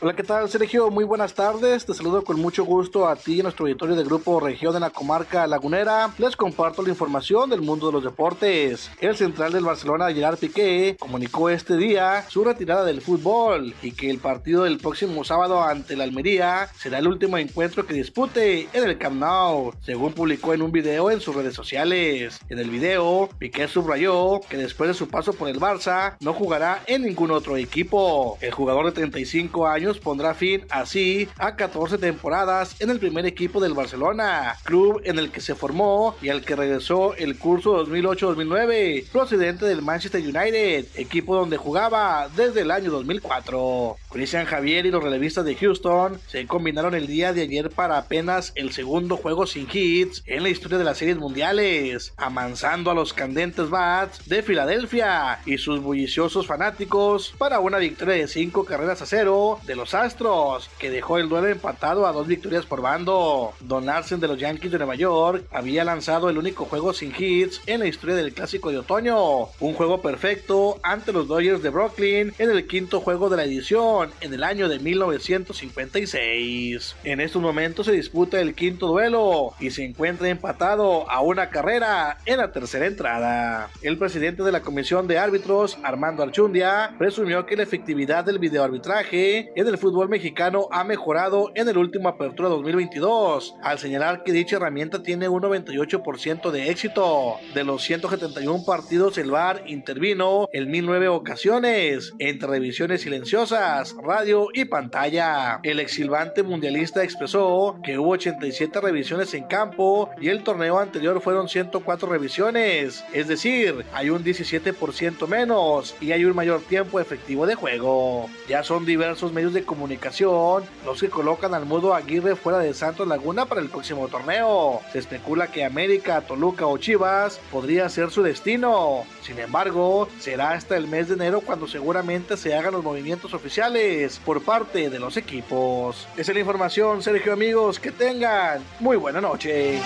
Hola, 0.03 0.15
¿qué 0.15 0.23
tal, 0.23 0.49
Sergio? 0.49 0.89
Muy 0.89 1.03
buenas 1.03 1.35
tardes. 1.35 1.85
Te 1.85 1.93
saludo 1.93 2.23
con 2.23 2.41
mucho 2.41 2.65
gusto 2.65 3.07
a 3.07 3.15
ti, 3.15 3.43
nuestro 3.43 3.67
auditorio 3.67 3.95
de 3.95 4.03
Grupo 4.03 4.39
Región 4.39 4.73
de 4.73 4.79
la 4.79 4.89
Comarca 4.89 5.45
Lagunera. 5.45 6.11
Les 6.17 6.35
comparto 6.35 6.81
la 6.81 6.89
información 6.89 7.51
del 7.51 7.61
mundo 7.61 7.85
de 7.85 7.93
los 7.93 8.03
deportes. 8.03 8.89
El 8.99 9.15
central 9.15 9.53
del 9.53 9.63
Barcelona, 9.63 10.11
Gerard 10.11 10.39
Piqué, 10.39 10.97
comunicó 10.99 11.51
este 11.51 11.77
día 11.77 12.25
su 12.29 12.43
retirada 12.43 12.83
del 12.83 13.01
fútbol 13.01 13.75
y 13.83 13.91
que 13.91 14.09
el 14.09 14.17
partido 14.17 14.63
del 14.63 14.79
próximo 14.79 15.23
sábado 15.23 15.61
ante 15.61 15.95
la 15.95 16.05
Almería 16.05 16.69
será 16.79 16.97
el 16.97 17.07
último 17.07 17.37
encuentro 17.37 17.85
que 17.85 17.93
dispute 17.93 18.69
en 18.73 18.83
el 18.83 18.97
Camp 18.97 19.19
Nou, 19.19 19.71
según 19.81 20.13
publicó 20.13 20.55
en 20.55 20.63
un 20.63 20.71
video 20.71 21.11
en 21.11 21.21
sus 21.21 21.35
redes 21.35 21.53
sociales. 21.53 22.39
En 22.49 22.57
el 22.57 22.71
video, 22.71 23.29
Piqué 23.37 23.67
subrayó 23.67 24.41
que 24.49 24.57
después 24.57 24.87
de 24.87 24.95
su 24.95 25.09
paso 25.09 25.33
por 25.33 25.47
el 25.47 25.59
Barça 25.59 26.15
no 26.21 26.33
jugará 26.33 26.81
en 26.87 27.03
ningún 27.03 27.29
otro 27.29 27.55
equipo. 27.55 28.39
El 28.41 28.51
jugador 28.51 28.87
de 28.87 28.93
35 28.93 29.67
años 29.67 29.90
pondrá 29.97 30.33
fin 30.33 30.65
así 30.69 31.27
a 31.37 31.55
14 31.55 31.97
temporadas 31.97 32.75
en 32.79 32.89
el 32.89 32.99
primer 32.99 33.25
equipo 33.25 33.59
del 33.59 33.73
Barcelona, 33.73 34.57
club 34.63 35.01
en 35.03 35.19
el 35.19 35.31
que 35.31 35.41
se 35.41 35.55
formó 35.55 36.15
y 36.21 36.29
al 36.29 36.43
que 36.43 36.55
regresó 36.55 37.15
el 37.15 37.37
curso 37.37 37.85
2008-2009, 37.85 39.09
procedente 39.11 39.65
del 39.65 39.81
Manchester 39.81 40.21
United, 40.21 40.85
equipo 40.95 41.35
donde 41.35 41.57
jugaba 41.57 42.29
desde 42.35 42.61
el 42.61 42.71
año 42.71 42.91
2004. 42.91 43.97
Christian 44.09 44.45
Javier 44.45 44.85
y 44.85 44.91
los 44.91 45.03
relevistas 45.03 45.45
de 45.45 45.55
Houston 45.55 46.19
se 46.27 46.45
combinaron 46.45 46.95
el 46.95 47.07
día 47.07 47.33
de 47.33 47.43
ayer 47.43 47.69
para 47.69 47.97
apenas 47.97 48.51
el 48.55 48.71
segundo 48.71 49.17
juego 49.17 49.47
sin 49.47 49.67
hits 49.71 50.23
en 50.25 50.43
la 50.43 50.49
historia 50.49 50.77
de 50.77 50.83
las 50.83 50.97
series 50.97 51.17
mundiales, 51.17 52.13
amansando 52.17 52.91
a 52.91 52.93
los 52.93 53.13
candentes 53.13 53.69
Bats 53.69 54.27
de 54.27 54.43
Filadelfia 54.43 55.39
y 55.45 55.57
sus 55.57 55.81
bulliciosos 55.81 56.47
fanáticos 56.47 57.33
para 57.37 57.59
una 57.59 57.77
victoria 57.77 58.15
de 58.15 58.27
5 58.27 58.65
carreras 58.65 59.01
a 59.01 59.05
cero 59.05 59.59
de 59.65 59.75
los 59.75 59.80
Astros, 59.81 60.69
que 60.79 60.89
dejó 60.89 61.17
el 61.17 61.27
duelo 61.27 61.47
empatado 61.47 62.07
a 62.07 62.11
dos 62.11 62.27
victorias 62.27 62.65
por 62.65 62.81
bando. 62.81 63.53
Don 63.59 63.85
Larsen 63.85 64.19
de 64.19 64.27
los 64.27 64.39
Yankees 64.39 64.71
de 64.71 64.77
Nueva 64.77 64.95
York 64.95 65.45
había 65.51 65.83
lanzado 65.83 66.29
el 66.29 66.37
único 66.37 66.65
juego 66.65 66.93
sin 66.93 67.13
hits 67.17 67.61
en 67.65 67.79
la 67.79 67.87
historia 67.87 68.15
del 68.15 68.33
clásico 68.33 68.71
de 68.71 68.77
otoño, 68.77 69.47
un 69.59 69.73
juego 69.73 70.01
perfecto 70.01 70.79
ante 70.83 71.11
los 71.11 71.27
Dodgers 71.27 71.63
de 71.63 71.69
Brooklyn 71.69 72.33
en 72.37 72.49
el 72.49 72.67
quinto 72.67 73.01
juego 73.01 73.29
de 73.29 73.37
la 73.37 73.43
edición 73.43 74.11
en 74.21 74.33
el 74.33 74.43
año 74.43 74.69
de 74.69 74.79
1956. 74.79 76.95
En 77.03 77.19
estos 77.19 77.41
momentos 77.41 77.87
se 77.87 77.91
disputa 77.91 78.39
el 78.39 78.55
quinto 78.55 78.87
duelo 78.87 79.53
y 79.59 79.71
se 79.71 79.83
encuentra 79.83 80.29
empatado 80.29 81.09
a 81.09 81.21
una 81.21 81.49
carrera 81.49 82.19
en 82.25 82.37
la 82.37 82.51
tercera 82.51 82.85
entrada. 82.85 83.69
El 83.81 83.97
presidente 83.97 84.43
de 84.43 84.51
la 84.51 84.61
Comisión 84.61 85.07
de 85.07 85.17
Árbitros, 85.17 85.77
Armando 85.83 86.21
Archundia, 86.23 86.93
presumió 86.97 87.45
que 87.45 87.57
la 87.57 87.63
efectividad 87.63 88.25
del 88.25 88.39
videoarbitraje 88.39 89.51
en 89.55 89.67
el 89.71 89.77
fútbol 89.77 90.09
mexicano 90.09 90.67
ha 90.71 90.83
mejorado 90.83 91.51
en 91.55 91.69
el 91.69 91.77
último 91.77 92.09
Apertura 92.09 92.49
2022, 92.49 93.55
al 93.63 93.79
señalar 93.79 94.23
que 94.23 94.33
dicha 94.33 94.57
herramienta 94.57 95.01
tiene 95.01 95.29
un 95.29 95.41
98% 95.41 96.51
de 96.51 96.69
éxito. 96.69 97.37
De 97.53 97.63
los 97.63 97.81
171 97.83 98.65
partidos, 98.65 99.17
el 99.17 99.31
VAR 99.31 99.63
intervino 99.67 100.49
en 100.51 100.69
1009 100.69 101.07
ocasiones, 101.07 102.13
entre 102.19 102.49
revisiones 102.49 103.01
silenciosas, 103.01 103.95
radio 104.03 104.49
y 104.53 104.65
pantalla. 104.65 105.59
El 105.63 105.79
exilvante 105.79 106.43
mundialista 106.43 107.03
expresó 107.03 107.79
que 107.83 107.97
hubo 107.97 108.11
87 108.11 108.81
revisiones 108.81 109.33
en 109.33 109.45
campo 109.45 110.09
y 110.19 110.27
el 110.27 110.43
torneo 110.43 110.79
anterior 110.79 111.21
fueron 111.21 111.47
104 111.47 112.09
revisiones, 112.09 113.05
es 113.13 113.27
decir, 113.27 113.85
hay 113.93 114.09
un 114.09 114.23
17% 114.23 115.27
menos 115.27 115.95
y 116.01 116.11
hay 116.11 116.25
un 116.25 116.35
mayor 116.35 116.61
tiempo 116.61 116.99
efectivo 116.99 117.45
de 117.45 117.55
juego. 117.55 118.29
Ya 118.49 118.63
son 118.63 118.85
diversos 118.85 119.31
medios 119.31 119.53
de 119.53 119.60
comunicación 119.63 120.63
los 120.85 120.99
que 120.99 121.09
colocan 121.09 121.53
al 121.53 121.65
mudo 121.65 121.93
Aguirre 121.93 122.35
fuera 122.35 122.59
de 122.59 122.73
Santos 122.73 123.07
Laguna 123.07 123.45
para 123.45 123.61
el 123.61 123.69
próximo 123.69 124.07
torneo. 124.07 124.81
Se 124.91 124.99
especula 124.99 125.47
que 125.47 125.65
América, 125.65 126.21
Toluca 126.21 126.65
o 126.65 126.77
Chivas 126.77 127.39
podría 127.51 127.89
ser 127.89 128.11
su 128.11 128.23
destino. 128.23 129.05
Sin 129.21 129.39
embargo, 129.39 130.07
será 130.19 130.51
hasta 130.51 130.77
el 130.77 130.87
mes 130.87 131.07
de 131.07 131.15
enero 131.15 131.41
cuando 131.41 131.67
seguramente 131.67 132.37
se 132.37 132.55
hagan 132.55 132.73
los 132.73 132.83
movimientos 132.83 133.33
oficiales 133.33 134.19
por 134.25 134.41
parte 134.41 134.89
de 134.89 134.99
los 134.99 135.17
equipos. 135.17 136.07
Esa 136.17 136.31
es 136.31 136.35
la 136.35 136.39
información, 136.39 137.01
Sergio 137.01 137.33
amigos, 137.33 137.79
que 137.79 137.91
tengan 137.91 138.63
muy 138.79 138.97
buena 138.97 139.21
noche. 139.21 139.79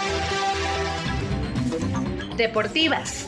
Deportivas. 2.37 3.27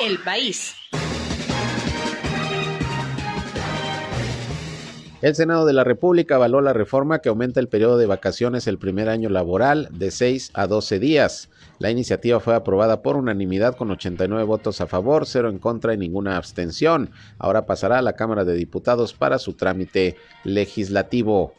El 0.00 0.18
país. 0.22 0.79
El 5.22 5.34
Senado 5.34 5.66
de 5.66 5.74
la 5.74 5.84
República 5.84 6.36
avaló 6.36 6.62
la 6.62 6.72
reforma 6.72 7.18
que 7.18 7.28
aumenta 7.28 7.60
el 7.60 7.68
periodo 7.68 7.98
de 7.98 8.06
vacaciones 8.06 8.66
el 8.66 8.78
primer 8.78 9.10
año 9.10 9.28
laboral 9.28 9.90
de 9.92 10.10
6 10.10 10.52
a 10.54 10.66
12 10.66 10.98
días. 10.98 11.50
La 11.78 11.90
iniciativa 11.90 12.40
fue 12.40 12.54
aprobada 12.54 13.02
por 13.02 13.16
unanimidad 13.16 13.76
con 13.76 13.90
89 13.90 14.44
votos 14.44 14.80
a 14.80 14.86
favor, 14.86 15.26
0 15.26 15.50
en 15.50 15.58
contra 15.58 15.92
y 15.92 15.98
ninguna 15.98 16.38
abstención. 16.38 17.10
Ahora 17.38 17.66
pasará 17.66 17.98
a 17.98 18.02
la 18.02 18.14
Cámara 18.14 18.46
de 18.46 18.54
Diputados 18.54 19.12
para 19.12 19.38
su 19.38 19.52
trámite 19.52 20.16
legislativo. 20.42 21.52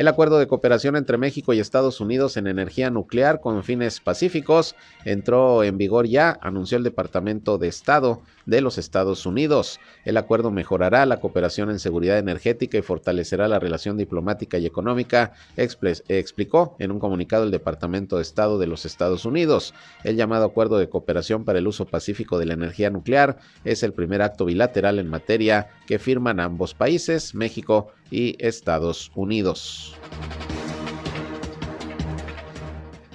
El 0.00 0.08
acuerdo 0.08 0.38
de 0.38 0.46
cooperación 0.46 0.96
entre 0.96 1.18
México 1.18 1.52
y 1.52 1.60
Estados 1.60 2.00
Unidos 2.00 2.38
en 2.38 2.46
energía 2.46 2.88
nuclear 2.88 3.42
con 3.42 3.62
fines 3.62 4.00
pacíficos 4.00 4.74
entró 5.04 5.62
en 5.62 5.76
vigor 5.76 6.06
ya, 6.06 6.38
anunció 6.40 6.78
el 6.78 6.84
Departamento 6.84 7.58
de 7.58 7.68
Estado 7.68 8.22
de 8.46 8.60
los 8.60 8.78
Estados 8.78 9.26
Unidos. 9.26 9.80
El 10.04 10.16
acuerdo 10.16 10.50
mejorará 10.50 11.06
la 11.06 11.20
cooperación 11.20 11.70
en 11.70 11.78
seguridad 11.78 12.18
energética 12.18 12.78
y 12.78 12.82
fortalecerá 12.82 13.48
la 13.48 13.58
relación 13.58 13.96
diplomática 13.96 14.58
y 14.58 14.66
económica, 14.66 15.32
explicó 15.56 16.76
en 16.78 16.90
un 16.90 16.98
comunicado 16.98 17.44
el 17.44 17.50
Departamento 17.50 18.16
de 18.16 18.22
Estado 18.22 18.58
de 18.58 18.66
los 18.66 18.84
Estados 18.84 19.24
Unidos. 19.24 19.74
El 20.04 20.16
llamado 20.16 20.44
Acuerdo 20.44 20.78
de 20.78 20.88
Cooperación 20.88 21.44
para 21.44 21.58
el 21.58 21.66
Uso 21.66 21.86
Pacífico 21.86 22.38
de 22.38 22.46
la 22.46 22.54
Energía 22.54 22.90
Nuclear 22.90 23.38
es 23.64 23.82
el 23.82 23.92
primer 23.92 24.22
acto 24.22 24.44
bilateral 24.44 24.98
en 24.98 25.08
materia 25.08 25.68
que 25.86 25.98
firman 25.98 26.40
ambos 26.40 26.74
países, 26.74 27.34
México 27.34 27.88
y 28.10 28.36
Estados 28.44 29.10
Unidos. 29.14 29.96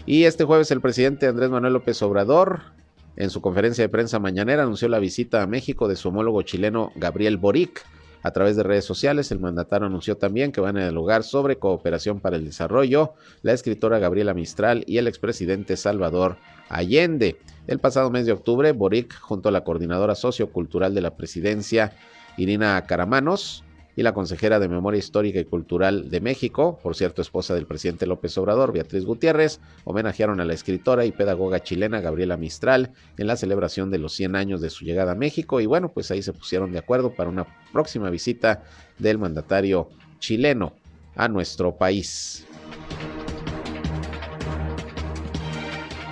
Y 0.05 0.25
este 0.25 0.43
jueves 0.43 0.69
el 0.69 0.81
presidente 0.81 1.25
Andrés 1.25 1.49
Manuel 1.49 1.73
López 1.73 1.99
Obrador, 2.03 2.74
en 3.17 3.29
su 3.29 3.41
conferencia 3.41 3.83
de 3.83 3.89
prensa 3.89 4.19
mañanera, 4.19 4.63
anunció 4.63 4.87
la 4.89 4.99
visita 4.99 5.41
a 5.41 5.47
México 5.47 5.87
de 5.87 5.95
su 5.95 6.09
homólogo 6.09 6.41
chileno 6.41 6.91
Gabriel 6.95 7.37
Boric. 7.37 7.85
A 8.23 8.31
través 8.31 8.55
de 8.55 8.63
redes 8.63 8.85
sociales, 8.85 9.31
el 9.31 9.39
mandatario 9.39 9.85
anunció 9.85 10.17
también 10.17 10.51
que 10.51 10.59
van 10.59 10.77
a 10.77 10.81
dialogar 10.81 11.23
sobre 11.23 11.57
cooperación 11.57 12.19
para 12.19 12.37
el 12.37 12.45
desarrollo, 12.45 13.13
la 13.43 13.53
escritora 13.53 13.99
Gabriela 13.99 14.33
Mistral 14.33 14.83
y 14.87 14.97
el 14.97 15.07
expresidente 15.07 15.77
Salvador 15.77 16.37
Allende. 16.67 17.37
El 17.67 17.77
pasado 17.77 18.09
mes 18.09 18.25
de 18.25 18.31
octubre, 18.31 18.71
Boric, 18.71 19.13
junto 19.19 19.49
a 19.49 19.51
la 19.51 19.63
coordinadora 19.63 20.15
sociocultural 20.15 20.95
de 20.95 21.01
la 21.01 21.15
presidencia, 21.15 21.93
Irina 22.35 22.83
Caramanos, 22.87 23.63
y 23.95 24.03
la 24.03 24.13
consejera 24.13 24.59
de 24.59 24.67
Memoria 24.67 24.99
Histórica 24.99 25.39
y 25.39 25.45
Cultural 25.45 26.09
de 26.09 26.21
México, 26.21 26.79
por 26.81 26.95
cierto 26.95 27.21
esposa 27.21 27.53
del 27.53 27.65
presidente 27.65 28.05
López 28.05 28.37
Obrador, 28.37 28.73
Beatriz 28.73 29.05
Gutiérrez, 29.05 29.59
homenajearon 29.83 30.39
a 30.41 30.45
la 30.45 30.53
escritora 30.53 31.05
y 31.05 31.11
pedagoga 31.11 31.63
chilena 31.63 32.01
Gabriela 32.01 32.37
Mistral 32.37 32.91
en 33.17 33.27
la 33.27 33.37
celebración 33.37 33.91
de 33.91 33.99
los 33.99 34.13
100 34.13 34.35
años 34.35 34.61
de 34.61 34.69
su 34.69 34.85
llegada 34.85 35.13
a 35.13 35.15
México 35.15 35.61
y 35.61 35.65
bueno, 35.65 35.91
pues 35.91 36.11
ahí 36.11 36.21
se 36.21 36.33
pusieron 36.33 36.71
de 36.71 36.79
acuerdo 36.79 37.13
para 37.13 37.29
una 37.29 37.45
próxima 37.71 38.09
visita 38.09 38.63
del 38.99 39.17
mandatario 39.17 39.89
chileno 40.19 40.73
a 41.15 41.27
nuestro 41.27 41.75
país. 41.75 42.45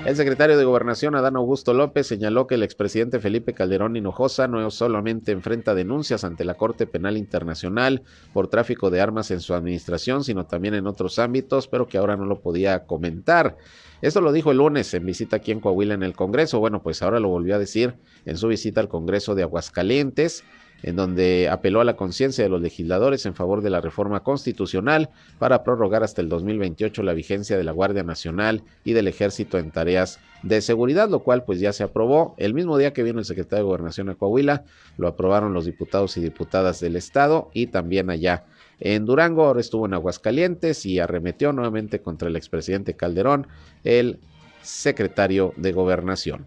El 0.06 0.18
secretario 0.18 0.58
de 0.58 0.66
Gobernación, 0.66 1.16
Adán 1.16 1.38
Augusto 1.38 1.74
López, 1.74 2.08
señaló 2.08 2.46
que 2.46 2.56
el 2.56 2.64
expresidente 2.64 3.22
Felipe 3.22 3.54
Calderón 3.54 3.96
Hinojosa 3.96 4.50
no 4.50 4.70
solamente 4.70 5.32
enfrenta 5.32 5.74
denuncias 5.74 6.26
ante 6.26 6.44
la 6.44 6.56
Corte 6.56 6.86
Penal 6.86 7.16
Internacional 7.16 8.04
por 8.34 8.50
tráfico 8.50 8.90
de 8.90 9.00
armas 9.00 9.32
en 9.32 9.40
su 9.40 9.54
administración, 9.54 10.26
sino 10.26 10.46
también 10.46 10.74
en 10.74 10.88
otros 10.88 11.20
ámbitos, 11.20 11.70
pero 11.70 11.88
que 11.88 11.98
ahora 11.98 12.18
no 12.18 12.26
lo 12.26 12.42
podía 12.42 12.84
comentar. 12.84 13.56
Esto 14.02 14.20
lo 14.20 14.34
dijo 14.34 14.52
el 14.52 14.58
lunes 14.58 14.94
en 14.94 15.06
visita 15.06 15.38
aquí 15.38 15.54
en 15.54 15.62
Coahuila 15.62 15.94
en 15.94 16.04
el 16.04 16.18
Congreso. 16.18 16.60
Bueno, 16.60 16.84
pues 16.84 17.02
ahora 17.02 17.22
lo 17.22 17.30
volvió 17.30 17.56
a 17.56 17.60
decir 17.60 17.96
en 18.26 18.36
su 18.36 18.50
visita 18.50 18.82
al 18.82 18.90
Congreso 18.90 19.36
de 19.36 19.44
Aguascalientes 19.44 20.44
en 20.84 20.96
donde 20.96 21.50
apeló 21.50 21.82
a 21.82 21.86
la 21.86 21.96
conciencia 21.96 22.44
de 22.44 22.50
los 22.50 22.62
legisladores 22.62 23.26
en 23.26 23.34
favor 23.34 23.62
de 23.62 23.70
la 23.70 23.82
reforma 23.82 24.20
constitucional 24.22 25.10
para 25.40 25.64
prorrogar 25.64 26.04
hasta 26.04 26.22
el 26.22 26.30
2028 26.30 27.02
la 27.04 27.14
vigencia 27.14 27.58
de 27.58 27.64
la 27.64 27.72
Guardia 27.72 28.04
Nacional 28.04 28.64
y 28.84 28.94
del 28.94 29.08
Ejército 29.08 29.58
en 29.58 29.72
tareas 29.72 30.20
de 30.44 30.62
seguridad, 30.62 31.10
lo 31.10 31.20
cual 31.20 31.44
pues 31.44 31.60
ya 31.60 31.74
se 31.74 31.84
aprobó. 31.84 32.36
El 32.38 32.54
mismo 32.54 32.78
día 32.78 32.94
que 32.94 33.04
vino 33.04 33.20
el 33.20 33.26
secretario 33.26 33.64
de 33.64 33.70
Gobernación 33.70 34.10
a 34.10 34.16
Coahuila, 34.16 34.66
lo 34.98 35.08
aprobaron 35.08 35.54
los 35.54 35.66
diputados 35.66 36.18
y 36.18 36.22
diputadas 36.22 36.80
del 36.80 36.98
Estado 36.98 37.50
y 37.54 37.68
también 37.68 38.10
allá 38.10 38.44
en 38.80 39.06
Durango, 39.06 39.46
ahora 39.46 39.62
estuvo 39.62 39.86
en 39.86 39.94
Aguascalientes 39.94 40.86
y 40.86 41.00
arremetió 41.00 41.54
nuevamente 41.54 42.02
contra 42.02 42.28
el 42.28 42.36
expresidente 42.36 42.96
Calderón, 42.96 43.48
el 43.86 44.20
secretario 44.62 45.54
de 45.56 45.72
Gobernación. 45.72 46.46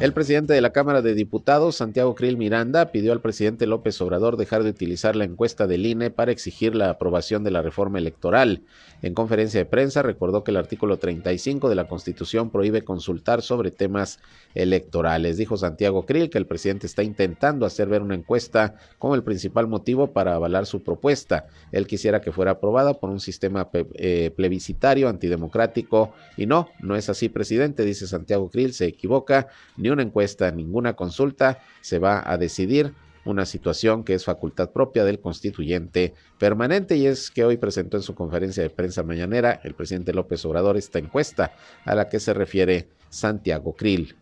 El 0.00 0.12
presidente 0.12 0.52
de 0.52 0.60
la 0.60 0.70
Cámara 0.70 1.02
de 1.02 1.12
Diputados, 1.12 1.74
Santiago 1.74 2.14
Krill 2.14 2.36
Miranda, 2.36 2.92
pidió 2.92 3.10
al 3.10 3.20
presidente 3.20 3.66
López 3.66 4.00
Obrador 4.00 4.36
dejar 4.36 4.62
de 4.62 4.70
utilizar 4.70 5.16
la 5.16 5.24
encuesta 5.24 5.66
del 5.66 5.86
INE 5.86 6.10
para 6.12 6.30
exigir 6.30 6.76
la 6.76 6.90
aprobación 6.90 7.42
de 7.42 7.50
la 7.50 7.62
reforma 7.62 7.98
electoral. 7.98 8.62
En 9.02 9.12
conferencia 9.14 9.58
de 9.58 9.66
prensa 9.66 10.02
recordó 10.02 10.44
que 10.44 10.52
el 10.52 10.56
artículo 10.56 10.98
35 10.98 11.68
de 11.68 11.74
la 11.74 11.88
Constitución 11.88 12.50
prohíbe 12.50 12.82
consultar 12.82 13.42
sobre 13.42 13.72
temas 13.72 14.20
electorales. 14.54 15.36
Dijo 15.36 15.56
Santiago 15.56 16.06
Krill 16.06 16.30
que 16.30 16.38
el 16.38 16.46
presidente 16.46 16.86
está 16.86 17.02
intentando 17.02 17.66
hacer 17.66 17.88
ver 17.88 18.02
una 18.02 18.14
encuesta 18.14 18.76
como 19.00 19.16
el 19.16 19.24
principal 19.24 19.66
motivo 19.66 20.12
para 20.12 20.36
avalar 20.36 20.66
su 20.66 20.82
propuesta. 20.82 21.46
Él 21.72 21.88
quisiera 21.88 22.20
que 22.20 22.30
fuera 22.30 22.52
aprobada 22.52 22.94
por 22.94 23.10
un 23.10 23.18
sistema 23.18 23.68
eh, 23.72 24.32
plebiscitario, 24.36 25.08
antidemocrático, 25.08 26.12
y 26.36 26.46
no, 26.46 26.68
no 26.80 26.94
es 26.94 27.08
así, 27.08 27.28
presidente, 27.28 27.84
dice 27.84 28.06
Santiago 28.06 28.48
Krill, 28.48 28.72
se 28.72 28.86
equivoca 28.86 29.48
una 29.90 30.02
encuesta, 30.02 30.50
ninguna 30.50 30.94
consulta, 30.94 31.60
se 31.80 31.98
va 31.98 32.22
a 32.24 32.36
decidir 32.38 32.94
una 33.24 33.44
situación 33.44 34.04
que 34.04 34.14
es 34.14 34.24
facultad 34.24 34.70
propia 34.70 35.04
del 35.04 35.20
constituyente 35.20 36.14
permanente 36.38 36.96
y 36.96 37.06
es 37.06 37.30
que 37.30 37.44
hoy 37.44 37.58
presentó 37.58 37.96
en 37.96 38.02
su 38.02 38.14
conferencia 38.14 38.62
de 38.62 38.70
prensa 38.70 39.02
mañanera 39.02 39.60
el 39.64 39.74
presidente 39.74 40.14
López 40.14 40.44
Obrador 40.44 40.76
esta 40.76 40.98
encuesta 40.98 41.52
a 41.84 41.94
la 41.94 42.08
que 42.08 42.20
se 42.20 42.32
refiere 42.32 42.88
Santiago 43.10 43.74
Krill. 43.74 44.16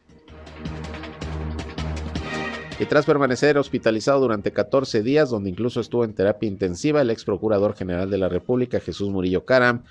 Y 2.78 2.84
tras 2.84 3.06
permanecer 3.06 3.56
hospitalizado 3.56 4.20
durante 4.20 4.52
14 4.52 5.02
días, 5.02 5.30
donde 5.30 5.48
incluso 5.48 5.80
estuvo 5.80 6.04
en 6.04 6.12
terapia 6.12 6.46
intensiva, 6.46 7.00
el 7.00 7.08
ex 7.08 7.24
procurador 7.24 7.74
general 7.74 8.10
de 8.10 8.18
la 8.18 8.28
República, 8.28 8.80
Jesús 8.80 9.08
Murillo 9.08 9.46
Caram, 9.46 9.84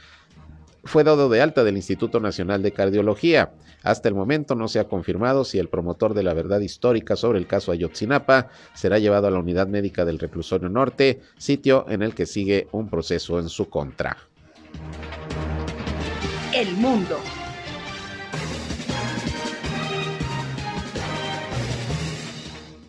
fue 0.86 1.04
dado 1.04 1.28
de 1.30 1.42
alta 1.42 1.64
del 1.64 1.76
Instituto 1.76 2.20
Nacional 2.20 2.62
de 2.62 2.72
Cardiología. 2.72 3.52
Hasta 3.84 4.08
el 4.08 4.16
momento 4.16 4.56
no 4.56 4.68
se 4.68 4.80
ha 4.80 4.88
confirmado 4.88 5.44
si 5.44 5.60
el 5.60 5.68
promotor 5.68 6.14
de 6.14 6.24
la 6.24 6.34
verdad 6.34 6.60
histórica 6.60 7.16
sobre 7.16 7.40
el 7.40 7.48
caso 7.48 7.72
Ayotzinapa 7.72 8.50
será 8.74 9.00
llevado 9.00 9.28
a 9.28 9.32
la 9.32 9.40
unidad 9.40 9.68
médica 9.68 10.06
del 10.06 10.20
reclusorio 10.20 10.70
norte, 10.70 11.22
sitio 11.38 11.86
en 11.90 12.04
el 12.04 12.14
que 12.14 12.26
sigue 12.26 12.68
un 12.72 12.88
proceso 12.90 13.40
en 13.40 13.50
su 13.50 13.68
contra. 13.68 14.16
El 16.54 16.72
mundo. 16.78 17.18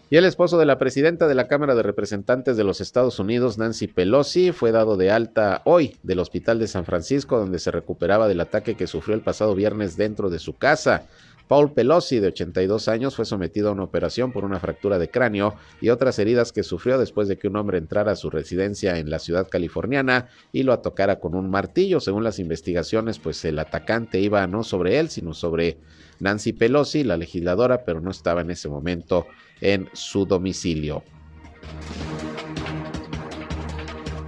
Y 0.09 0.17
el 0.17 0.25
esposo 0.25 0.57
de 0.57 0.67
la 0.67 0.79
presidenta 0.79 1.27
de 1.27 1.35
la 1.35 1.49
Cámara 1.49 1.75
de 1.75 1.83
Representantes 1.83 2.57
de 2.57 2.63
los 2.63 2.81
Estados 2.81 3.19
Unidos, 3.19 3.59
Nancy 3.59 3.89
Pelosi, 3.89 4.53
fue 4.53 4.71
dado 4.71 4.97
de 4.97 5.11
alta 5.11 5.63
hoy 5.65 5.97
del 6.05 6.21
Hospital 6.21 6.61
de 6.61 6.69
San 6.69 6.85
Francisco, 6.85 7.39
donde 7.39 7.59
se 7.59 7.73
recuperaba 7.73 8.29
del 8.29 8.41
ataque 8.41 8.77
que 8.77 8.87
sufrió 8.87 9.17
el 9.17 9.23
pasado 9.23 9.57
viernes 9.57 9.97
dentro 9.97 10.31
de 10.31 10.39
su 10.39 10.57
casa. 10.57 11.07
Paul 11.49 11.73
Pelosi, 11.73 12.21
de 12.21 12.29
82 12.29 12.87
años, 12.87 13.17
fue 13.17 13.25
sometido 13.25 13.69
a 13.69 13.73
una 13.73 13.83
operación 13.83 14.31
por 14.31 14.45
una 14.45 14.61
fractura 14.61 15.01
de 15.01 15.11
cráneo 15.11 15.57
y 15.81 15.89
otras 15.89 16.21
heridas 16.21 16.53
que 16.53 16.63
sufrió 16.63 16.99
después 16.99 17.27
de 17.27 17.37
que 17.37 17.49
un 17.49 17.57
hombre 17.57 17.79
entrara 17.79 18.13
a 18.13 18.17
su 18.17 18.31
residencia 18.31 18.99
en 18.99 19.11
la 19.11 19.19
ciudad 19.19 19.49
californiana 19.49 20.29
y 20.53 20.63
lo 20.63 20.73
atacara 20.73 21.19
con 21.19 21.35
un 21.35 21.51
martillo. 21.51 21.99
Según 21.99 22.23
las 22.23 22.39
investigaciones, 22.39 23.19
pues 23.19 23.45
el 23.45 23.59
atacante 23.59 24.21
iba 24.21 24.47
no 24.47 24.63
sobre 24.63 25.01
él, 25.01 25.09
sino 25.09 25.35
sobre 25.35 25.79
Nancy 26.21 26.53
Pelosi, 26.53 27.03
la 27.03 27.17
legisladora, 27.17 27.85
pero 27.85 28.01
no 28.01 28.13
estaba 28.13 28.41
en 28.41 28.53
ese 28.53 28.69
momento 28.69 29.27
en 29.61 29.89
su 29.93 30.27
domicilio. 30.27 31.03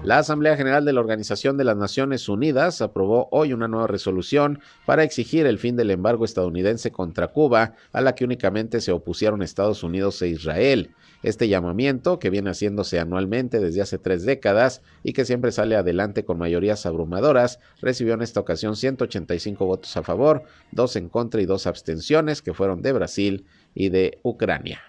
La 0.08 0.20
Asamblea 0.20 0.56
General 0.56 0.86
de 0.86 0.94
la 0.94 1.00
Organización 1.00 1.58
de 1.58 1.64
las 1.64 1.76
Naciones 1.76 2.30
Unidas 2.30 2.80
aprobó 2.80 3.28
hoy 3.30 3.52
una 3.52 3.68
nueva 3.68 3.88
resolución 3.88 4.60
para 4.86 5.02
exigir 5.02 5.44
el 5.44 5.58
fin 5.58 5.76
del 5.76 5.90
embargo 5.90 6.24
estadounidense 6.24 6.90
contra 6.90 7.28
Cuba, 7.28 7.74
a 7.92 8.00
la 8.00 8.14
que 8.14 8.24
únicamente 8.24 8.80
se 8.80 8.90
opusieron 8.90 9.42
Estados 9.42 9.82
Unidos 9.82 10.22
e 10.22 10.28
Israel. 10.28 10.94
Este 11.22 11.46
llamamiento, 11.46 12.18
que 12.18 12.30
viene 12.30 12.48
haciéndose 12.48 12.98
anualmente 12.98 13.60
desde 13.60 13.82
hace 13.82 13.98
tres 13.98 14.24
décadas 14.24 14.80
y 15.02 15.12
que 15.12 15.26
siempre 15.26 15.52
sale 15.52 15.76
adelante 15.76 16.24
con 16.24 16.38
mayorías 16.38 16.86
abrumadoras, 16.86 17.60
recibió 17.82 18.14
en 18.14 18.22
esta 18.22 18.40
ocasión 18.40 18.76
185 18.76 19.66
votos 19.66 19.94
a 19.94 20.02
favor, 20.02 20.44
dos 20.72 20.96
en 20.96 21.10
contra 21.10 21.42
y 21.42 21.44
dos 21.44 21.66
abstenciones, 21.66 22.40
que 22.40 22.54
fueron 22.54 22.80
de 22.80 22.92
Brasil 22.92 23.44
y 23.74 23.90
de 23.90 24.20
Ucrania. 24.22 24.87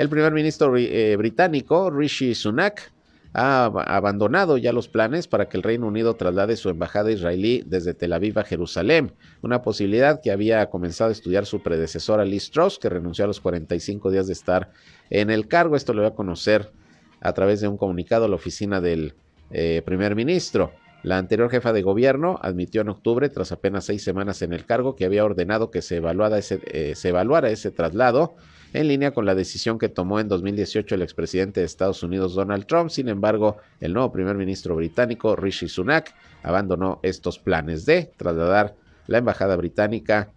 El 0.00 0.08
primer 0.08 0.32
ministro 0.32 0.74
eh, 0.78 1.14
británico, 1.16 1.90
Rishi 1.90 2.34
Sunak, 2.34 2.90
ha 3.34 3.66
abandonado 3.66 4.56
ya 4.56 4.72
los 4.72 4.88
planes 4.88 5.28
para 5.28 5.50
que 5.50 5.58
el 5.58 5.62
Reino 5.62 5.86
Unido 5.86 6.14
traslade 6.14 6.56
su 6.56 6.70
embajada 6.70 7.12
israelí 7.12 7.62
desde 7.66 7.92
Tel 7.92 8.14
Aviv 8.14 8.38
a 8.38 8.44
Jerusalén, 8.44 9.12
una 9.42 9.60
posibilidad 9.60 10.22
que 10.22 10.30
había 10.30 10.64
comenzado 10.70 11.10
a 11.10 11.12
estudiar 11.12 11.44
su 11.44 11.62
predecesora 11.62 12.24
Liz 12.24 12.50
Truss, 12.50 12.78
que 12.78 12.88
renunció 12.88 13.24
a 13.24 13.28
los 13.28 13.42
45 13.42 14.10
días 14.10 14.26
de 14.26 14.32
estar 14.32 14.70
en 15.10 15.28
el 15.28 15.48
cargo. 15.48 15.76
Esto 15.76 15.92
lo 15.92 16.00
voy 16.00 16.10
a 16.10 16.14
conocer 16.14 16.72
a 17.20 17.34
través 17.34 17.60
de 17.60 17.68
un 17.68 17.76
comunicado 17.76 18.24
a 18.24 18.28
la 18.28 18.36
oficina 18.36 18.80
del 18.80 19.12
eh, 19.50 19.82
primer 19.84 20.16
ministro. 20.16 20.72
La 21.02 21.18
anterior 21.18 21.50
jefa 21.50 21.74
de 21.74 21.82
gobierno 21.82 22.38
admitió 22.40 22.80
en 22.80 22.88
octubre, 22.88 23.28
tras 23.28 23.52
apenas 23.52 23.84
seis 23.84 24.02
semanas 24.02 24.40
en 24.40 24.54
el 24.54 24.64
cargo, 24.64 24.96
que 24.96 25.04
había 25.04 25.26
ordenado 25.26 25.70
que 25.70 25.82
se 25.82 25.96
evaluara 25.96 26.38
ese, 26.38 26.62
eh, 26.72 26.94
se 26.94 27.10
evaluara 27.10 27.50
ese 27.50 27.70
traslado 27.70 28.36
en 28.72 28.88
línea 28.88 29.12
con 29.12 29.26
la 29.26 29.34
decisión 29.34 29.78
que 29.78 29.88
tomó 29.88 30.20
en 30.20 30.28
2018 30.28 30.94
el 30.94 31.02
expresidente 31.02 31.60
de 31.60 31.66
Estados 31.66 32.02
Unidos 32.02 32.34
Donald 32.34 32.66
Trump. 32.66 32.90
Sin 32.90 33.08
embargo, 33.08 33.56
el 33.80 33.92
nuevo 33.92 34.12
primer 34.12 34.36
ministro 34.36 34.76
británico 34.76 35.36
Rishi 35.36 35.68
Sunak 35.68 36.14
abandonó 36.42 37.00
estos 37.02 37.38
planes 37.38 37.86
de 37.86 38.10
trasladar 38.16 38.76
la 39.06 39.18
embajada 39.18 39.56
británica 39.56 40.30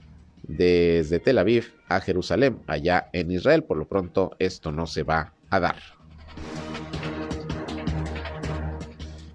desde 0.44 1.20
Tel 1.20 1.38
Aviv 1.38 1.74
a 1.88 2.00
Jerusalén, 2.00 2.60
allá 2.68 3.10
en 3.14 3.32
Israel. 3.32 3.64
Por 3.64 3.78
lo 3.78 3.88
pronto, 3.88 4.36
esto 4.40 4.72
no 4.72 4.88
se 4.88 5.04
va 5.04 5.34
a 5.50 5.60
dar. 5.60 6.03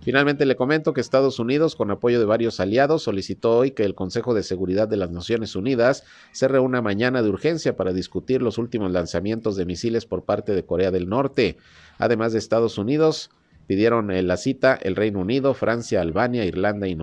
Finalmente 0.09 0.46
le 0.46 0.56
comento 0.56 0.94
que 0.94 1.02
Estados 1.02 1.38
Unidos, 1.38 1.76
con 1.76 1.90
apoyo 1.90 2.18
de 2.18 2.24
varios 2.24 2.61
aliados, 2.61 3.02
solicitó 3.02 3.59
hoy 3.59 3.72
que 3.72 3.84
el 3.84 3.94
Consejo 3.94 4.32
de 4.32 4.42
Seguridad 4.42 4.88
de 4.88 4.96
las 4.96 5.11
Naciones 5.11 5.54
Unidas 5.54 6.02
se 6.32 6.48
reúna 6.48 6.80
mañana 6.80 7.20
de 7.20 7.28
urgencia 7.28 7.76
para 7.76 7.92
discutir 7.92 8.40
los 8.40 8.56
últimos 8.56 8.90
lanzamientos 8.90 9.54
de 9.54 9.66
misiles 9.66 10.06
por 10.06 10.24
parte 10.24 10.54
de 10.54 10.64
Corea 10.64 10.90
del 10.90 11.11
Norte. 11.11 11.59
Además 11.98 12.32
de 12.32 12.38
Estados 12.38 12.78
Unidos, 12.78 13.28
pidieron 13.66 14.11
eh, 14.11 14.22
la 14.22 14.38
cita 14.38 14.78
el 14.80 14.96
Reino 14.96 15.20
Unido, 15.20 15.52
Francia, 15.52 16.00
Albania, 16.00 16.46
Irlanda 16.46 16.88
y 16.88 16.96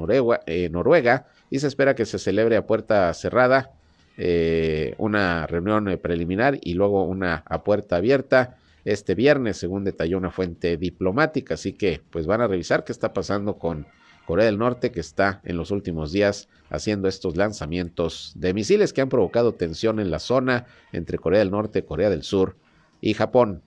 eh, 0.47 0.69
Noruega, 0.71 1.27
y 1.51 1.59
se 1.59 1.67
espera 1.67 1.93
que 1.93 2.07
se 2.07 2.17
celebre 2.17 2.57
a 2.57 2.65
puerta 2.65 3.13
cerrada 3.13 3.69
eh, 4.17 4.95
una 4.97 5.45
reunión 5.45 5.99
preliminar 6.01 6.57
y 6.59 6.73
luego 6.73 7.03
una 7.03 7.43
a 7.45 7.63
puerta 7.63 7.97
abierta 7.97 8.57
este 8.85 9.15
viernes, 9.15 9.57
según 9.57 9.83
detalló 9.83 10.17
una 10.17 10.31
fuente 10.31 10.77
diplomática. 10.77 11.55
Así 11.55 11.73
que, 11.73 12.01
pues 12.11 12.27
van 12.27 12.41
a 12.41 12.47
revisar 12.47 12.83
qué 12.83 12.91
está 12.91 13.13
pasando 13.13 13.57
con 13.57 13.87
Corea 14.25 14.45
del 14.45 14.57
Norte, 14.57 14.91
que 14.91 14.99
está 14.99 15.41
en 15.43 15.57
los 15.57 15.71
últimos 15.71 16.11
días 16.11 16.47
haciendo 16.69 17.07
estos 17.07 17.35
lanzamientos 17.35 18.33
de 18.35 18.53
misiles 18.53 18.93
que 18.93 19.01
han 19.01 19.09
provocado 19.09 19.53
tensión 19.53 19.99
en 19.99 20.11
la 20.11 20.19
zona 20.19 20.65
entre 20.91 21.17
Corea 21.17 21.39
del 21.39 21.51
Norte, 21.51 21.85
Corea 21.85 22.09
del 22.09 22.23
Sur 22.23 22.55
y 23.01 23.13
Japón. 23.13 23.61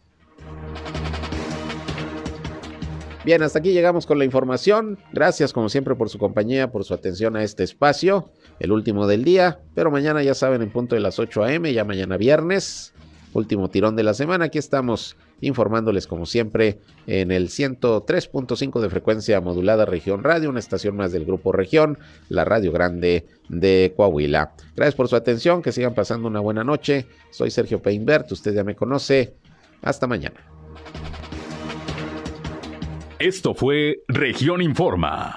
Bien, 3.25 3.43
hasta 3.43 3.59
aquí 3.59 3.73
llegamos 3.73 4.07
con 4.07 4.19
la 4.19 4.25
información. 4.25 4.99
Gracias 5.13 5.53
como 5.53 5.69
siempre 5.69 5.95
por 5.95 6.09
su 6.09 6.19
compañía, 6.19 6.71
por 6.73 6.85
su 6.85 6.95
atención 6.95 7.37
a 7.37 7.43
este 7.43 7.63
espacio, 7.63 8.31
el 8.59 8.73
último 8.73 9.07
del 9.07 9.23
día, 9.23 9.61
pero 9.75 9.91
mañana 9.91 10.23
ya 10.23 10.35
saben 10.35 10.63
en 10.63 10.71
punto 10.71 10.95
de 10.95 11.03
las 11.03 11.19
8 11.19 11.45
a.m., 11.45 11.73
ya 11.73 11.85
mañana 11.85 12.17
viernes, 12.17 12.95
último 13.33 13.69
tirón 13.71 13.97
de 13.97 14.03
la 14.03 14.15
semana. 14.15 14.47
Aquí 14.47 14.59
estamos 14.59 15.17
informándoles 15.41 16.07
como 16.07 16.27
siempre 16.27 16.79
en 17.07 17.31
el 17.31 17.49
103.5 17.49 18.81
de 18.81 18.91
frecuencia 18.91 19.41
modulada 19.41 19.85
Región 19.85 20.25
Radio, 20.25 20.51
una 20.51 20.59
estación 20.59 20.97
más 20.97 21.13
del 21.13 21.25
grupo 21.25 21.53
Región, 21.53 21.99
la 22.29 22.45
Radio 22.45 22.73
Grande 22.73 23.27
de 23.49 23.93
Coahuila. 23.97 24.53
Gracias 24.75 24.95
por 24.95 25.09
su 25.09 25.17
atención, 25.17 25.63
que 25.63 25.73
sigan 25.73 25.95
pasando 25.95 26.29
una 26.29 26.41
buena 26.41 26.65
noche. 26.65 27.07
Soy 27.31 27.51
Sergio 27.51 27.81
Peinbert, 27.81 28.31
usted 28.33 28.55
ya 28.55 28.65
me 28.65 28.75
conoce. 28.75 29.35
Hasta 29.83 30.07
mañana. 30.07 30.41
Esto 33.19 33.55
fue 33.55 34.03
Región 34.09 34.63
Informa. 34.63 35.37